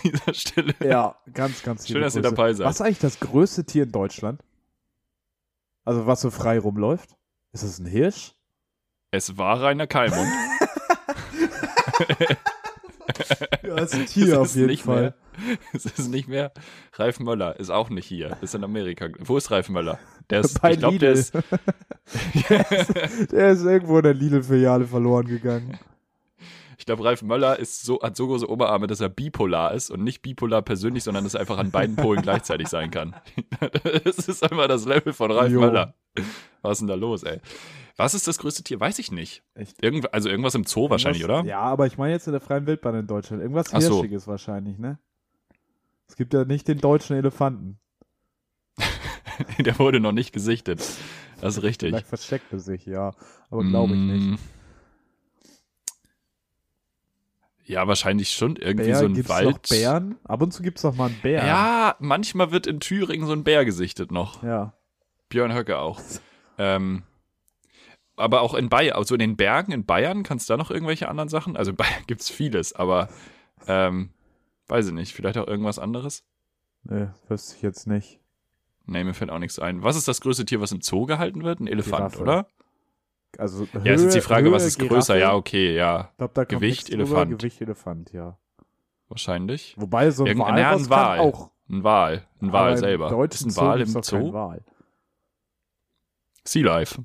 dieser 0.04 0.34
Stelle. 0.34 0.76
Ja, 0.84 1.16
ganz, 1.34 1.64
ganz 1.64 1.88
Schön, 1.88 1.96
liebe 1.96 2.06
dass 2.06 2.16
ihr 2.16 2.22
Grüße. 2.22 2.36
dabei 2.36 2.54
seid. 2.54 2.68
Was 2.68 2.76
ist 2.76 2.82
eigentlich 2.82 3.00
das 3.00 3.20
größte 3.22 3.64
Tier 3.66 3.84
in 3.84 3.92
Deutschland? 3.94 4.44
Also 5.86 6.06
was 6.06 6.20
so 6.22 6.30
frei 6.30 6.60
rumläuft? 6.60 7.16
Ist 7.54 7.64
es 7.64 7.80
ein 7.80 7.86
Hirsch? 7.86 8.34
Es 9.12 9.38
war 9.38 9.62
Rainer 9.62 9.88
Kallmund. 9.88 10.28
Ja, 13.64 13.76
ist 13.78 13.94
ein 13.96 14.04
Es 14.04 14.12
Tier 14.14 14.40
auf 14.42 14.48
ist 14.48 14.56
jeden 14.56 14.68
nicht 14.68 14.84
Fall. 14.84 15.14
Mehr, 15.38 15.58
es 15.74 15.86
ist 15.86 16.10
nicht 16.10 16.28
mehr. 16.28 16.52
Ralf 16.94 17.20
Möller 17.20 17.60
ist 17.60 17.70
auch 17.70 17.90
nicht 17.90 18.06
hier. 18.08 18.38
Ist 18.42 18.56
in 18.56 18.64
Amerika. 18.64 19.08
Wo 19.20 19.38
ist 19.38 19.52
Ralf 19.52 19.70
Möller? 19.70 20.00
Der 20.30 20.42
ist, 20.42 20.60
Bei 20.62 20.72
ich 20.74 20.80
glaube, 20.80 20.98
der 21.00 21.14
Lidl. 21.14 21.20
ist. 21.20 21.34
Der 23.32 23.50
ist 23.52 23.64
irgendwo 23.64 23.98
in 23.98 24.04
der 24.04 24.14
Lidl-Filiale 24.14 24.86
verloren 24.86 25.28
gegangen. 25.28 25.78
Ich 26.78 26.86
glaube, 26.86 27.04
Ralf 27.04 27.24
Möller 27.24 27.58
ist 27.58 27.84
so, 27.84 28.02
hat 28.02 28.16
so 28.16 28.28
große 28.28 28.48
Oberarme, 28.48 28.86
dass 28.86 29.02
er 29.02 29.10
bipolar 29.10 29.74
ist 29.74 29.90
und 29.90 30.04
nicht 30.04 30.22
bipolar 30.22 30.62
persönlich, 30.62 31.04
sondern 31.04 31.24
dass 31.24 31.34
er 31.34 31.40
einfach 31.40 31.58
an 31.58 31.72
beiden 31.72 31.96
Polen 31.96 32.22
gleichzeitig 32.22 32.68
sein 32.68 32.92
kann. 32.92 33.16
das 34.04 34.28
ist 34.28 34.44
einfach 34.44 34.68
das 34.68 34.86
Level 34.86 35.12
von 35.14 35.32
Ralf 35.32 35.52
Jo. 35.52 35.62
Möller. 35.62 35.96
Was 36.62 36.74
ist 36.74 36.80
denn 36.82 36.88
da 36.88 36.96
los, 36.96 37.24
ey? 37.24 37.42
Was 37.96 38.14
ist 38.14 38.28
das 38.28 38.38
größte 38.38 38.64
Tier? 38.64 38.80
Weiß 38.80 39.00
ich 39.00 39.12
nicht. 39.12 39.44
Irgend, 39.82 40.14
also 40.14 40.30
irgendwas 40.30 40.54
im 40.54 40.66
Zoo 40.66 40.90
wahrscheinlich, 40.90 41.24
Irgendwas- 41.24 41.42
oder? 41.42 41.50
Ja, 41.50 41.62
aber 41.62 41.88
ich 41.88 41.98
meine 41.98 42.14
jetzt 42.14 42.28
in 42.28 42.34
der 42.34 42.42
freien 42.42 42.68
Wildbahn 42.68 42.94
in 42.96 43.08
Deutschland. 43.08 43.42
Irgendwas 43.42 43.74
Ach 43.74 43.82
so. 43.82 43.96
Hirschiges 43.96 44.28
wahrscheinlich, 44.28 44.78
ne? 44.78 45.00
Es 46.08 46.16
gibt 46.16 46.34
ja 46.34 46.46
nicht 46.46 46.68
den 46.68 46.78
deutschen 46.80 47.18
Elefanten. 47.18 47.80
Der 49.60 49.78
wurde 49.80 50.00
noch 50.00 50.12
nicht 50.12 50.32
gesichtet. 50.32 50.80
Das 51.42 51.58
ist 51.58 51.64
richtig. 51.64 51.90
Vielleicht 51.90 52.08
versteckt 52.08 52.54
er 52.54 52.60
sich, 52.60 52.86
ja. 52.86 53.14
Aber 53.50 53.64
glaube 53.64 53.94
ich 53.94 54.00
nicht. 54.00 54.26
Mm. 54.28 54.36
Ja, 57.68 57.86
wahrscheinlich 57.86 58.30
schon 58.30 58.56
irgendwie 58.56 58.86
Bär, 58.88 58.98
so 59.00 59.06
ein 59.06 59.14
gibt's 59.14 59.30
Wald. 59.30 59.46
noch 59.46 59.60
Bären? 59.60 60.16
Ab 60.24 60.42
und 60.42 60.54
zu 60.54 60.64
gibt's 60.64 60.84
doch 60.84 60.96
mal 60.96 61.08
einen 61.08 61.20
Bär. 61.22 61.46
Ja, 61.46 61.96
manchmal 62.00 62.52
wird 62.52 62.66
in 62.66 62.80
Thüringen 62.80 63.28
so 63.28 63.34
ein 63.34 63.44
Bär 63.44 63.66
gesichtet 63.66 64.10
noch. 64.10 64.42
Ja. 64.42 64.74
Björn 65.28 65.54
Höcke 65.54 65.78
auch. 65.78 66.00
ähm, 66.58 67.04
aber 68.16 68.42
auch 68.42 68.54
in 68.54 68.70
Bayern, 68.70 68.96
also 68.96 69.16
in 69.16 69.20
den 69.20 69.36
Bergen 69.36 69.74
in 69.74 69.86
Bayern, 69.86 70.24
kannst 70.24 70.50
du 70.50 70.54
da 70.54 70.58
noch 70.58 70.72
irgendwelche 70.72 71.10
anderen 71.10 71.28
Sachen? 71.28 71.58
Also 71.58 71.72
in 71.72 71.78
Bayern 71.78 72.04
gibt's 72.08 72.30
vieles, 72.30 72.72
aber 72.74 73.10
ähm, 73.68 74.12
weiß 74.70 74.88
ich 74.88 74.94
nicht, 74.94 75.14
vielleicht 75.14 75.38
auch 75.38 75.48
irgendwas 75.48 75.78
anderes? 75.78 76.24
Nee, 76.84 77.08
wüsste 77.28 77.58
ich 77.58 77.62
jetzt 77.64 77.86
nicht. 77.86 78.22
Nee, 78.86 79.04
mir 79.04 79.14
fällt 79.14 79.30
auch 79.30 79.40
nichts 79.40 79.60
ein. 79.60 79.84
Was 79.84 79.98
ist 79.98 80.08
das 80.08 80.22
größte 80.22 80.46
Tier, 80.46 80.62
was 80.62 80.72
im 80.72 80.80
Zoo 80.82 81.06
gehalten 81.06 81.44
wird? 81.44 81.60
Ein 81.60 81.68
Elefant, 81.68 82.14
Giraffe. 82.14 82.22
oder? 82.22 82.48
Also 83.38 83.68
ja, 83.84 83.94
ist 83.94 84.04
jetzt 84.04 84.16
die 84.16 84.22
Frage, 84.22 84.52
was 84.52 84.66
ist 84.66 84.78
Giraffe? 84.80 84.96
größer? 84.96 85.18
Ja, 85.18 85.34
okay, 85.36 85.76
ja, 85.76 86.10
Ich 86.12 86.18
glaub, 86.18 86.34
da 86.34 86.46
kommt 86.46 86.50
Gewicht, 86.62 86.90
nichts 86.90 86.90
drüber. 86.90 87.22
Elefant. 87.22 87.40
Gewicht 87.40 87.62
Elefant, 87.62 88.14
ja. 88.14 88.38
wahrscheinlich. 89.10 89.76
Wobei 89.78 90.10
so 90.12 90.26
ein 90.26 90.38
Wal, 90.40 90.60
ja, 90.60 90.72
ein 90.76 90.90
Wal. 90.90 91.20
auch. 91.20 91.52
Ein 91.70 91.84
Wal, 91.84 92.26
ein 92.42 92.52
Wal 92.54 92.62
Aber 92.62 92.72
im 92.72 92.78
selber. 92.78 93.10
deutschen 93.10 93.50
ist 93.50 93.58
ein 93.60 93.66
Wal 93.66 93.82
im 93.82 93.88
Zoo? 94.02 94.34
Wal. 94.34 94.62
Sea 96.46 96.64
Life. 96.66 97.04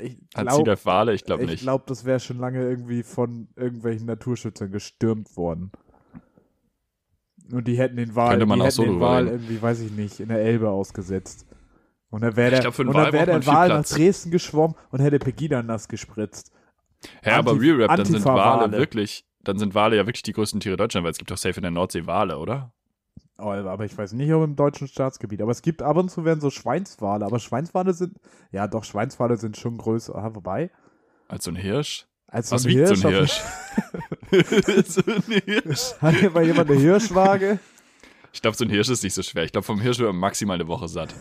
Ich 0.00 0.18
Hat 0.34 0.46
glaub, 0.48 0.56
Sea 0.56 0.64
Life 0.72 0.84
Wale? 0.86 1.14
Ich 1.14 1.24
glaube 1.24 1.44
ich 1.44 1.50
nicht. 1.50 1.60
glaube, 1.62 1.84
das 1.86 2.04
wäre 2.04 2.18
schon 2.20 2.38
lange 2.38 2.62
irgendwie 2.62 3.02
von 3.02 3.48
irgendwelchen 3.56 4.06
Naturschützern 4.06 4.70
gestürmt 4.72 5.36
worden. 5.36 5.70
Und 7.52 7.68
die 7.68 7.78
hätten 7.78 7.96
den 7.96 8.14
Wal, 8.16 8.30
Könnte 8.30 8.46
man 8.46 8.58
die 8.58 8.62
auch 8.62 8.66
hätten 8.66 8.74
so 8.76 8.82
den 8.84 9.00
Wal 9.00 9.28
irgendwie, 9.28 9.60
weiß 9.62 9.80
ich 9.80 9.92
nicht, 9.92 10.18
in 10.20 10.28
der 10.28 10.40
Elbe 10.40 10.70
ausgesetzt. 10.70 11.46
Und 12.16 12.22
dann 12.22 12.34
wäre 12.34 12.50
der, 12.50 12.60
glaub, 12.60 12.78
und 12.78 12.94
dann 12.94 13.12
wär 13.12 13.26
der 13.26 13.38
Platz. 13.40 13.90
nach 13.90 13.96
Dresden 13.98 14.30
geschwommen 14.30 14.74
und 14.90 15.00
hätte 15.00 15.18
Pegida 15.18 15.62
nass 15.62 15.86
gespritzt. 15.86 16.50
Ja, 17.22 17.36
aber 17.36 17.50
Anti- 17.50 17.66
Real 17.66 17.76
Rap, 17.82 17.94
dann 17.94 18.06
sind 18.06 18.24
Wale 18.24 18.72
wirklich, 18.72 19.26
dann 19.44 19.58
sind 19.58 19.74
Wale 19.74 19.96
ja 19.96 20.06
wirklich 20.06 20.22
die 20.22 20.32
größten 20.32 20.60
Tiere 20.60 20.78
Deutschlands, 20.78 21.04
weil 21.04 21.12
es 21.12 21.18
gibt 21.18 21.30
doch 21.30 21.36
safe 21.36 21.56
in 21.56 21.62
der 21.62 21.70
Nordsee 21.72 22.06
Wale, 22.06 22.38
oder? 22.38 22.72
Oh, 23.36 23.50
aber 23.50 23.84
ich 23.84 23.96
weiß 23.98 24.14
nicht, 24.14 24.32
ob 24.32 24.42
im 24.44 24.56
deutschen 24.56 24.88
Staatsgebiet. 24.88 25.42
Aber 25.42 25.50
es 25.52 25.60
gibt 25.60 25.82
ab 25.82 25.98
und 25.98 26.10
zu 26.10 26.24
werden 26.24 26.40
so 26.40 26.48
Schweinswale. 26.48 27.26
Aber 27.26 27.38
Schweinswale 27.38 27.92
sind, 27.92 28.16
ja 28.50 28.66
doch, 28.66 28.82
Schweinswale 28.84 29.36
sind 29.36 29.58
schon 29.58 29.76
größer. 29.76 30.14
Ah, 30.14 30.34
wobei, 30.34 30.70
Als 31.28 31.44
so 31.44 31.50
ein 31.50 31.56
Hirsch? 31.56 32.06
als 32.28 32.50
Was 32.50 32.64
ein 32.64 32.70
wiegt 32.70 32.86
Hirsch 32.86 33.00
so 33.00 33.08
ein 33.08 33.14
Hirsch? 33.14 33.42
so 34.88 35.02
ein 35.06 35.42
Hirsch. 35.44 35.94
Hat 36.00 36.14
hier 36.14 36.30
mal 36.30 36.44
jemand 36.46 36.70
eine 36.70 36.80
Hirschwaage? 36.80 37.58
Ich 38.32 38.40
glaube, 38.40 38.56
so 38.56 38.64
ein 38.64 38.70
Hirsch 38.70 38.88
ist 38.88 39.02
nicht 39.02 39.14
so 39.14 39.22
schwer. 39.22 39.44
Ich 39.44 39.52
glaube, 39.52 39.66
vom 39.66 39.80
Hirsch 39.82 39.98
wird 39.98 40.08
man 40.08 40.18
maximal 40.18 40.54
eine 40.54 40.66
Woche 40.66 40.88
satt. 40.88 41.14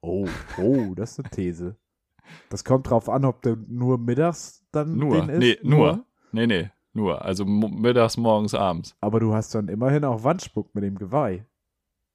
Oh, 0.00 0.26
oh, 0.58 0.94
das 0.94 1.12
ist 1.12 1.20
eine 1.20 1.30
These. 1.30 1.76
Das 2.50 2.64
kommt 2.64 2.88
drauf 2.90 3.08
an, 3.08 3.24
ob 3.24 3.42
der 3.42 3.56
nur 3.68 3.98
mittags 3.98 4.64
dann 4.70 4.96
Nur. 4.96 5.16
den 5.20 5.28
isst. 5.30 5.40
Nee, 5.62 5.68
nur. 5.68 6.04
Nee, 6.32 6.46
nee, 6.46 6.70
nur. 6.92 7.24
Also 7.24 7.44
mittags, 7.44 8.16
morgens, 8.16 8.54
abends. 8.54 8.94
Aber 9.00 9.18
du 9.20 9.34
hast 9.34 9.54
dann 9.54 9.68
immerhin 9.68 10.04
auch 10.04 10.24
Wandspuck 10.24 10.74
mit 10.74 10.84
dem 10.84 10.98
Geweih. 10.98 11.46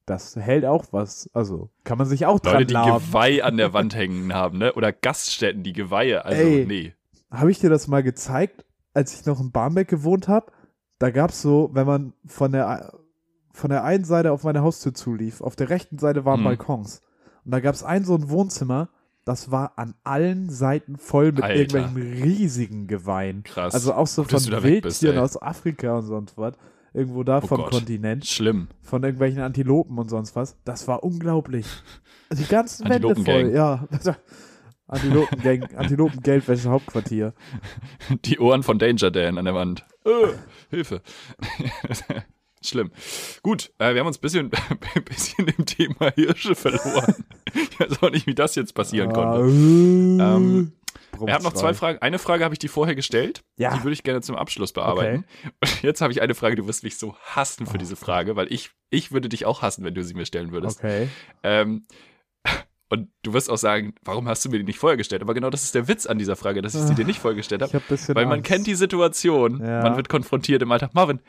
Das 0.06 0.36
hält 0.36 0.64
auch 0.66 0.86
was. 0.92 1.28
Also 1.32 1.70
kann 1.82 1.98
man 1.98 2.06
sich 2.06 2.26
auch 2.26 2.38
dran 2.38 2.54
Leute, 2.54 2.66
die 2.66 2.72
laben. 2.74 3.04
Geweih 3.04 3.42
an 3.42 3.56
der 3.56 3.72
Wand 3.72 3.94
hängen 3.96 4.32
haben, 4.34 4.58
ne? 4.58 4.72
Oder 4.74 4.92
Gaststätten, 4.92 5.62
die 5.62 5.72
Geweihe. 5.72 6.24
Also, 6.24 6.42
Ey. 6.42 6.66
nee. 6.66 6.94
Habe 7.30 7.50
ich 7.50 7.58
dir 7.58 7.70
das 7.70 7.88
mal 7.88 8.02
gezeigt, 8.02 8.64
als 8.92 9.18
ich 9.18 9.26
noch 9.26 9.40
in 9.40 9.50
Barmbek 9.50 9.88
gewohnt 9.88 10.28
habe? 10.28 10.52
Da 10.98 11.10
gab's 11.10 11.42
so, 11.42 11.70
wenn 11.72 11.86
man 11.86 12.12
von 12.26 12.52
der 12.52 12.92
von 13.52 13.70
der 13.70 13.82
einen 13.84 14.04
Seite 14.04 14.30
auf 14.32 14.44
meine 14.44 14.62
Haustür 14.62 14.94
zulief, 14.94 15.40
auf 15.40 15.56
der 15.56 15.70
rechten 15.70 15.98
Seite 15.98 16.24
waren 16.24 16.38
Hm. 16.40 16.44
Balkons. 16.44 17.00
Und 17.44 17.50
da 17.50 17.60
gab's 17.60 17.82
ein 17.82 18.04
so 18.04 18.14
ein 18.14 18.28
Wohnzimmer, 18.30 18.88
das 19.24 19.50
war 19.50 19.72
an 19.76 19.94
allen 20.04 20.50
Seiten 20.50 20.96
voll 20.96 21.32
mit 21.32 21.42
Alter. 21.42 21.54
irgendwelchen 21.56 22.22
riesigen 22.22 22.86
Geweihen. 22.86 23.42
Krass. 23.42 23.74
Also 23.74 23.94
auch 23.94 24.06
so 24.06 24.22
Gut, 24.22 24.32
von 24.42 24.62
Wildtieren 24.62 25.18
aus 25.18 25.40
Afrika 25.40 25.96
und 25.98 26.06
sonst 26.06 26.36
was. 26.36 26.54
Irgendwo 26.92 27.24
da 27.24 27.38
Oh 27.42 27.46
vom 27.46 27.62
Gott. 27.62 27.70
Kontinent. 27.70 28.26
Schlimm. 28.26 28.68
Von 28.82 29.02
irgendwelchen 29.02 29.40
Antilopen 29.40 29.98
und 29.98 30.08
sonst 30.10 30.36
was. 30.36 30.56
Das 30.64 30.86
war 30.86 31.02
unglaublich. 31.02 31.66
Die 32.32 32.44
ganzen 32.46 32.88
Wände 32.88 33.14
voll, 33.16 33.50
ja. 33.52 33.86
Antilopengang, 34.86 35.74
Antilopen-Geldwäsche 35.76 36.68
Hauptquartier. 36.68 37.32
Die 38.26 38.38
Ohren 38.38 38.62
von 38.62 38.78
Danger 38.78 39.10
Dan 39.10 39.38
an 39.38 39.46
der 39.46 39.54
Wand. 39.54 39.86
Äh, 40.04 40.10
Hilfe. 40.70 41.00
Schlimm. 42.68 42.90
Gut, 43.42 43.72
äh, 43.78 43.92
wir 43.94 44.00
haben 44.00 44.06
uns 44.06 44.18
ein 44.18 44.20
bisschen, 44.22 44.50
ein 44.94 45.04
bisschen 45.04 45.46
im 45.48 45.66
Thema 45.66 46.12
Hirsche 46.14 46.54
verloren. 46.54 47.24
Ich 47.54 47.78
weiß 47.80 48.02
auch 48.02 48.10
nicht, 48.10 48.26
wie 48.26 48.34
das 48.34 48.54
jetzt 48.54 48.74
passieren 48.74 49.12
konnte. 49.12 49.40
Ähm, 49.50 50.72
Wir 51.20 51.34
haben 51.34 51.44
noch 51.44 51.52
zwei 51.52 51.74
Fragen. 51.74 51.98
Eine 52.02 52.18
Frage 52.18 52.42
habe 52.44 52.54
ich 52.54 52.58
dir 52.58 52.70
vorher 52.70 52.94
gestellt. 52.94 53.42
Ja. 53.56 53.76
Die 53.76 53.82
würde 53.84 53.92
ich 53.92 54.02
gerne 54.02 54.20
zum 54.22 54.36
Abschluss 54.36 54.72
bearbeiten. 54.72 55.24
Und 55.62 55.82
jetzt 55.82 56.00
habe 56.00 56.12
ich 56.12 56.20
eine 56.22 56.34
Frage, 56.34 56.56
du 56.56 56.66
wirst 56.66 56.82
mich 56.84 56.98
so 56.98 57.14
hassen 57.22 57.66
für 57.66 57.78
diese 57.78 57.96
Frage, 57.96 58.34
weil 58.36 58.52
ich, 58.52 58.70
ich 58.90 59.12
würde 59.12 59.28
dich 59.28 59.44
auch 59.46 59.62
hassen, 59.62 59.84
wenn 59.84 59.94
du 59.94 60.02
sie 60.02 60.14
mir 60.14 60.26
stellen 60.26 60.50
würdest. 60.52 60.78
Okay. 60.80 61.08
Ähm, 61.42 61.86
und 62.90 63.08
du 63.22 63.32
wirst 63.32 63.50
auch 63.50 63.56
sagen, 63.56 63.94
warum 64.02 64.28
hast 64.28 64.44
du 64.44 64.50
mir 64.50 64.58
die 64.58 64.64
nicht 64.64 64.78
vorher 64.78 64.96
gestellt? 64.96 65.22
Aber 65.22 65.34
genau 65.34 65.50
das 65.50 65.64
ist 65.64 65.74
der 65.74 65.88
Witz 65.88 66.06
an 66.06 66.18
dieser 66.18 66.36
Frage, 66.36 66.62
dass 66.62 66.74
ich 66.74 66.82
sie 66.82 66.94
dir 66.94 67.04
nicht 67.04 67.18
vorgestellt 67.18 67.62
Ich 67.66 67.74
habe. 67.74 67.84
bisschen 67.88 68.14
Weil 68.14 68.26
man 68.26 68.38
Angst. 68.38 68.46
kennt 68.46 68.66
die 68.66 68.74
Situation, 68.74 69.60
Ja. 69.64 69.82
man 69.82 69.96
wird 69.96 70.08
konfrontiert 70.08 70.62
im 70.62 70.70
Alltag. 70.70 70.94
Marvin, 70.94 71.20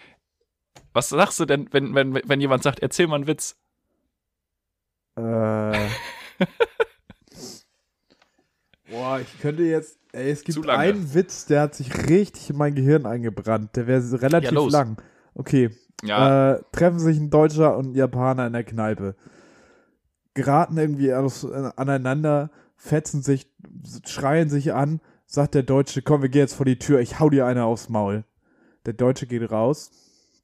was 0.94 1.10
sagst 1.10 1.40
du 1.40 1.46
denn, 1.46 1.68
wenn, 1.72 1.94
wenn, 1.96 2.14
wenn 2.26 2.42
jemand 2.42 2.64
sagt, 2.64 2.80
erzähl 2.80 3.08
mal 3.08 3.16
einen 3.18 3.28
Witz? 3.28 3.56
Äh. 5.18 5.22
Boah, 8.90 9.20
ich 9.20 9.40
könnte 9.40 9.64
jetzt. 9.64 9.98
Ey, 10.12 10.32
es 10.32 10.44
gibt 10.44 10.70
einen 10.70 11.14
Witz, 11.14 11.46
der 11.46 11.62
hat 11.62 11.76
sich 11.76 12.08
richtig 12.10 12.50
in 12.52 12.58
mein 12.58 12.76
Gehirn 12.76 13.06
eingebrannt. 13.06 13.76
Der 13.76 13.88
wäre 13.88 14.22
relativ 14.22 14.52
Ja, 14.52 14.68
lang. 14.70 15.02
Okay. 15.34 15.72
Ja, 16.04 16.54
Äh, 16.54 16.62
treffen 16.72 17.00
sich 17.00 17.18
ein 17.18 17.30
Deutscher 17.30 17.78
und 17.78 17.92
ein 17.92 17.96
Japaner 17.96 18.48
in 18.48 18.54
der 18.54 18.64
Kneipe. 18.64 19.16
Geraten 20.34 20.78
irgendwie 20.78 21.14
aus, 21.14 21.44
äh, 21.44 21.72
aneinander, 21.76 22.52
fetzen 22.76 23.22
sich, 23.24 23.50
schreien 24.06 24.50
sich 24.50 24.74
an. 24.74 25.02
Sagt 25.26 25.56
der 25.56 25.64
Deutsche, 25.64 26.02
komm, 26.02 26.22
wir 26.22 26.30
gehen 26.30 26.42
jetzt 26.42 26.54
vor 26.54 26.66
die 26.66 26.78
Tür, 26.78 27.00
ich 27.00 27.20
hau 27.20 27.30
dir 27.30 27.46
eine 27.48 27.66
aufs 27.66 27.90
Maul. 27.90 28.24
Der 28.86 28.94
Deutsche 28.94 29.26
geht 29.26 29.50
raus, 29.52 29.90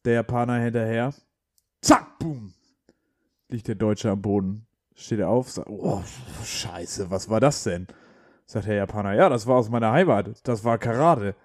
der 0.06 0.14
Japaner 0.14 0.60
hinterher. 0.60 1.14
Zack, 1.82 2.20
boom. 2.20 2.54
Liegt 3.50 3.68
der 3.68 3.76
Deutsche 3.76 4.10
am 4.10 4.22
Boden. 4.22 4.68
Steht 4.96 5.20
er 5.20 5.30
auf, 5.30 5.50
sagt, 5.50 5.70
oh, 5.70 6.04
scheiße, 6.44 7.10
was 7.10 7.30
war 7.30 7.40
das 7.40 7.64
denn? 7.64 7.88
Sagt 8.46 8.68
der 8.68 8.76
Japaner, 8.76 9.14
ja, 9.14 9.30
das 9.30 9.48
war 9.48 9.58
aus 9.58 9.70
meiner 9.70 9.92
Heimat. 9.92 10.48
Das 10.48 10.64
war 10.64 10.78
Karate. 10.78 11.36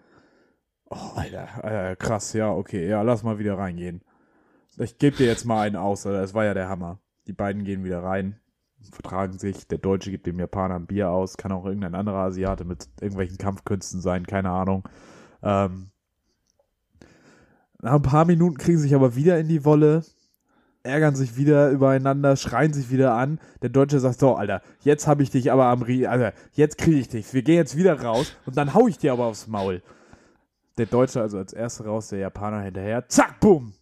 Oh, 0.89 1.13
Alter, 1.15 1.65
Alter, 1.65 1.97
krass, 1.97 2.33
ja, 2.33 2.51
okay, 2.51 2.89
ja, 2.89 3.03
lass 3.03 3.23
mal 3.23 3.39
wieder 3.39 3.59
reingehen. 3.59 4.03
Ich 4.79 4.99
gebe 4.99 5.17
dir 5.17 5.27
jetzt 5.27 5.45
mal 5.45 5.63
einen 5.63 5.77
aus, 5.77 6.07
Alter, 6.07 6.21
das 6.21 6.35
war 6.35 6.45
ja 6.45 6.55
der 6.55 6.69
Hammer. 6.69 6.99
Die 7.27 7.33
beiden 7.33 7.65
gehen 7.65 7.83
wieder 7.83 8.03
rein, 8.03 8.39
vertragen 8.93 9.39
sich, 9.39 9.67
der 9.67 9.79
Deutsche 9.79 10.11
gibt 10.11 10.27
dem 10.27 10.39
Japaner 10.39 10.77
ein 10.77 10.87
Bier 10.87 11.11
aus, 11.11 11.37
kann 11.37 11.53
auch 11.53 11.65
irgendein 11.65 11.95
anderer 11.95 12.19
Asiate 12.19 12.65
mit 12.65 12.89
irgendwelchen 13.01 13.39
Kampfkünsten 13.39 14.01
sein, 14.01 14.27
keine 14.27 14.51
Ahnung. 14.51 14.89
Ähm, 15.43 15.91
nach 17.87 17.95
ein 17.95 18.03
paar 18.03 18.25
Minuten 18.25 18.59
kriegen 18.59 18.79
sie 18.79 18.83
sich 18.83 18.97
aber 18.97 19.15
wieder 19.15 19.39
in 19.39 19.47
die 19.47 19.65
Wolle, 19.65 20.05
ärgern 20.83 21.15
sich 21.15 21.37
wieder 21.37 21.71
übereinander, 21.71 22.35
schreien 22.35 22.73
sich 22.73 22.91
wieder 22.91 23.15
an. 23.15 23.39
Der 23.63 23.71
Deutsche 23.71 24.01
sagt 24.01 24.19
so, 24.19 24.35
Alter, 24.35 24.61
jetzt 24.81 25.07
habe 25.07 25.23
ich 25.23 25.31
dich 25.31 25.53
aber 25.53 25.67
am 25.67 25.83
Rie, 25.83 26.09
Alter, 26.09 26.33
jetzt 26.53 26.79
kriege 26.79 26.99
ich 26.99 27.09
dich. 27.09 27.33
Wir 27.33 27.43
gehen 27.43 27.55
jetzt 27.55 27.77
wieder 27.77 28.03
raus 28.03 28.35
und 28.45 28.57
dann 28.57 28.75
hau 28.75 28.89
ich 28.89 28.99
dir 28.99 29.13
aber 29.13 29.27
aufs 29.27 29.47
Maul. 29.47 29.85
Der 30.79 30.87
Deutsche 30.87 31.21
also 31.21 31.39
als 31.39 31.53
erster 31.53 31.85
raus, 31.85 32.09
der 32.09 32.19
Japaner 32.19 32.61
hinterher. 32.63 33.09
Zack, 33.09 33.39
bumm. 33.39 33.73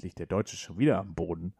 Liegt 0.00 0.18
der 0.18 0.26
Deutsche 0.26 0.56
schon 0.56 0.78
wieder 0.78 0.98
am 0.98 1.14
Boden. 1.14 1.52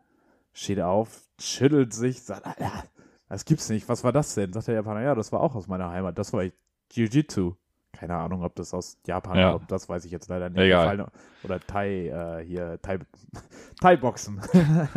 Steht 0.55 0.81
auf, 0.81 1.21
schüttelt 1.39 1.93
sich, 1.93 2.23
sagt, 2.23 2.47
Alter, 2.47 2.85
das 3.29 3.45
gibt's 3.45 3.69
nicht. 3.69 3.91
Was 3.91 4.05
war 4.05 4.13
das 4.13 4.35
denn? 4.35 4.55
Sagt 4.55 4.69
der 4.69 4.75
Japaner, 4.77 5.03
ja, 5.03 5.15
das 5.15 5.33
war 5.33 5.41
auch 5.41 5.55
aus 5.55 5.69
meiner 5.69 5.91
Heimat. 5.91 6.17
Das 6.17 6.33
war 6.33 6.45
Jiu-Jitsu. 6.93 7.57
Keine 7.99 8.17
Ahnung, 8.17 8.45
ob 8.45 8.55
das 8.55 8.73
aus 8.75 8.97
Japan 9.05 9.37
Ja. 9.37 9.53
kommt. 9.53 9.73
Das 9.73 9.89
weiß 9.89 10.05
ich 10.05 10.13
jetzt 10.13 10.29
leider 10.29 10.49
nicht. 10.51 10.61
Egal. 10.61 11.11
Oder 11.43 11.59
Thai, 11.59 12.07
äh, 12.07 12.45
hier, 12.45 12.79
Thai, 12.81 13.01
Thai-Boxen. 13.81 14.41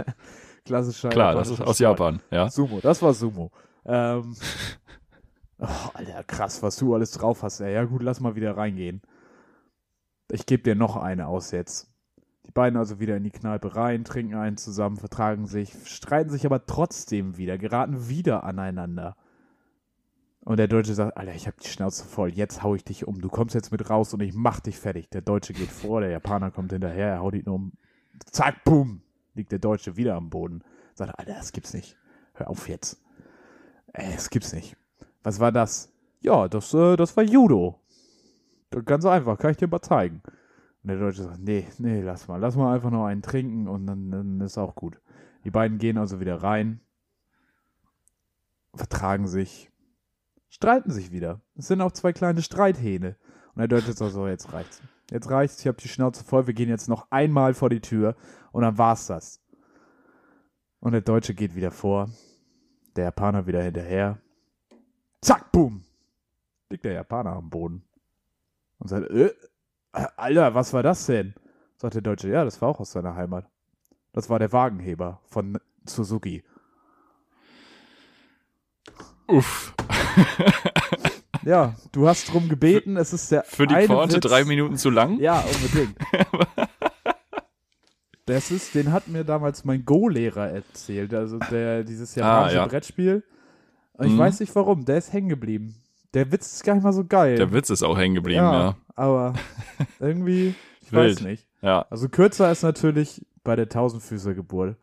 Klassischer 0.66 1.10
klar, 1.10 1.34
das 1.34 1.50
ist 1.50 1.62
aus. 1.62 1.80
Japan, 1.80 2.22
ja. 2.30 2.48
Sumo, 2.48 2.80
das 2.80 3.02
war 3.02 3.16
Sumo. 3.16 3.52
Ähm, 3.86 4.36
oh, 5.58 5.68
Alter, 5.96 6.24
krass, 6.26 6.62
was 6.62 6.76
du 6.76 6.94
alles 6.94 7.10
drauf 7.10 7.42
hast. 7.42 7.60
Ey. 7.62 7.74
Ja 7.74 7.86
gut, 7.86 8.04
lass 8.04 8.20
mal 8.20 8.36
wieder 8.36 8.56
reingehen. 8.56 9.02
Ich 10.32 10.46
gebe 10.46 10.62
dir 10.62 10.76
noch 10.76 10.96
eine 10.96 11.26
aus 11.28 11.50
jetzt. 11.50 11.92
Die 12.46 12.52
beiden 12.52 12.78
also 12.78 13.00
wieder 13.00 13.18
in 13.18 13.24
die 13.24 13.32
Kneipe 13.32 13.76
rein, 13.76 14.04
trinken 14.04 14.36
einen 14.36 14.58
zusammen, 14.58 14.98
vertragen 14.98 15.48
sich, 15.48 15.74
streiten 15.86 16.30
sich 16.30 16.46
aber 16.46 16.68
trotzdem 16.68 17.38
wieder, 17.38 17.58
geraten 17.58 18.10
wieder 18.10 18.44
aneinander. 18.44 19.16
Und 20.44 20.58
der 20.58 20.68
Deutsche 20.68 20.96
sagt, 20.96 21.18
Alter, 21.18 21.36
ich 21.36 21.48
hab 21.48 21.58
die 21.58 21.68
Schnauze 21.68 22.04
voll, 22.04 22.30
jetzt 22.30 22.64
hau 22.64 22.74
ich 22.74 22.84
dich 22.84 23.08
um. 23.08 23.22
Du 23.22 23.30
kommst 23.30 23.54
jetzt 23.54 23.72
mit 23.72 23.90
raus 23.90 24.14
und 24.14 24.22
ich 24.22 24.34
mach 24.34 24.60
dich 24.60 24.78
fertig. 24.78 25.10
Der 25.10 25.22
Deutsche 25.22 25.54
geht 25.54 25.70
vor, 25.70 26.02
der 26.02 26.10
Japaner 26.10 26.50
kommt 26.50 26.72
hinterher, 26.72 27.10
er 27.10 27.20
haut 27.20 27.36
ihn 27.36 27.48
um. 27.48 27.74
Zack, 28.32 28.64
boom, 28.64 29.02
liegt 29.36 29.52
der 29.52 29.60
Deutsche 29.60 29.98
wieder 29.98 30.16
am 30.16 30.30
Boden. 30.30 30.64
Sagt, 30.96 31.18
Alter, 31.18 31.36
das 31.36 31.52
gibt's 31.52 31.74
nicht. 31.74 31.96
Hör 32.34 32.50
auf 32.50 32.68
jetzt. 32.68 33.00
Ey, 33.94 34.12
das 34.14 34.30
gibt's 34.30 34.54
nicht. 34.54 34.76
Was 35.24 35.40
war 35.40 35.52
das? 35.52 35.94
Ja, 36.22 36.48
das, 36.48 36.74
äh, 36.74 36.96
das 36.96 37.16
war 37.16 37.24
Judo. 37.24 37.80
Ganz 38.86 39.06
einfach, 39.06 39.38
kann 39.38 39.52
ich 39.52 39.58
dir 39.58 39.68
mal 39.68 39.82
zeigen. 39.82 40.22
Und 40.84 40.88
der 40.88 40.98
Deutsche 40.98 41.24
sagt, 41.24 41.40
nee, 41.40 41.68
nee, 41.78 42.02
lass 42.02 42.28
mal, 42.28 42.38
lass 42.38 42.56
mal 42.56 42.74
einfach 42.74 42.90
noch 42.90 43.06
einen 43.06 43.22
trinken 43.22 43.68
und 43.68 43.86
dann, 43.86 44.10
dann 44.10 44.42
ist 44.42 44.58
auch 44.58 44.76
gut. 44.76 45.00
Die 45.44 45.52
beiden 45.52 45.78
gehen 45.78 45.98
also 45.98 46.20
wieder 46.20 46.42
rein, 46.42 46.80
vertragen 48.74 49.28
sich, 49.28 49.71
streiten 50.52 50.92
sich 50.92 51.12
wieder. 51.12 51.42
Es 51.56 51.68
sind 51.68 51.82
auch 51.82 51.92
zwei 51.92 52.14
kleine 52.14 52.44
Streithähne. 52.44 53.16
Und 53.56 53.60
der 53.60 53.68
Deutsche 53.68 53.94
sagt 53.94 54.12
so, 54.12 54.28
jetzt 54.28 54.54
reicht's. 54.54 54.82
Jetzt 55.10 55.30
reicht's, 55.30 55.60
ich 55.60 55.68
habe 55.68 55.82
die 55.82 55.88
Schnauze 55.88 56.24
voll, 56.24 56.48
wir 56.48 56.54
gehen 56.54 56.70
jetzt 56.70 56.88
noch 56.88 57.08
einmal 57.10 57.54
vor 57.54 57.70
die 57.70 57.82
Tür 57.82 58.16
und 58.52 58.62
dann 58.62 58.78
war's 58.78 59.08
das. 59.08 59.42
Und 60.80 60.94
der 60.94 61.02
Deutsche 61.02 61.34
geht 61.34 61.56
wieder 61.56 61.72
vor, 61.72 62.10
der 62.96 63.06
Japaner 63.06 63.46
wieder 63.46 63.62
hinterher. 63.62 64.20
Zack, 65.22 65.52
boom. 65.52 65.84
Liegt 66.70 66.86
der 66.86 66.94
Japaner 66.94 67.34
am 67.34 67.50
Boden. 67.50 67.84
Und 68.80 68.88
sagt, 68.88 69.10
äh, 69.12 69.34
Alter, 69.92 70.56
was 70.56 70.74
war 70.74 70.82
das 70.82 71.06
denn? 71.06 71.36
Sagt 71.76 71.96
der 71.96 72.02
Deutsche, 72.02 72.30
ja, 72.30 72.46
das 72.46 72.62
war 72.62 72.70
auch 72.70 72.80
aus 72.80 72.92
seiner 72.92 73.16
Heimat. 73.16 73.50
Das 74.14 74.30
war 74.30 74.40
der 74.40 74.52
Wagenheber 74.54 75.20
von 75.26 75.60
Suzuki. 75.86 76.44
Uff. 79.28 79.74
Ja, 81.44 81.74
du 81.92 82.08
hast 82.08 82.32
drum 82.32 82.50
gebeten, 82.50 82.98
es 82.98 83.14
ist 83.14 83.32
der 83.32 83.44
Für 83.44 83.66
die 83.66 83.74
eine 83.74 83.88
Pointe 83.88 84.18
Witz, 84.18 84.22
drei 84.30 84.46
Minuten 84.46 84.78
zu 84.78 84.92
lang? 84.92 85.18
Ja, 85.20 85.44
unbedingt. 85.52 85.98
das 88.28 88.52
ist, 88.52 88.76
den 88.76 88.92
hat 88.92 89.08
mir 89.08 89.24
damals 89.24 89.66
mein 89.66 89.84
Go-Lehrer 89.84 90.50
erzählt, 90.52 91.14
also 91.16 91.40
der 91.40 91.84
dieses 91.84 92.14
japanische 92.16 92.58
Ah, 92.60 92.62
ja. 92.64 92.68
Brettspiel. 92.68 93.24
Und 93.94 94.06
ich 94.08 94.14
Mhm. 94.14 94.18
weiß 94.20 94.40
nicht 94.40 94.56
warum, 94.56 94.86
der 94.86 94.98
ist 95.00 95.14
hängen 95.14 95.30
geblieben. 95.30 95.76
Der 96.14 96.32
Witz 96.32 96.54
ist 96.54 96.64
gar 96.64 96.76
nicht 96.76 96.84
mal 96.84 96.94
so 96.94 97.06
geil. 97.06 97.36
Der 97.38 97.52
Witz 97.52 97.70
ist 97.72 97.82
auch 97.84 97.98
hängen 97.98 98.16
geblieben, 98.16 98.42
ja, 98.42 98.60
ja. 98.62 98.76
aber 98.96 99.34
irgendwie, 100.00 100.54
ich 100.82 100.92
Wild. 100.92 101.18
weiß 101.18 101.22
nicht. 101.22 101.48
Ja, 101.64 101.86
Also 101.90 102.08
kürzer 102.10 102.52
ist 102.52 102.62
natürlich 102.64 103.26
bei 103.44 103.56
der 103.56 103.68
Tausendfüßer-Geburt. 103.70 104.76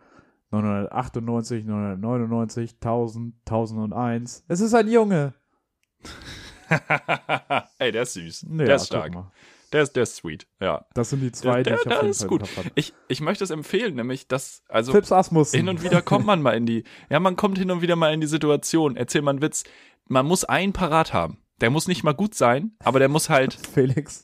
998, 0.51 1.65
999, 1.67 2.75
1000, 2.81 3.35
1001. 3.47 4.45
Es 4.49 4.61
ist 4.61 4.75
ein 4.75 4.89
Junge. 4.89 5.35
Ey, 7.79 7.93
der 7.93 8.03
ist 8.03 8.15
süß. 8.15 8.47
Ja, 8.51 8.65
der 8.65 8.77
ist 8.77 8.87
stark. 8.87 9.13
Der 9.73 9.83
ist, 9.83 9.97
der 9.97 10.03
ist 10.05 10.17
sweet. 10.17 10.47
Ja. 10.61 10.87
Das 10.95 11.11
sind 11.11 11.21
die 11.21 11.33
zwei, 11.33 11.63
Der, 11.63 11.75
die 11.75 11.79
ich 11.81 11.83
der, 11.85 11.93
auf 11.93 11.99
der 11.99 12.03
jeden 12.03 12.11
ist 12.11 12.21
Fall 12.21 12.29
gut. 12.29 12.73
Ich, 12.75 12.95
ich 13.09 13.21
möchte 13.21 13.45
es 13.45 13.51
empfehlen, 13.51 13.97
nämlich, 13.97 14.27
dass, 14.27 14.63
also 14.69 14.95
Asmussen. 14.95 15.57
hin 15.57 15.69
und 15.69 15.83
wieder 15.83 16.01
kommt 16.01 16.25
man 16.25 16.41
mal 16.41 16.57
in 16.57 16.65
die, 16.65 16.85
ja, 17.11 17.21
man 17.21 17.37
kommt 17.37 17.59
hin 17.59 17.71
und 17.71 17.83
wieder 17.83 17.97
mal 17.97 18.13
in 18.15 18.21
die 18.21 18.27
Situation, 18.27 18.97
erzähl 18.97 19.21
mal 19.21 19.33
einen 19.33 19.43
Witz, 19.43 19.65
man 20.07 20.25
muss 20.25 20.45
einen 20.45 20.73
parat 20.73 21.13
haben. 21.13 21.39
Der 21.61 21.71
muss 21.71 21.89
nicht 21.89 22.03
mal 22.05 22.15
gut 22.15 22.35
sein, 22.35 22.73
aber 22.79 22.99
der 22.99 23.09
muss 23.09 23.29
halt, 23.29 23.53
Felix, 23.75 24.23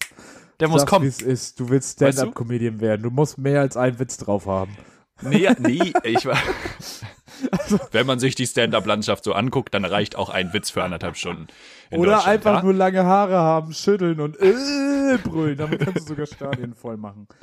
der 0.61 0.69
muss 0.69 0.87
kommen. 0.87 1.05
wie 1.05 1.09
es 1.09 1.21
ist. 1.21 1.61
Du 1.61 1.69
willst? 1.69 1.97
Stand-Up-Comedian 1.97 2.81
werden. 2.81 3.03
Du 3.03 3.11
musst 3.11 3.37
mehr 3.39 3.61
als 3.61 3.77
einen 3.77 3.99
Witz 3.99 4.17
drauf 4.17 4.47
haben. 4.47 4.75
Nee, 5.23 5.49
nee, 5.59 5.93
ich 6.03 6.27
war. 6.27 6.39
Wenn 7.93 8.07
man 8.07 8.19
sich 8.19 8.35
die 8.35 8.47
Stand-up-Landschaft 8.47 9.25
so 9.25 9.33
anguckt, 9.33 9.75
dann 9.75 9.85
reicht 9.85 10.17
auch 10.17 10.29
ein 10.29 10.53
Witz 10.53 10.71
für 10.71 10.83
anderthalb 10.83 11.17
Stunden. 11.17 11.49
Oder 11.91 12.27
einfach 12.27 12.57
ja? 12.57 12.63
nur 12.63 12.75
lange 12.75 13.05
Haare 13.05 13.37
haben, 13.37 13.73
schütteln 13.73 14.21
und 14.21 14.37
äh, 14.41 15.19
brüllen. 15.23 15.57
Damit 15.57 15.81
kannst 15.81 16.01
du 16.01 16.15
sogar 16.15 16.27
Stadien 16.27 16.75
voll 16.75 16.97
machen. 16.97 17.29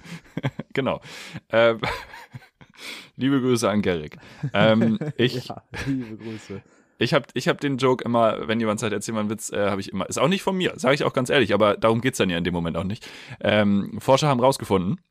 Genau. 0.73 1.01
Ähm, 1.49 1.81
liebe 3.17 3.41
Grüße 3.41 3.69
an 3.69 3.81
Gerrit. 3.81 4.15
Ähm, 4.53 4.97
ich 5.17 5.47
Ja, 5.47 5.63
liebe 5.85 6.15
Grüße. 6.15 6.61
ich 6.97 7.13
habe 7.13 7.25
ich 7.33 7.49
hab 7.49 7.59
den 7.59 7.75
Joke 7.75 8.05
immer, 8.05 8.47
wenn 8.47 8.61
jemand 8.61 8.79
sagt, 8.79 8.93
erzähl 8.93 9.13
mal 9.13 9.19
einen 9.19 9.29
Witz, 9.29 9.51
äh, 9.51 9.69
habe 9.69 9.81
ich 9.81 9.91
immer. 9.91 10.07
Ist 10.07 10.17
auch 10.17 10.29
nicht 10.29 10.43
von 10.43 10.55
mir, 10.55 10.71
sage 10.77 10.95
ich 10.95 11.03
auch 11.03 11.11
ganz 11.11 11.29
ehrlich, 11.29 11.53
aber 11.53 11.75
darum 11.75 11.99
geht's 11.99 12.19
dann 12.19 12.29
ja 12.29 12.37
in 12.37 12.45
dem 12.45 12.53
Moment 12.53 12.77
auch 12.77 12.85
nicht. 12.85 13.05
Ähm, 13.41 13.97
Forscher 13.99 14.29
haben 14.29 14.39
rausgefunden, 14.39 15.01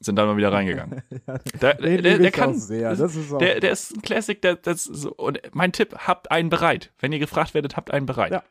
sind 0.00 0.16
dann 0.16 0.26
mal 0.26 0.36
wieder 0.36 0.52
reingegangen. 0.52 1.02
Der, 1.60 2.30
kann. 2.32 2.50
auch 2.50 2.54
sehr. 2.54 2.96
Das 2.96 3.14
ist 3.14 3.30
Der, 3.38 3.60
der 3.60 3.70
ist 3.70 3.94
ein 3.94 4.02
Classic, 4.02 4.40
der, 4.40 4.56
das 4.56 4.84
so, 4.84 5.12
und 5.14 5.40
mein 5.52 5.72
Tipp, 5.72 5.94
habt 5.98 6.30
einen 6.30 6.48
bereit. 6.48 6.92
Wenn 6.98 7.12
ihr 7.12 7.18
gefragt 7.18 7.52
werdet, 7.54 7.76
habt 7.76 7.90
einen 7.90 8.06
bereit. 8.06 8.32
Ja. 8.32 8.42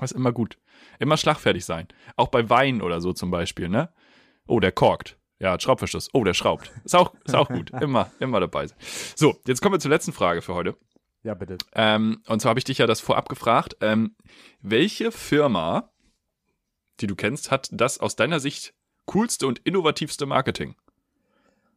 Das 0.00 0.12
ist 0.12 0.16
immer 0.16 0.32
gut. 0.32 0.58
Immer 0.98 1.16
schlagfertig 1.16 1.64
sein. 1.64 1.88
Auch 2.16 2.28
bei 2.28 2.48
Wein 2.48 2.80
oder 2.82 3.00
so 3.00 3.12
zum 3.12 3.30
Beispiel, 3.30 3.68
ne? 3.68 3.92
Oh, 4.46 4.58
der 4.60 4.72
korkt. 4.72 5.18
Ja, 5.38 5.52
hat 5.52 5.62
Schraubverschluss. 5.62 6.08
Oh, 6.14 6.24
der 6.24 6.32
schraubt. 6.34 6.72
Ist 6.84 6.96
auch, 6.96 7.12
ist 7.24 7.34
auch 7.34 7.48
gut. 7.48 7.70
Immer, 7.82 8.10
immer 8.20 8.40
dabei 8.40 8.66
sein. 8.66 8.78
So, 9.14 9.38
jetzt 9.46 9.60
kommen 9.60 9.74
wir 9.74 9.80
zur 9.80 9.90
letzten 9.90 10.14
Frage 10.14 10.40
für 10.40 10.54
heute. 10.54 10.76
ja, 11.22 11.34
bitte. 11.34 11.58
Ähm, 11.74 12.22
und 12.26 12.40
zwar 12.40 12.50
habe 12.50 12.58
ich 12.60 12.64
dich 12.64 12.78
ja 12.78 12.86
das 12.86 13.00
vorab 13.00 13.28
gefragt. 13.28 13.76
Ähm, 13.82 14.16
welche 14.62 15.12
Firma, 15.12 15.90
die 17.00 17.06
du 17.06 17.14
kennst, 17.16 17.50
hat 17.50 17.68
das 17.70 17.98
aus 18.00 18.16
deiner 18.16 18.40
Sicht 18.40 18.72
coolste 19.04 19.46
und 19.46 19.58
innovativste 19.60 20.24
Marketing? 20.24 20.74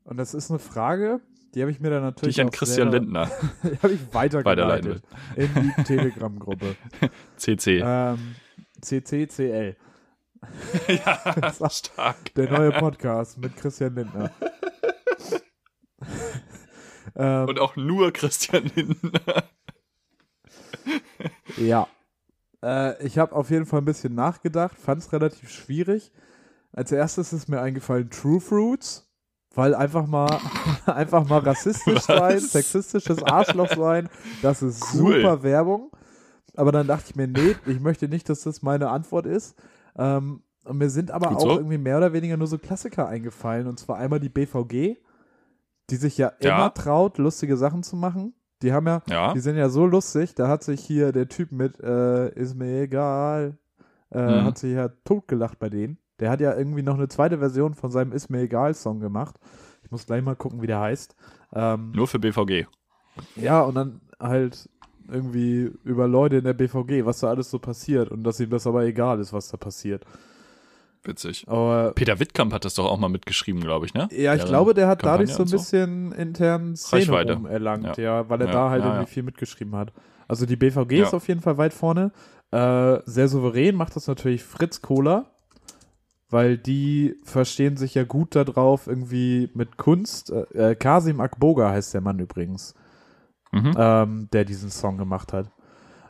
Und 0.10 0.18
das 0.18 0.34
ist 0.34 0.50
eine 0.50 0.58
Frage, 0.58 1.22
die 1.54 1.62
habe 1.62 1.70
ich 1.70 1.80
mir 1.80 1.92
dann 1.92 2.00
Die 2.02 2.06
natürlich 2.06 2.38
ich 2.38 2.42
an 2.42 2.50
Christian 2.50 2.90
selber- 2.92 3.06
Lindner, 3.06 3.32
Die 3.64 3.78
habe 3.78 3.94
ich 3.94 4.12
weitergeleitet 4.14 5.04
in 5.36 5.50
die 5.54 5.84
Telegram-Gruppe. 5.84 6.76
CC. 7.38 7.82
ähm, 7.86 8.36
CCCL. 8.82 9.76
ja, 10.88 11.36
das 11.42 11.62
war 11.62 11.70
stark. 11.70 12.34
Der 12.34 12.50
neue 12.50 12.72
Podcast 12.72 13.38
mit 13.38 13.56
Christian 13.56 13.94
Lindner. 13.94 14.32
ähm, 17.16 17.48
Und 17.50 17.60
auch 17.60 17.76
nur 17.76 18.12
Christian 18.12 18.72
Lindner. 18.76 19.44
Ja. 21.58 21.88
Äh, 22.64 23.06
ich 23.06 23.18
habe 23.20 23.36
auf 23.36 23.50
jeden 23.52 23.66
Fall 23.66 23.82
ein 23.82 23.86
bisschen 23.86 24.16
nachgedacht, 24.16 24.78
fand 24.78 25.02
es 25.04 25.14
relativ 25.14 25.52
schwierig. 25.52 26.12
Als 26.72 26.92
erstes 26.92 27.32
ist 27.34 27.48
mir 27.50 27.62
eingefallen 27.62 28.10
True 28.10 28.40
Fruits, 28.40 29.09
weil 29.60 29.76
einfach 29.76 30.08
mal 30.08 30.40
einfach 30.86 31.28
mal 31.28 31.40
rassistisch 31.40 32.00
sein, 32.02 32.38
Was? 32.38 32.52
sexistisches 32.52 33.22
Arschloch 33.24 33.70
sein, 33.76 34.10
das 34.42 34.62
ist 34.62 34.82
Cool. 34.96 35.22
super 35.22 35.44
Werbung. 35.44 35.92
Aber 36.56 36.72
dann 36.72 36.88
dachte 36.88 37.06
ich 37.10 37.16
mir, 37.16 37.28
nee, 37.28 37.56
ich 37.68 37.80
möchte 37.80 38.08
nicht, 38.08 38.28
dass 38.30 38.42
das 38.42 38.62
meine 38.62 38.90
Antwort 38.90 39.26
ist. 39.26 39.56
Ähm, 39.98 40.42
und 40.66 40.78
mir 40.78 40.90
sind 40.90 41.12
aber 41.12 41.30
Gut 41.30 41.38
auch 41.38 41.42
so. 41.42 41.58
irgendwie 41.58 41.78
mehr 41.78 41.98
oder 41.98 42.12
weniger 42.12 42.36
nur 42.38 42.48
so 42.48 42.58
Klassiker 42.58 43.08
eingefallen. 43.08 43.68
Und 43.68 43.80
zwar 43.80 43.98
einmal 43.98 44.20
die 44.20 44.30
BVG, 44.30 44.98
die 45.90 45.96
sich 45.96 46.18
ja, 46.18 46.34
Ja. 46.42 46.56
immer 46.58 46.74
traut, 46.74 47.18
lustige 47.18 47.56
Sachen 47.56 47.84
zu 47.84 47.96
machen. 47.96 48.34
Die 48.62 48.74
haben 48.74 48.88
ja, 48.88 49.02
Ja. 49.10 49.34
die 49.34 49.40
sind 49.40 49.56
ja 49.56 49.70
so 49.70 49.86
lustig, 49.86 50.36
da 50.36 50.48
hat 50.50 50.64
sich 50.64 50.82
hier 50.82 51.12
der 51.14 51.30
Typ 51.30 51.52
mit 51.54 51.80
äh, 51.80 52.30
ist 52.34 52.56
mir 52.56 52.82
egal, 52.82 53.58
äh, 54.12 54.42
Mhm. 54.42 54.44
hat 54.46 54.58
sich 54.58 54.74
ja 54.74 54.90
totgelacht 55.06 55.60
bei 55.60 55.70
denen. 55.70 55.98
Der 56.20 56.30
hat 56.30 56.42
ja 56.42 56.56
irgendwie 56.56 56.84
noch 56.84 56.96
eine 56.96 57.08
zweite 57.08 57.40
Version 57.40 57.74
von 57.74 57.92
seinem 57.92 58.12
Ist 58.12 58.30
mir 58.30 58.42
egal 58.42 58.74
Song 58.74 59.00
gemacht. 59.00 59.36
Ich 59.84 59.92
muss 59.92 60.06
gleich 60.06 60.22
mal 60.22 60.36
gucken, 60.36 60.62
wie 60.62 60.68
der 60.68 60.80
heißt. 60.80 61.16
Ähm, 61.54 61.92
Nur 61.96 62.08
für 62.08 62.20
BVG. 62.20 62.66
ja, 63.36 63.62
und 63.62 63.76
dann 63.76 64.02
halt 64.20 64.70
irgendwie 65.10 65.72
über 65.84 66.08
Leute 66.08 66.38
in 66.38 66.44
der 66.44 66.54
BVG, 66.54 67.06
was 67.06 67.20
da 67.20 67.30
alles 67.30 67.50
so 67.50 67.58
passiert 67.60 68.12
und 68.12 68.24
dass 68.24 68.40
ihm 68.40 68.50
das 68.50 68.68
aber 68.68 68.84
egal 68.84 69.20
ist, 69.20 69.34
was 69.34 69.50
da 69.50 69.58
passiert. 69.58 70.06
Witzig. 71.04 71.46
Aber 71.48 71.94
Peter 71.94 72.20
Wittkamp 72.20 72.54
hat 72.54 72.66
das 72.66 72.74
doch 72.76 72.86
auch 72.86 73.00
mal 73.00 73.08
mitgeschrieben, 73.08 73.62
glaube 73.62 73.86
ich, 73.86 73.94
ne? 73.94 74.10
ja, 74.12 74.34
ich 74.34 74.42
Deren 74.42 74.50
glaube, 74.50 74.74
der 74.74 74.88
hat 74.88 75.02
Kampagne 75.02 75.26
dadurch 75.28 75.34
so 75.38 75.44
ein 75.44 75.50
bisschen 75.50 76.12
internen 76.12 76.76
Reichweite. 76.92 77.34
Szene 77.36 77.50
erlangt, 77.50 77.98
ja. 77.98 78.04
Ja. 78.22 78.30
weil 78.30 78.42
er 78.42 78.48
Ja, 78.48 78.54
da 78.54 78.70
halt 78.70 78.84
ja, 78.84 78.92
irgendwie 78.94 79.12
viel 79.12 79.24
mitgeschrieben 79.24 79.76
hat. 79.76 79.94
Also 80.28 80.46
die 80.46 80.58
BVG 80.58 81.02
ist 81.02 81.14
auf 81.14 81.28
jeden 81.28 81.40
Fall 81.40 81.58
weit 81.58 81.74
vorne. 81.74 82.12
Äh, 82.52 83.00
sehr 83.06 83.28
souverän 83.30 83.76
macht 83.76 83.96
das 83.96 84.08
natürlich 84.08 84.44
Fritz 84.44 84.82
Kohler, 84.82 85.32
weil 86.30 86.58
die 86.58 87.16
verstehen 87.24 87.78
sich 87.78 87.96
ja 87.96 88.04
gut 88.04 88.36
darauf, 88.36 88.88
irgendwie 88.88 89.50
mit 89.54 89.78
Kunst. 89.78 90.32
Äh, 90.32 90.72
äh, 90.72 90.76
Kasim 90.76 91.20
Akboga 91.20 91.70
heißt 91.72 91.94
der 91.94 92.02
Mann 92.02 92.20
übrigens, 92.20 92.74
Mhm. 93.52 93.74
ähm, 93.78 94.28
der 94.32 94.46
diesen 94.46 94.70
Song 94.70 94.98
gemacht 94.98 95.34
hat. 95.34 95.52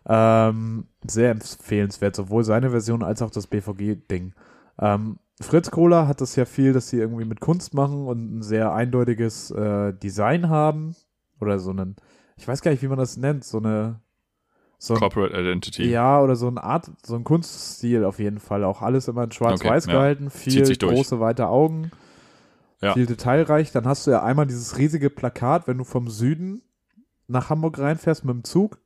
Ähm, 0.06 0.88
sehr 1.08 1.32
empfehlenswert, 1.32 2.16
sowohl 2.16 2.44
seine 2.44 2.72
Version 2.72 3.04
als 3.04 3.22
auch 3.22 3.30
das 3.32 3.48
BVG-Ding. 3.48 4.34
Ähm, 4.80 5.20
Fritz 5.42 5.72
Kohler 5.72 6.08
hat 6.08 6.20
das 6.20 6.36
ja 6.36 6.44
viel, 6.46 6.74
dass 6.74 6.90
sie 6.90 6.98
irgendwie 6.98 7.26
mit 7.26 7.40
Kunst 7.40 7.74
machen 7.74 8.08
und 8.08 8.40
ein 8.40 8.42
sehr 8.42 8.74
eindeutiges 8.74 9.52
äh, 9.52 9.94
Design 9.94 10.50
haben. 10.50 10.96
Oder 11.40 11.60
so 11.60 11.70
einen, 11.72 11.96
ich 12.36 12.46
weiß 12.46 12.62
gar 12.62 12.72
nicht, 12.72 12.84
wie 12.84 12.88
man 12.90 12.98
das 12.98 13.16
nennt, 13.16 13.46
so 13.46 13.60
eine 13.60 14.02
so 14.82 14.94
ein, 14.96 15.00
Corporate 15.00 15.38
Identity. 15.40 15.84
ja, 15.90 16.22
oder 16.22 16.36
so 16.36 16.48
eine 16.48 16.64
Art, 16.64 16.90
so 17.06 17.16
ein 17.16 17.24
Kunststil 17.24 18.04
auf 18.06 18.18
jeden 18.18 18.40
Fall. 18.40 18.64
Auch 18.64 18.82
alles 18.82 19.08
immer 19.08 19.24
in 19.26 19.32
schwarz-weiß 19.32 19.84
Okay, 19.86 19.94
ja. 19.94 20.00
gehalten, 20.00 20.30
viel 20.30 20.66
sich 20.66 20.78
durch. 20.80 20.94
große, 20.96 21.20
weite 21.20 21.48
Augen, 21.48 21.92
Ja. 22.82 22.94
viel 22.94 23.06
detailreich. 23.06 23.72
Dann 23.74 23.86
hast 23.86 24.08
du 24.08 24.12
ja 24.12 24.24
einmal 24.24 24.48
dieses 24.48 24.78
riesige 24.78 25.10
Plakat, 25.10 25.68
wenn 25.68 25.78
du 25.78 25.84
vom 25.84 26.10
Süden 26.10 26.62
nach 27.28 27.50
Hamburg 27.50 27.78
reinfährst 27.78 28.24
mit 28.26 28.34
dem 28.34 28.44
Zug 28.46 28.80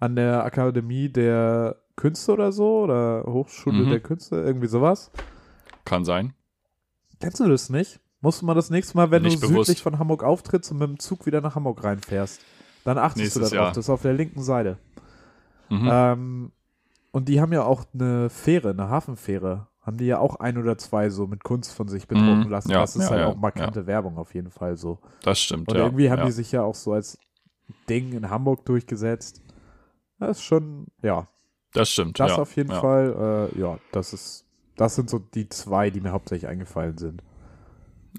an 0.00 0.16
der 0.16 0.42
Akademie 0.44 1.10
der 1.10 1.76
Künste 1.96 2.32
oder 2.32 2.50
so 2.50 2.80
oder 2.80 3.24
Hochschule 3.26 3.84
Mhm. 3.84 3.90
der 3.90 4.00
Künste, 4.00 4.36
irgendwie 4.36 4.68
sowas. 4.68 5.10
Kann 5.84 6.04
sein. 6.06 6.32
Kennst 7.20 7.40
du 7.40 7.46
das 7.48 7.68
nicht? 7.68 8.00
Musst 8.22 8.40
du 8.40 8.46
mal 8.46 8.54
das 8.54 8.70
nächste 8.70 8.96
Mal, 8.96 9.10
wenn 9.10 9.22
Nicht 9.22 9.42
du 9.42 9.48
bewusst. 9.48 9.66
südlich 9.66 9.82
von 9.82 9.98
Hamburg 9.98 10.22
auftrittst 10.24 10.72
und 10.72 10.78
mit 10.78 10.88
dem 10.88 10.98
Zug 10.98 11.26
wieder 11.26 11.42
nach 11.42 11.54
Hamburg 11.54 11.84
reinfährst, 11.84 12.40
dann 12.84 12.96
achtest 12.96 13.16
du 13.18 13.20
Nächstes 13.40 13.50
darauf. 13.50 13.52
Jahr. 13.66 13.68
Das 13.72 13.78
ist 13.84 13.90
auf 13.90 14.00
der 14.02 14.14
linken 14.14 14.42
Seite. 14.42 14.78
Mhm. 15.70 15.88
Ähm, 15.90 16.52
und 17.12 17.28
die 17.28 17.40
haben 17.40 17.52
ja 17.52 17.64
auch 17.64 17.84
eine 17.94 18.28
Fähre, 18.30 18.70
eine 18.70 18.88
Hafenfähre. 18.88 19.66
Haben 19.80 19.96
die 19.96 20.04
ja 20.06 20.18
auch 20.18 20.36
ein 20.36 20.58
oder 20.58 20.76
zwei 20.78 21.08
so 21.10 21.26
mit 21.26 21.42
Kunst 21.42 21.72
von 21.72 21.88
sich 21.88 22.06
bedrucken 22.06 22.44
Mhm, 22.44 22.50
lassen. 22.50 22.70
ja, 22.70 22.80
das 22.80 22.96
ist 22.96 23.04
ja, 23.04 23.10
halt 23.10 23.20
ja, 23.20 23.26
auch 23.28 23.36
markante 23.36 23.86
Werbung 23.86 24.18
auf 24.18 24.34
jeden 24.34 24.50
Fall 24.50 24.76
so. 24.76 24.98
das 25.22 25.40
stimmt. 25.40 25.68
Und 25.70 25.76
ja. 25.78 25.84
irgendwie 25.84 26.10
haben 26.10 26.26
die 26.26 26.32
sich 26.32 26.52
ja 26.52 26.62
auch 26.62 26.74
so 26.74 26.92
als 26.92 27.18
Ding 27.88 28.12
in 28.12 28.28
Hamburg 28.30 28.64
durchgesetzt. 28.66 29.42
Das 30.18 30.38
ist 30.38 30.44
schon, 30.44 30.88
ja, 31.02 31.26
Das 31.72 31.90
stimmt. 31.90 32.20
das 32.20 32.32
auf 32.32 32.54
jeden. 32.56 32.70
Fall, 32.72 33.48
äh, 33.54 33.58
ja, 33.58 33.78
das 33.90 34.12
ist, 34.12 34.44
das 34.76 34.94
sind 34.96 35.08
so 35.08 35.18
die 35.18 35.48
zwei, 35.48 35.88
die 35.90 36.00
mir 36.02 36.12
hauptsächlich 36.12 36.48
eingefallen 36.48 36.98
sind. 36.98 37.22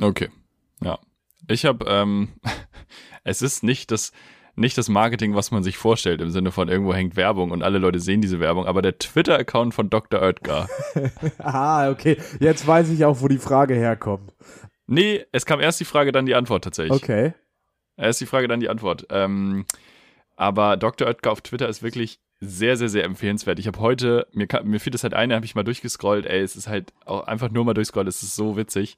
Okay. 0.02 0.30
Ja. 0.82 0.98
Ich 1.48 1.66
habe, 1.66 1.86
ähm, 1.88 2.30
es 3.24 3.42
ist 3.44 3.62
nicht 3.64 3.92
das, 3.92 4.12
nicht 4.56 4.78
das 4.78 4.90
Marketing, 4.90 5.36
was 5.36 5.52
man 5.52 5.64
sich 5.64 5.78
vorstellt, 5.78 6.22
im 6.22 6.30
Sinne 6.30 6.52
von 6.52 6.70
irgendwo 6.70 6.94
hängt 6.94 7.16
Werbung 7.16 7.52
und 7.52 7.64
alle 7.64 7.78
Leute 7.78 8.00
sehen 8.00 8.22
diese 8.22 8.40
Werbung, 8.40 8.66
aber 8.66 8.82
der 8.82 8.98
Twitter-Account 8.98 9.74
von 9.74 9.90
Dr. 9.90 10.22
Oetker. 10.22 10.68
ah, 11.40 11.90
okay. 11.90 12.18
Jetzt 12.40 12.68
weiß 12.68 12.90
ich 12.90 13.06
auch, 13.06 13.22
wo 13.22 13.28
die 13.28 13.38
Frage 13.38 13.76
herkommt. 13.76 14.34
nee, 14.88 15.26
es 15.32 15.46
kam 15.46 15.60
erst 15.60 15.80
die 15.80 15.86
Frage, 15.86 16.12
dann 16.12 16.26
die 16.26 16.36
Antwort 16.36 16.64
tatsächlich. 16.64 17.02
Okay. 17.02 17.34
Erst 17.98 18.22
die 18.22 18.26
Frage, 18.26 18.48
dann 18.48 18.60
die 18.60 18.70
Antwort. 18.70 19.06
Ähm, 19.10 19.66
aber 20.36 20.78
Dr. 20.78 21.08
Oetker 21.08 21.32
auf 21.32 21.42
Twitter 21.42 21.70
ist 21.70 21.84
wirklich 21.84 22.20
sehr, 22.40 22.76
sehr, 22.76 22.90
sehr 22.90 23.04
empfehlenswert. 23.04 23.60
Ich 23.60 23.68
habe 23.68 23.80
heute, 23.80 24.28
mir, 24.34 24.48
mir 24.64 24.80
fiel 24.80 24.92
das 24.92 25.04
halt 25.04 25.14
ein, 25.14 25.30
da 25.30 25.36
habe 25.36 25.46
ich 25.46 25.54
mal 25.54 25.64
durchgescrollt, 25.64 26.26
ey, 26.26 26.42
es 26.42 26.56
ist 26.56 26.68
halt 26.68 26.92
auch 27.06 27.28
einfach 27.28 27.52
nur 27.52 27.64
mal 27.64 27.76
durchscrollt, 27.76 28.08
es 28.08 28.24
ist 28.24 28.36
so 28.36 28.58
witzig. 28.58 28.98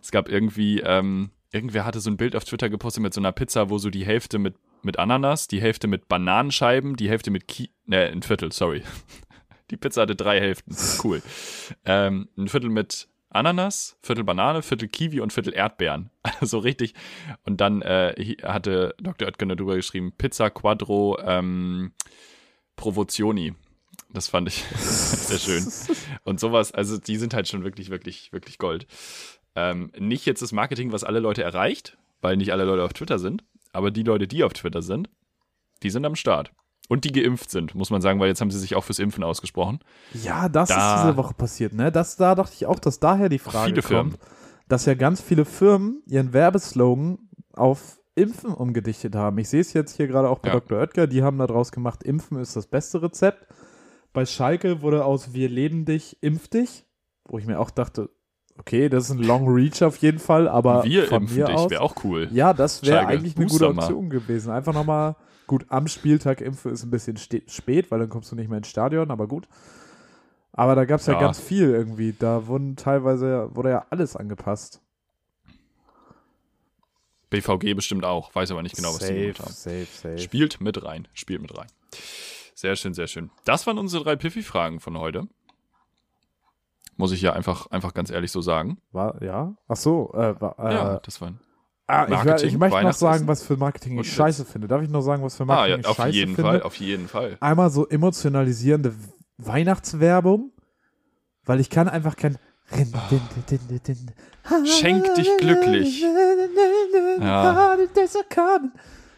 Es 0.00 0.12
gab 0.12 0.28
irgendwie, 0.28 0.80
ähm, 0.80 1.30
irgendwer 1.52 1.84
hatte 1.84 1.98
so 1.98 2.10
ein 2.10 2.16
Bild 2.16 2.36
auf 2.36 2.44
Twitter 2.44 2.70
gepostet 2.70 3.02
mit 3.02 3.12
so 3.12 3.20
einer 3.20 3.32
Pizza, 3.32 3.68
wo 3.68 3.78
so 3.78 3.90
die 3.90 4.06
Hälfte 4.06 4.38
mit, 4.38 4.54
mit 4.84 4.98
Ananas, 4.98 5.48
die 5.48 5.60
Hälfte 5.60 5.86
mit 5.86 6.08
Bananenscheiben, 6.08 6.96
die 6.96 7.08
Hälfte 7.08 7.30
mit 7.30 7.48
Ki 7.48 7.70
ne, 7.86 8.06
ein 8.06 8.22
Viertel, 8.22 8.52
sorry. 8.52 8.82
Die 9.70 9.78
Pizza 9.78 10.02
hatte 10.02 10.14
drei 10.14 10.40
Hälften. 10.40 10.76
Cool. 11.02 11.22
ähm, 11.86 12.28
ein 12.36 12.48
Viertel 12.48 12.68
mit 12.68 13.08
Ananas, 13.30 13.96
Viertel 14.02 14.22
Banane, 14.22 14.62
Viertel 14.62 14.88
Kiwi 14.88 15.20
und 15.20 15.32
Viertel 15.32 15.54
Erdbeeren. 15.54 16.10
Also 16.40 16.58
richtig. 16.58 16.94
Und 17.44 17.60
dann 17.60 17.80
äh, 17.82 18.36
hatte 18.42 18.94
Dr. 18.98 19.26
Oetker 19.26 19.46
darüber 19.46 19.74
geschrieben, 19.76 20.12
Pizza 20.12 20.50
Quadro 20.50 21.18
ähm, 21.24 21.92
Provozioni. 22.76 23.54
Das 24.12 24.28
fand 24.28 24.48
ich 24.48 24.64
sehr 24.76 25.38
schön. 25.38 25.66
Und 26.24 26.40
sowas, 26.40 26.72
also 26.72 26.98
die 26.98 27.16
sind 27.16 27.34
halt 27.34 27.48
schon 27.48 27.64
wirklich, 27.64 27.90
wirklich, 27.90 28.32
wirklich 28.32 28.58
Gold. 28.58 28.86
Ähm, 29.56 29.90
nicht 29.98 30.26
jetzt 30.26 30.42
das 30.42 30.52
Marketing, 30.52 30.92
was 30.92 31.04
alle 31.04 31.20
Leute 31.20 31.42
erreicht, 31.42 31.96
weil 32.20 32.36
nicht 32.36 32.52
alle 32.52 32.64
Leute 32.64 32.84
auf 32.84 32.92
Twitter 32.92 33.18
sind, 33.18 33.44
aber 33.74 33.90
die 33.90 34.02
Leute, 34.02 34.26
die 34.28 34.44
auf 34.44 34.52
Twitter 34.52 34.82
sind, 34.82 35.08
die 35.82 35.90
sind 35.90 36.04
am 36.04 36.16
Start. 36.16 36.52
Und 36.88 37.04
die 37.04 37.12
geimpft 37.12 37.50
sind, 37.50 37.74
muss 37.74 37.88
man 37.88 38.02
sagen, 38.02 38.20
weil 38.20 38.28
jetzt 38.28 38.42
haben 38.42 38.50
sie 38.50 38.58
sich 38.58 38.74
auch 38.74 38.84
fürs 38.84 38.98
Impfen 38.98 39.24
ausgesprochen. 39.24 39.78
Ja, 40.12 40.48
das 40.50 40.68
Da- 40.68 40.96
ist 40.96 41.02
diese 41.04 41.16
Woche 41.16 41.32
passiert, 41.32 41.72
ne? 41.72 41.90
Das, 41.90 42.16
da 42.16 42.34
dachte 42.34 42.52
ich 42.54 42.66
auch, 42.66 42.78
dass 42.78 43.00
daher 43.00 43.30
die 43.30 43.38
Frage 43.38 43.70
Viele 43.70 43.82
Firmen. 43.82 44.12
kommt, 44.12 44.22
dass 44.68 44.84
ja 44.84 44.92
ganz 44.94 45.22
viele 45.22 45.44
Firmen 45.46 46.02
ihren 46.06 46.32
Werbeslogan 46.34 47.18
auf 47.54 47.98
Impfen 48.16 48.52
umgedichtet 48.52 49.14
haben. 49.16 49.38
Ich 49.38 49.48
sehe 49.48 49.62
es 49.62 49.72
jetzt 49.72 49.96
hier 49.96 50.06
gerade 50.08 50.28
auch 50.28 50.38
bei 50.40 50.48
Ja. 50.50 50.54
Dr. 50.60 50.78
Oetker, 50.78 51.06
die 51.06 51.22
haben 51.22 51.38
da 51.38 51.46
draus 51.46 51.72
gemacht, 51.72 52.02
Impfen 52.04 52.38
ist 52.38 52.54
das 52.54 52.66
beste 52.66 53.02
Rezept. 53.02 53.46
Bei 54.12 54.26
Schalke 54.26 54.82
wurde 54.82 55.04
aus 55.06 55.32
Wir 55.32 55.48
leben 55.48 55.86
dich, 55.86 56.18
impf 56.20 56.48
dich, 56.48 56.84
wo 57.24 57.38
ich 57.38 57.46
mir 57.46 57.58
auch 57.60 57.70
dachte, 57.70 58.10
okay, 58.58 58.88
das 58.88 59.04
ist 59.04 59.10
ein 59.10 59.18
Long 59.22 59.48
Reach 59.48 59.82
auf 59.82 59.96
jeden 59.98 60.18
Fall, 60.18 60.48
aber 60.48 60.84
Wir 60.84 61.06
von 61.06 61.22
impfen 61.22 61.38
mir 61.38 61.44
dich, 61.46 61.54
aus, 61.56 61.70
wäre 61.70 61.82
auch 61.82 61.94
cool. 62.04 62.28
ja, 62.32 62.52
das 62.52 62.82
wäre 62.84 63.06
eigentlich 63.06 63.36
eine 63.36 63.46
booster 63.46 63.66
gute 63.68 63.76
mal. 63.76 63.82
Option 63.84 64.10
gewesen. 64.10 64.50
Einfach 64.50 64.72
nochmal, 64.74 65.16
gut, 65.46 65.66
am 65.68 65.88
Spieltag 65.88 66.40
impfen 66.40 66.72
ist 66.72 66.84
ein 66.84 66.90
bisschen 66.90 67.16
spät, 67.16 67.90
weil 67.90 67.98
dann 67.98 68.08
kommst 68.08 68.30
du 68.32 68.36
nicht 68.36 68.48
mehr 68.48 68.58
ins 68.58 68.68
Stadion, 68.68 69.10
aber 69.10 69.26
gut. 69.26 69.48
Aber 70.52 70.76
da 70.76 70.84
gab 70.84 71.00
es 71.00 71.06
ja. 71.06 71.14
Ja. 71.14 71.20
ganz 71.20 71.40
viel 71.40 71.70
irgendwie. 71.70 72.14
Da 72.16 72.46
wurden 72.46 72.76
teilweise, 72.76 73.50
wurde 73.54 73.70
ja 73.70 73.86
alles 73.90 74.14
angepasst. 74.14 74.80
BVG 77.30 77.74
bestimmt 77.74 78.04
auch, 78.04 78.32
weiß 78.34 78.52
aber 78.52 78.62
nicht 78.62 78.76
genau, 78.76 78.90
was 78.90 78.98
die 78.98 79.06
safe, 79.06 79.16
gemacht 79.16 79.40
haben. 79.40 79.52
safe, 79.52 79.86
safe. 79.86 80.18
Spielt 80.18 80.60
mit 80.60 80.84
rein, 80.84 81.08
spielt 81.12 81.42
mit 81.42 81.56
rein. 81.58 81.66
Sehr 82.54 82.76
schön, 82.76 82.94
sehr 82.94 83.08
schön. 83.08 83.30
Das 83.44 83.66
waren 83.66 83.78
unsere 83.78 84.04
drei 84.04 84.14
Piffy-Fragen 84.14 84.78
von 84.78 84.96
heute. 84.98 85.26
Muss 86.96 87.12
ich 87.12 87.22
ja 87.22 87.32
einfach, 87.32 87.66
einfach 87.70 87.92
ganz 87.94 88.10
ehrlich 88.10 88.30
so 88.30 88.40
sagen. 88.40 88.78
War, 88.92 89.22
ja? 89.22 89.54
Ach 89.68 89.76
so, 89.76 90.12
äh, 90.14 90.40
war, 90.40 90.58
äh, 90.58 90.74
ja, 90.74 90.98
das 91.00 91.20
waren. 91.20 91.40
ah, 91.86 92.04
ich, 92.04 92.10
Marketing, 92.10 92.48
ich 92.48 92.58
möchte 92.58 92.82
noch 92.82 92.92
sagen, 92.92 93.26
was 93.26 93.42
für 93.42 93.56
Marketing 93.56 93.98
ich 93.98 94.12
scheiße 94.12 94.44
finde. 94.44 94.68
Darf 94.68 94.82
ich 94.82 94.88
noch 94.90 95.02
sagen, 95.02 95.22
was 95.22 95.34
für 95.36 95.42
Ah, 95.42 95.46
Marketing 95.46 95.72
ja, 95.74 95.80
ich 95.80 95.86
auf 95.86 95.96
scheiße 95.96 96.10
jeden 96.16 96.34
finde? 96.34 96.50
Fall, 96.50 96.62
auf 96.62 96.76
jeden 96.76 97.08
Fall. 97.08 97.36
Einmal 97.40 97.70
so 97.70 97.88
emotionalisierende 97.88 98.94
Weihnachtswerbung, 99.38 100.52
weil 101.44 101.60
ich 101.60 101.68
kann 101.70 101.88
einfach 101.88 102.16
kein 102.16 102.38
Schenk 104.64 105.14
dich 105.14 105.28
glücklich. 105.38 106.00
Ja. 107.20 107.76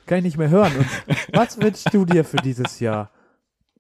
Kann 0.07 0.19
ich 0.19 0.25
nicht 0.25 0.39
mehr 0.39 0.51
hören. 0.51 0.73
Und 0.77 0.87
was 1.33 1.61
wünschst 1.61 1.93
du 1.93 2.05
dir 2.05 2.25
für 2.25 2.37
dieses 2.39 2.81
Jahr? 2.81 3.11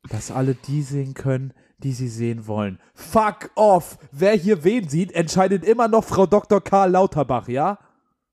Dass 0.09 0.31
alle 0.31 0.55
die 0.55 0.83
sehen 0.83 1.15
können, 1.15 1.53
die 1.79 1.93
sie 1.93 2.09
sehen 2.09 2.47
wollen. 2.47 2.79
Fuck 2.95 3.51
off! 3.55 3.99
Wer 4.13 4.33
hier 4.33 4.65
wen 4.65 4.89
sieht, 4.89 5.13
entscheidet 5.13 5.65
immer 5.65 5.89
noch 5.89 6.05
Frau 6.05 6.27
Dr. 6.27 6.63
Karl 6.63 6.91
Lauterbach, 6.91 7.49
ja? 7.49 7.79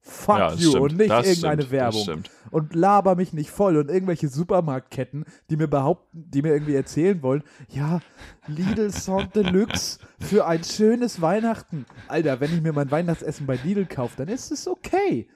Fuck 0.05 0.37
Ja, 0.37 0.53
you 0.53 0.69
stimmt, 0.69 0.83
und 0.83 0.97
nicht 0.97 1.09
das 1.09 1.27
irgendeine 1.27 1.61
stimmt, 1.61 1.71
Werbung. 1.71 2.23
Und 2.51 2.75
laber 2.75 3.15
mich 3.15 3.31
nicht 3.31 3.49
voll 3.49 3.77
und 3.77 3.89
irgendwelche 3.89 4.27
Supermarktketten, 4.27 5.23
die 5.49 5.55
mir 5.55 5.67
behaupten, 5.67 6.25
die 6.29 6.41
mir 6.41 6.51
irgendwie 6.51 6.75
erzählen 6.75 7.23
wollen, 7.23 7.43
ja, 7.69 8.01
Lidl 8.47 8.91
Song 8.91 9.31
Deluxe 9.33 9.99
für 10.19 10.45
ein 10.45 10.63
schönes 10.63 11.21
Weihnachten. 11.21 11.85
Alter, 12.09 12.41
wenn 12.41 12.53
ich 12.53 12.61
mir 12.61 12.73
mein 12.73 12.91
Weihnachtsessen 12.91 13.45
bei 13.45 13.57
Lidl 13.63 13.85
kaufe, 13.85 14.15
dann 14.17 14.27
ist 14.27 14.51
es 14.51 14.67
okay. 14.67 15.29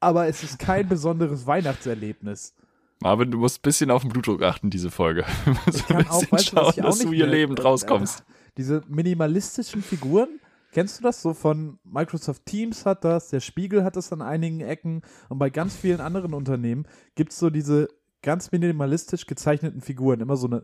Aber 0.00 0.26
es 0.26 0.42
ist 0.42 0.58
kein 0.58 0.86
besonderes 0.86 1.46
Weihnachtserlebnis. 1.46 2.54
Marvin, 3.00 3.30
du 3.30 3.38
musst 3.38 3.58
ein 3.58 3.62
bisschen 3.62 3.90
auf 3.90 4.02
den 4.02 4.10
Blutdruck 4.10 4.42
achten, 4.42 4.70
diese 4.70 4.90
Folge. 4.90 5.24
Müssen 5.46 5.60
Ich 5.78 5.86
kann 5.86 5.96
ein 5.98 6.08
auch, 6.08 6.20
bisschen 6.20 6.32
weißt 6.32 6.52
du, 6.52 6.56
schauen, 6.56 6.84
dass 6.84 6.98
du 6.98 7.12
hier 7.12 7.26
lebend 7.26 7.58
äh, 7.58 7.62
rauskommst. 7.62 8.24
Diese 8.56 8.82
minimalistischen 8.88 9.82
Figuren, 9.82 10.28
kennst 10.72 10.98
du 10.98 11.02
das? 11.02 11.22
So 11.22 11.32
von 11.34 11.78
Microsoft 11.84 12.44
Teams 12.46 12.84
hat 12.84 13.04
das, 13.04 13.30
der 13.30 13.40
Spiegel 13.40 13.84
hat 13.84 13.96
das 13.96 14.12
an 14.12 14.20
einigen 14.22 14.60
Ecken 14.60 15.00
und 15.28 15.38
bei 15.38 15.48
ganz 15.50 15.74
vielen 15.76 16.00
anderen 16.00 16.34
Unternehmen 16.34 16.86
gibt 17.14 17.32
es 17.32 17.38
so 17.38 17.48
diese 17.48 17.88
ganz 18.22 18.52
minimalistisch 18.52 19.26
gezeichneten 19.26 19.80
Figuren. 19.80 20.20
Immer 20.20 20.36
so 20.36 20.46
eine, 20.48 20.62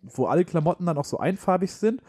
wo 0.00 0.24
alle 0.26 0.44
Klamotten 0.46 0.86
dann 0.86 0.96
auch 0.96 1.04
so 1.04 1.18
einfarbig 1.18 1.70
sind. 1.72 2.00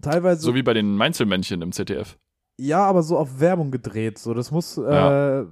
Teilweise, 0.00 0.42
So 0.42 0.54
wie 0.54 0.62
bei 0.62 0.74
den 0.74 0.96
Mainzelmännchen 0.96 1.62
im 1.62 1.72
ZDF. 1.72 2.16
ja, 2.58 2.84
aber 2.84 3.02
so 3.02 3.18
auf 3.18 3.40
Werbung 3.40 3.70
gedreht. 3.72 4.18
So, 4.18 4.32
das 4.34 4.50
muss, 4.52 4.76
Ja. 4.76 5.40
äh, 5.40 5.46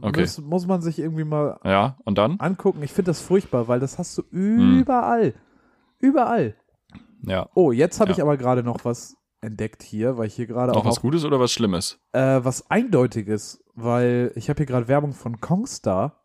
Okay. 0.00 0.20
muss, 0.22 0.38
muss 0.40 0.66
man 0.66 0.82
sich 0.82 0.98
irgendwie 0.98 1.24
mal 1.24 1.58
Ja, 1.64 1.96
und 2.04 2.18
dann? 2.18 2.38
angucken. 2.40 2.82
Ich 2.82 2.92
finde 2.92 3.10
das 3.10 3.20
furchtbar, 3.20 3.68
weil 3.68 3.80
das 3.80 3.98
hast 3.98 4.16
du 4.18 4.22
Hm. 4.30 4.80
überall. 4.80 5.34
Überall. 5.98 6.54
Ja. 7.22 7.48
Oh, 7.54 7.72
jetzt 7.72 8.00
habe 8.00 8.10
Ja. 8.10 8.16
ich 8.16 8.22
aber 8.22 8.36
gerade 8.36 8.62
noch 8.62 8.84
was 8.84 9.16
entdeckt 9.40 9.82
hier, 9.82 10.16
weil 10.18 10.26
ich 10.26 10.34
hier 10.34 10.46
gerade 10.46 10.72
Noch 10.72 10.80
auch 10.80 10.84
was 10.86 10.96
auf, 10.96 11.02
Gutes 11.02 11.24
oder 11.24 11.40
was 11.40 11.52
Schlimmes? 11.52 11.98
äh, 12.12 12.40
was 12.42 12.70
Eindeutiges, 12.70 13.62
weil 13.74 14.32
ich 14.34 14.48
habe 14.48 14.58
hier 14.58 14.66
gerade 14.66 14.88
Werbung 14.88 15.12
von 15.12 15.40
Kongstar 15.40 16.22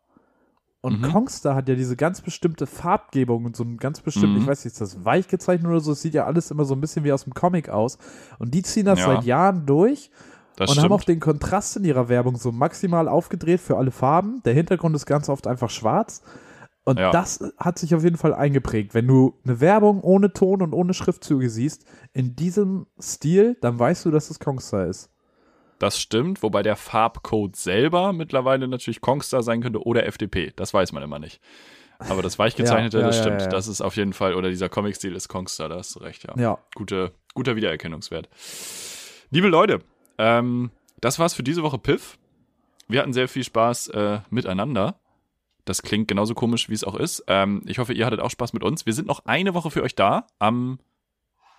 und 0.80 0.98
Mhm. 1.00 1.02
Kongstar 1.12 1.54
hat 1.54 1.68
ja 1.68 1.74
diese 1.76 1.96
ganz 1.96 2.20
bestimmte 2.20 2.66
Farbgebung 2.66 3.44
und 3.44 3.54
so 3.56 3.62
ein 3.64 3.76
ganz 3.76 4.00
bestimmt, 4.00 4.32
Mhm. 4.34 4.40
ich 4.40 4.46
weiß 4.46 4.64
nicht, 4.64 4.72
ist 4.72 4.80
das 4.80 5.04
weich 5.04 5.28
gezeichnet 5.28 5.70
oder 5.70 5.80
so, 5.80 5.92
es 5.92 6.02
sieht 6.02 6.14
ja 6.14 6.24
alles 6.26 6.50
immer 6.50 6.64
so 6.64 6.74
ein 6.74 6.80
bisschen 6.80 7.04
wie 7.04 7.12
aus 7.12 7.24
dem 7.24 7.34
Comic 7.34 7.68
aus 7.68 7.98
und 8.38 8.52
die 8.54 8.62
ziehen 8.62 8.86
das 8.86 8.98
Ja. 9.00 9.06
seit 9.06 9.24
Jahren 9.24 9.64
durch 9.66 10.10
Das 10.62 10.70
und 10.70 10.74
stimmt. 10.76 10.84
haben 10.92 10.98
auch 11.00 11.04
den 11.04 11.20
Kontrast 11.20 11.76
in 11.76 11.84
ihrer 11.84 12.08
Werbung 12.08 12.36
so 12.36 12.52
maximal 12.52 13.08
aufgedreht 13.08 13.60
für 13.60 13.76
alle 13.76 13.90
Farben. 13.90 14.42
Der 14.44 14.54
Hintergrund 14.54 14.96
ist 14.96 15.06
ganz 15.06 15.28
oft 15.28 15.46
einfach 15.46 15.70
schwarz. 15.70 16.22
Und 16.84 16.98
Ja. 16.98 17.10
das 17.12 17.38
hat 17.58 17.78
sich 17.78 17.94
auf 17.94 18.02
jeden 18.02 18.16
Fall 18.16 18.34
eingeprägt. 18.34 18.92
Wenn 18.94 19.06
du 19.06 19.38
eine 19.44 19.60
Werbung 19.60 20.00
ohne 20.00 20.32
Ton 20.32 20.62
und 20.62 20.72
ohne 20.72 20.94
Schriftzüge 20.94 21.48
siehst, 21.48 21.84
in 22.12 22.34
diesem 22.34 22.86
Stil, 23.00 23.56
dann 23.60 23.78
weißt 23.78 24.04
du, 24.04 24.10
dass 24.10 24.30
es 24.30 24.40
Kongstar 24.40 24.86
ist. 24.86 25.08
Das 25.78 25.98
stimmt, 26.00 26.42
wobei 26.42 26.62
der 26.62 26.76
Farbcode 26.76 27.54
selber 27.56 28.12
mittlerweile 28.12 28.66
natürlich 28.68 29.00
Kongstar 29.00 29.42
sein 29.42 29.60
könnte 29.62 29.82
oder 29.84 30.06
FDP. 30.06 30.52
Das 30.56 30.72
weiß 30.74 30.92
man 30.92 31.02
immer 31.02 31.18
nicht. 31.18 31.40
Aber 31.98 32.22
das 32.22 32.36
weichgezeichnete, 32.38 32.96
Ja, 32.98 33.02
ja, 33.02 33.06
das 33.08 33.18
stimmt. 33.20 33.52
Das 33.52 33.68
ist 33.68 33.80
auf 33.80 33.94
jeden 33.96 34.12
Fall, 34.12 34.34
oder 34.34 34.48
dieser 34.48 34.68
Comic-Stil 34.68 35.14
ist 35.14 35.28
Kongstar, 35.28 35.68
da 35.68 35.76
hast 35.76 35.94
du 35.94 36.00
recht, 36.00 36.24
ja. 36.24 36.34
Ja. 36.36 36.58
Gute, 36.74 37.12
guter 37.34 37.54
Wiedererkennungswert. 37.54 38.28
Liebe 39.30 39.48
Leute, 39.48 39.80
ähm, 40.22 40.70
das 41.00 41.18
war's 41.18 41.34
für 41.34 41.42
diese 41.42 41.64
Woche 41.64 41.78
Piff. 41.78 42.16
Wir 42.86 43.00
hatten 43.00 43.12
sehr 43.12 43.28
viel 43.28 43.42
Spaß 43.42 43.88
äh, 43.88 44.20
miteinander. 44.30 45.00
Das 45.64 45.82
klingt 45.82 46.06
genauso 46.06 46.34
komisch, 46.34 46.68
wie 46.68 46.74
es 46.74 46.84
auch 46.84 46.94
ist. 46.94 47.24
Ähm, 47.26 47.62
ich 47.66 47.78
hoffe, 47.78 47.92
ihr 47.92 48.06
hattet 48.06 48.20
auch 48.20 48.30
Spaß 48.30 48.52
mit 48.52 48.62
uns. 48.62 48.86
Wir 48.86 48.92
sind 48.92 49.08
noch 49.08 49.24
eine 49.26 49.54
Woche 49.54 49.70
für 49.70 49.82
euch 49.82 49.96
da. 49.96 50.26
Am, 50.38 50.78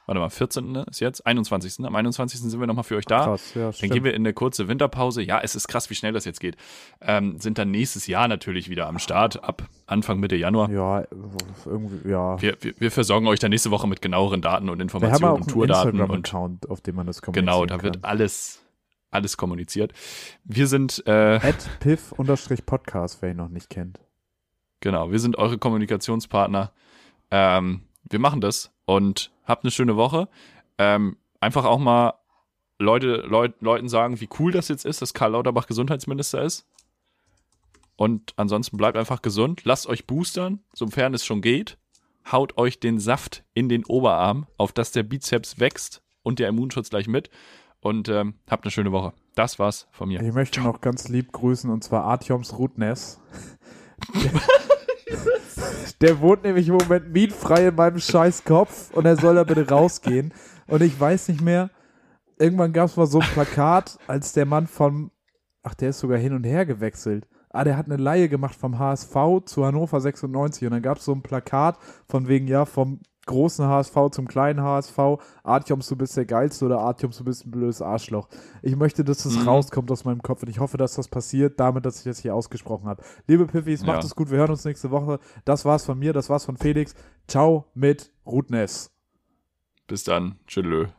warte 0.06 0.20
mal, 0.20 0.30
14. 0.30 0.76
ist 0.90 1.00
jetzt, 1.00 1.26
21. 1.26 1.86
Am 1.86 1.96
21. 1.96 2.40
sind 2.42 2.60
wir 2.60 2.68
nochmal 2.68 2.84
für 2.84 2.96
euch 2.98 3.06
da. 3.06 3.24
Krass, 3.26 3.54
ja, 3.54 3.64
Dann 3.64 3.74
stimmt. 3.74 3.94
gehen 3.94 4.04
wir 4.04 4.14
in 4.14 4.22
eine 4.22 4.34
kurze 4.34 4.68
Winterpause. 4.68 5.22
Ja, 5.22 5.40
es 5.42 5.56
ist 5.56 5.68
krass, 5.68 5.90
wie 5.90 5.96
schnell 5.96 6.12
das 6.14 6.26
jetzt 6.26 6.40
geht. 6.40 6.58
Ähm, 7.02 7.40
sind 7.40 7.58
dann 7.58 7.72
nächstes 7.72 8.08
Jahr 8.08 8.28
natürlich 8.28 8.70
wieder 8.70 8.88
am 8.88 9.00
Start, 9.00 9.44
ab 9.44 9.64
Anfang, 9.86 10.20
Mitte 10.20 10.36
Januar. 10.36 10.70
ja, 10.70 11.04
irgendwie, 11.66 12.10
ja. 12.10 12.42
Wir, 12.42 12.58
wir, 12.62 12.74
wir 12.78 12.92
versorgen 12.92 13.28
euch 13.28 13.40
dann 13.40 13.52
nächste 13.52 13.72
Woche 13.72 13.88
mit 13.88 14.02
genaueren 14.02 14.42
Daten 14.42 14.70
und 14.70 14.78
Wir 14.78 14.82
haben 14.82 14.82
Informationen 14.82 15.32
auch 15.32 15.40
und 15.42 15.50
Tourdaten 15.50 15.90
und 15.90 15.96
Instagram-Account, 16.00 16.70
auf 16.70 16.82
dem 16.82 16.96
man 16.96 17.08
das 17.08 17.22
kommunizieren 17.22 17.46
genau, 17.46 17.66
da 17.66 17.82
wird 17.84 18.02
kann. 18.02 18.10
alles, 18.12 18.62
alles 19.12 19.38
kommuniziert. 19.38 19.94
Wir 20.44 20.68
sind, 20.68 21.04
äh, 21.08 21.36
At 21.42 21.70
piff-podcast, 21.80 23.22
wer 23.22 23.32
ihn 23.32 23.38
noch 23.38 23.50
nicht 23.50 23.70
kennt. 23.70 24.00
genau, 24.82 25.12
wir 25.12 25.20
sind 25.20 25.38
eure 25.38 25.58
Kommunikationspartner. 25.58 26.72
Ähm, 27.32 27.84
wir 28.10 28.20
machen 28.20 28.42
das 28.42 28.73
und 28.86 29.32
habt 29.46 29.64
eine 29.64 29.72
schöne 29.72 29.96
Woche. 29.96 30.28
Ähm, 30.78 31.18
einfach 31.40 31.66
auch 31.66 31.80
mal 31.80 32.14
Leute, 32.80 33.18
Leut, 33.28 33.62
Leuten 33.62 33.90
sagen, 33.90 34.20
wie 34.20 34.30
cool 34.40 34.52
das 34.52 34.68
jetzt 34.68 34.86
ist, 34.86 35.02
dass 35.02 35.14
Karl 35.14 35.32
Lauterbach 35.32 35.68
Gesundheitsminister 35.68 36.42
ist. 36.42 36.66
Und 37.96 38.34
ansonsten 38.38 38.78
bleibt 38.78 38.98
einfach 38.98 39.22
gesund. 39.22 39.62
Lasst 39.66 39.88
euch 39.88 40.08
boostern, 40.08 40.60
sofern 40.74 41.14
es 41.14 41.26
schon 41.26 41.42
geht. 41.42 41.78
Haut 42.32 42.58
euch 42.58 42.80
den 42.80 43.00
Saft 43.00 43.44
in 43.54 43.70
den 43.70 43.86
Oberarm, 43.86 44.48
auf 44.58 44.72
dass 44.72 44.92
der 44.92 45.04
Bizeps 45.04 45.60
wächst 45.60 46.02
und 46.24 46.40
der 46.40 46.50
Immunschutz 46.50 46.90
gleich 46.90 47.08
mit. 47.08 47.30
Und 47.82 48.08
ähm, 48.08 48.36
habt 48.50 48.64
eine 48.64 48.72
schöne 48.72 48.92
Woche. 48.92 49.14
Das 49.36 49.60
war's 49.60 49.88
von 49.92 50.08
mir. 50.08 50.22
Ich 50.22 50.34
möchte 50.34 50.62
noch 50.62 50.80
ganz 50.80 51.10
lieb 51.10 51.34
grüßen 51.34 51.70
und 51.70 51.84
zwar 51.84 52.06
Artjoms 52.06 52.58
Rudnes. 52.58 53.20
Der 56.02 56.20
wohnt 56.20 56.44
nämlich 56.44 56.68
im 56.68 56.76
Moment 56.76 57.14
mietfrei 57.14 57.68
in 57.68 57.76
meinem 57.76 58.00
scheiß 58.00 58.44
Kopf 58.44 58.92
und 58.94 59.06
er 59.06 59.16
soll 59.16 59.36
da 59.36 59.44
bitte 59.44 59.70
rausgehen. 59.70 60.34
Und 60.68 60.82
ich 60.82 61.00
weiß 61.00 61.30
nicht 61.30 61.42
mehr, 61.42 61.70
irgendwann 62.38 62.74
gab 62.74 62.90
es 62.90 62.98
mal 62.98 63.08
so 63.08 63.20
ein 63.20 63.28
Plakat, 63.34 63.98
als 64.08 64.34
der 64.34 64.46
Mann 64.46 64.68
vom, 64.68 65.12
ach, 65.62 65.74
der 65.74 65.90
ist 65.90 66.00
sogar 66.00 66.18
hin 66.18 66.34
und 66.34 66.44
her 66.44 66.66
gewechselt. 66.66 67.28
Ah, 67.50 67.64
der 67.64 67.78
hat 67.78 67.86
eine 67.86 67.98
Laie 67.98 68.30
gemacht 68.30 68.56
vom 68.56 68.80
HSV 68.80 69.16
zu 69.46 69.66
Hannover 69.66 70.02
96 70.02 70.66
und 70.66 70.72
dann 70.72 70.82
gab 70.82 70.98
es 70.98 71.06
so 71.06 71.14
ein 71.14 71.22
Plakat 71.22 71.78
von 72.10 72.28
wegen, 72.28 72.48
ja, 72.48 72.66
vom 72.66 73.00
großen 73.26 73.66
HSV 73.66 73.96
zum 74.12 74.28
kleinen 74.28 74.62
HSV. 74.62 74.98
Artjoms, 75.44 75.88
du 75.88 75.96
bist 75.96 76.16
der 76.18 76.26
Geilste 76.26 76.66
oder 76.66 76.80
Artjoms, 76.80 77.18
du 77.18 77.24
bist 77.24 77.46
ein 77.46 77.52
blödes 77.52 77.82
Arschloch. 77.82 78.28
Ich 78.62 78.76
möchte, 78.76 79.04
dass 79.04 79.24
das 79.24 79.34
Mhm. 79.36 79.48
rauskommt 79.48 79.90
aus 79.92 80.06
meinem 80.06 80.22
Kopf 80.22 80.44
und 80.44 80.50
ich 80.50 80.60
hoffe, 80.60 80.78
dass 80.78 80.96
das 80.96 81.08
passiert, 81.08 81.60
damit, 81.60 81.86
dass 81.86 81.98
ich 82.00 82.04
das 82.04 82.20
hier 82.20 82.36
ausgesprochen 82.36 82.88
habe. 82.88 83.04
Liebe 83.28 83.46
Piffis, 83.46 83.82
macht 83.86 84.02
Ja. 84.02 84.06
es 84.06 84.16
gut, 84.16 84.30
wir 84.32 84.38
hören 84.40 84.52
uns 84.52 84.66
nächste 84.66 84.92
Woche. 84.92 85.20
Das 85.46 85.66
war's 85.66 85.86
von 85.86 85.98
mir, 85.98 86.14
das 86.14 86.30
war's 86.30 86.46
von 86.46 86.58
Felix. 86.58 86.96
Ciao 87.28 87.66
mit 87.74 88.12
Rutness. 88.26 88.92
Bis 89.88 90.04
dann. 90.04 90.36
Tschüss. 90.48 90.88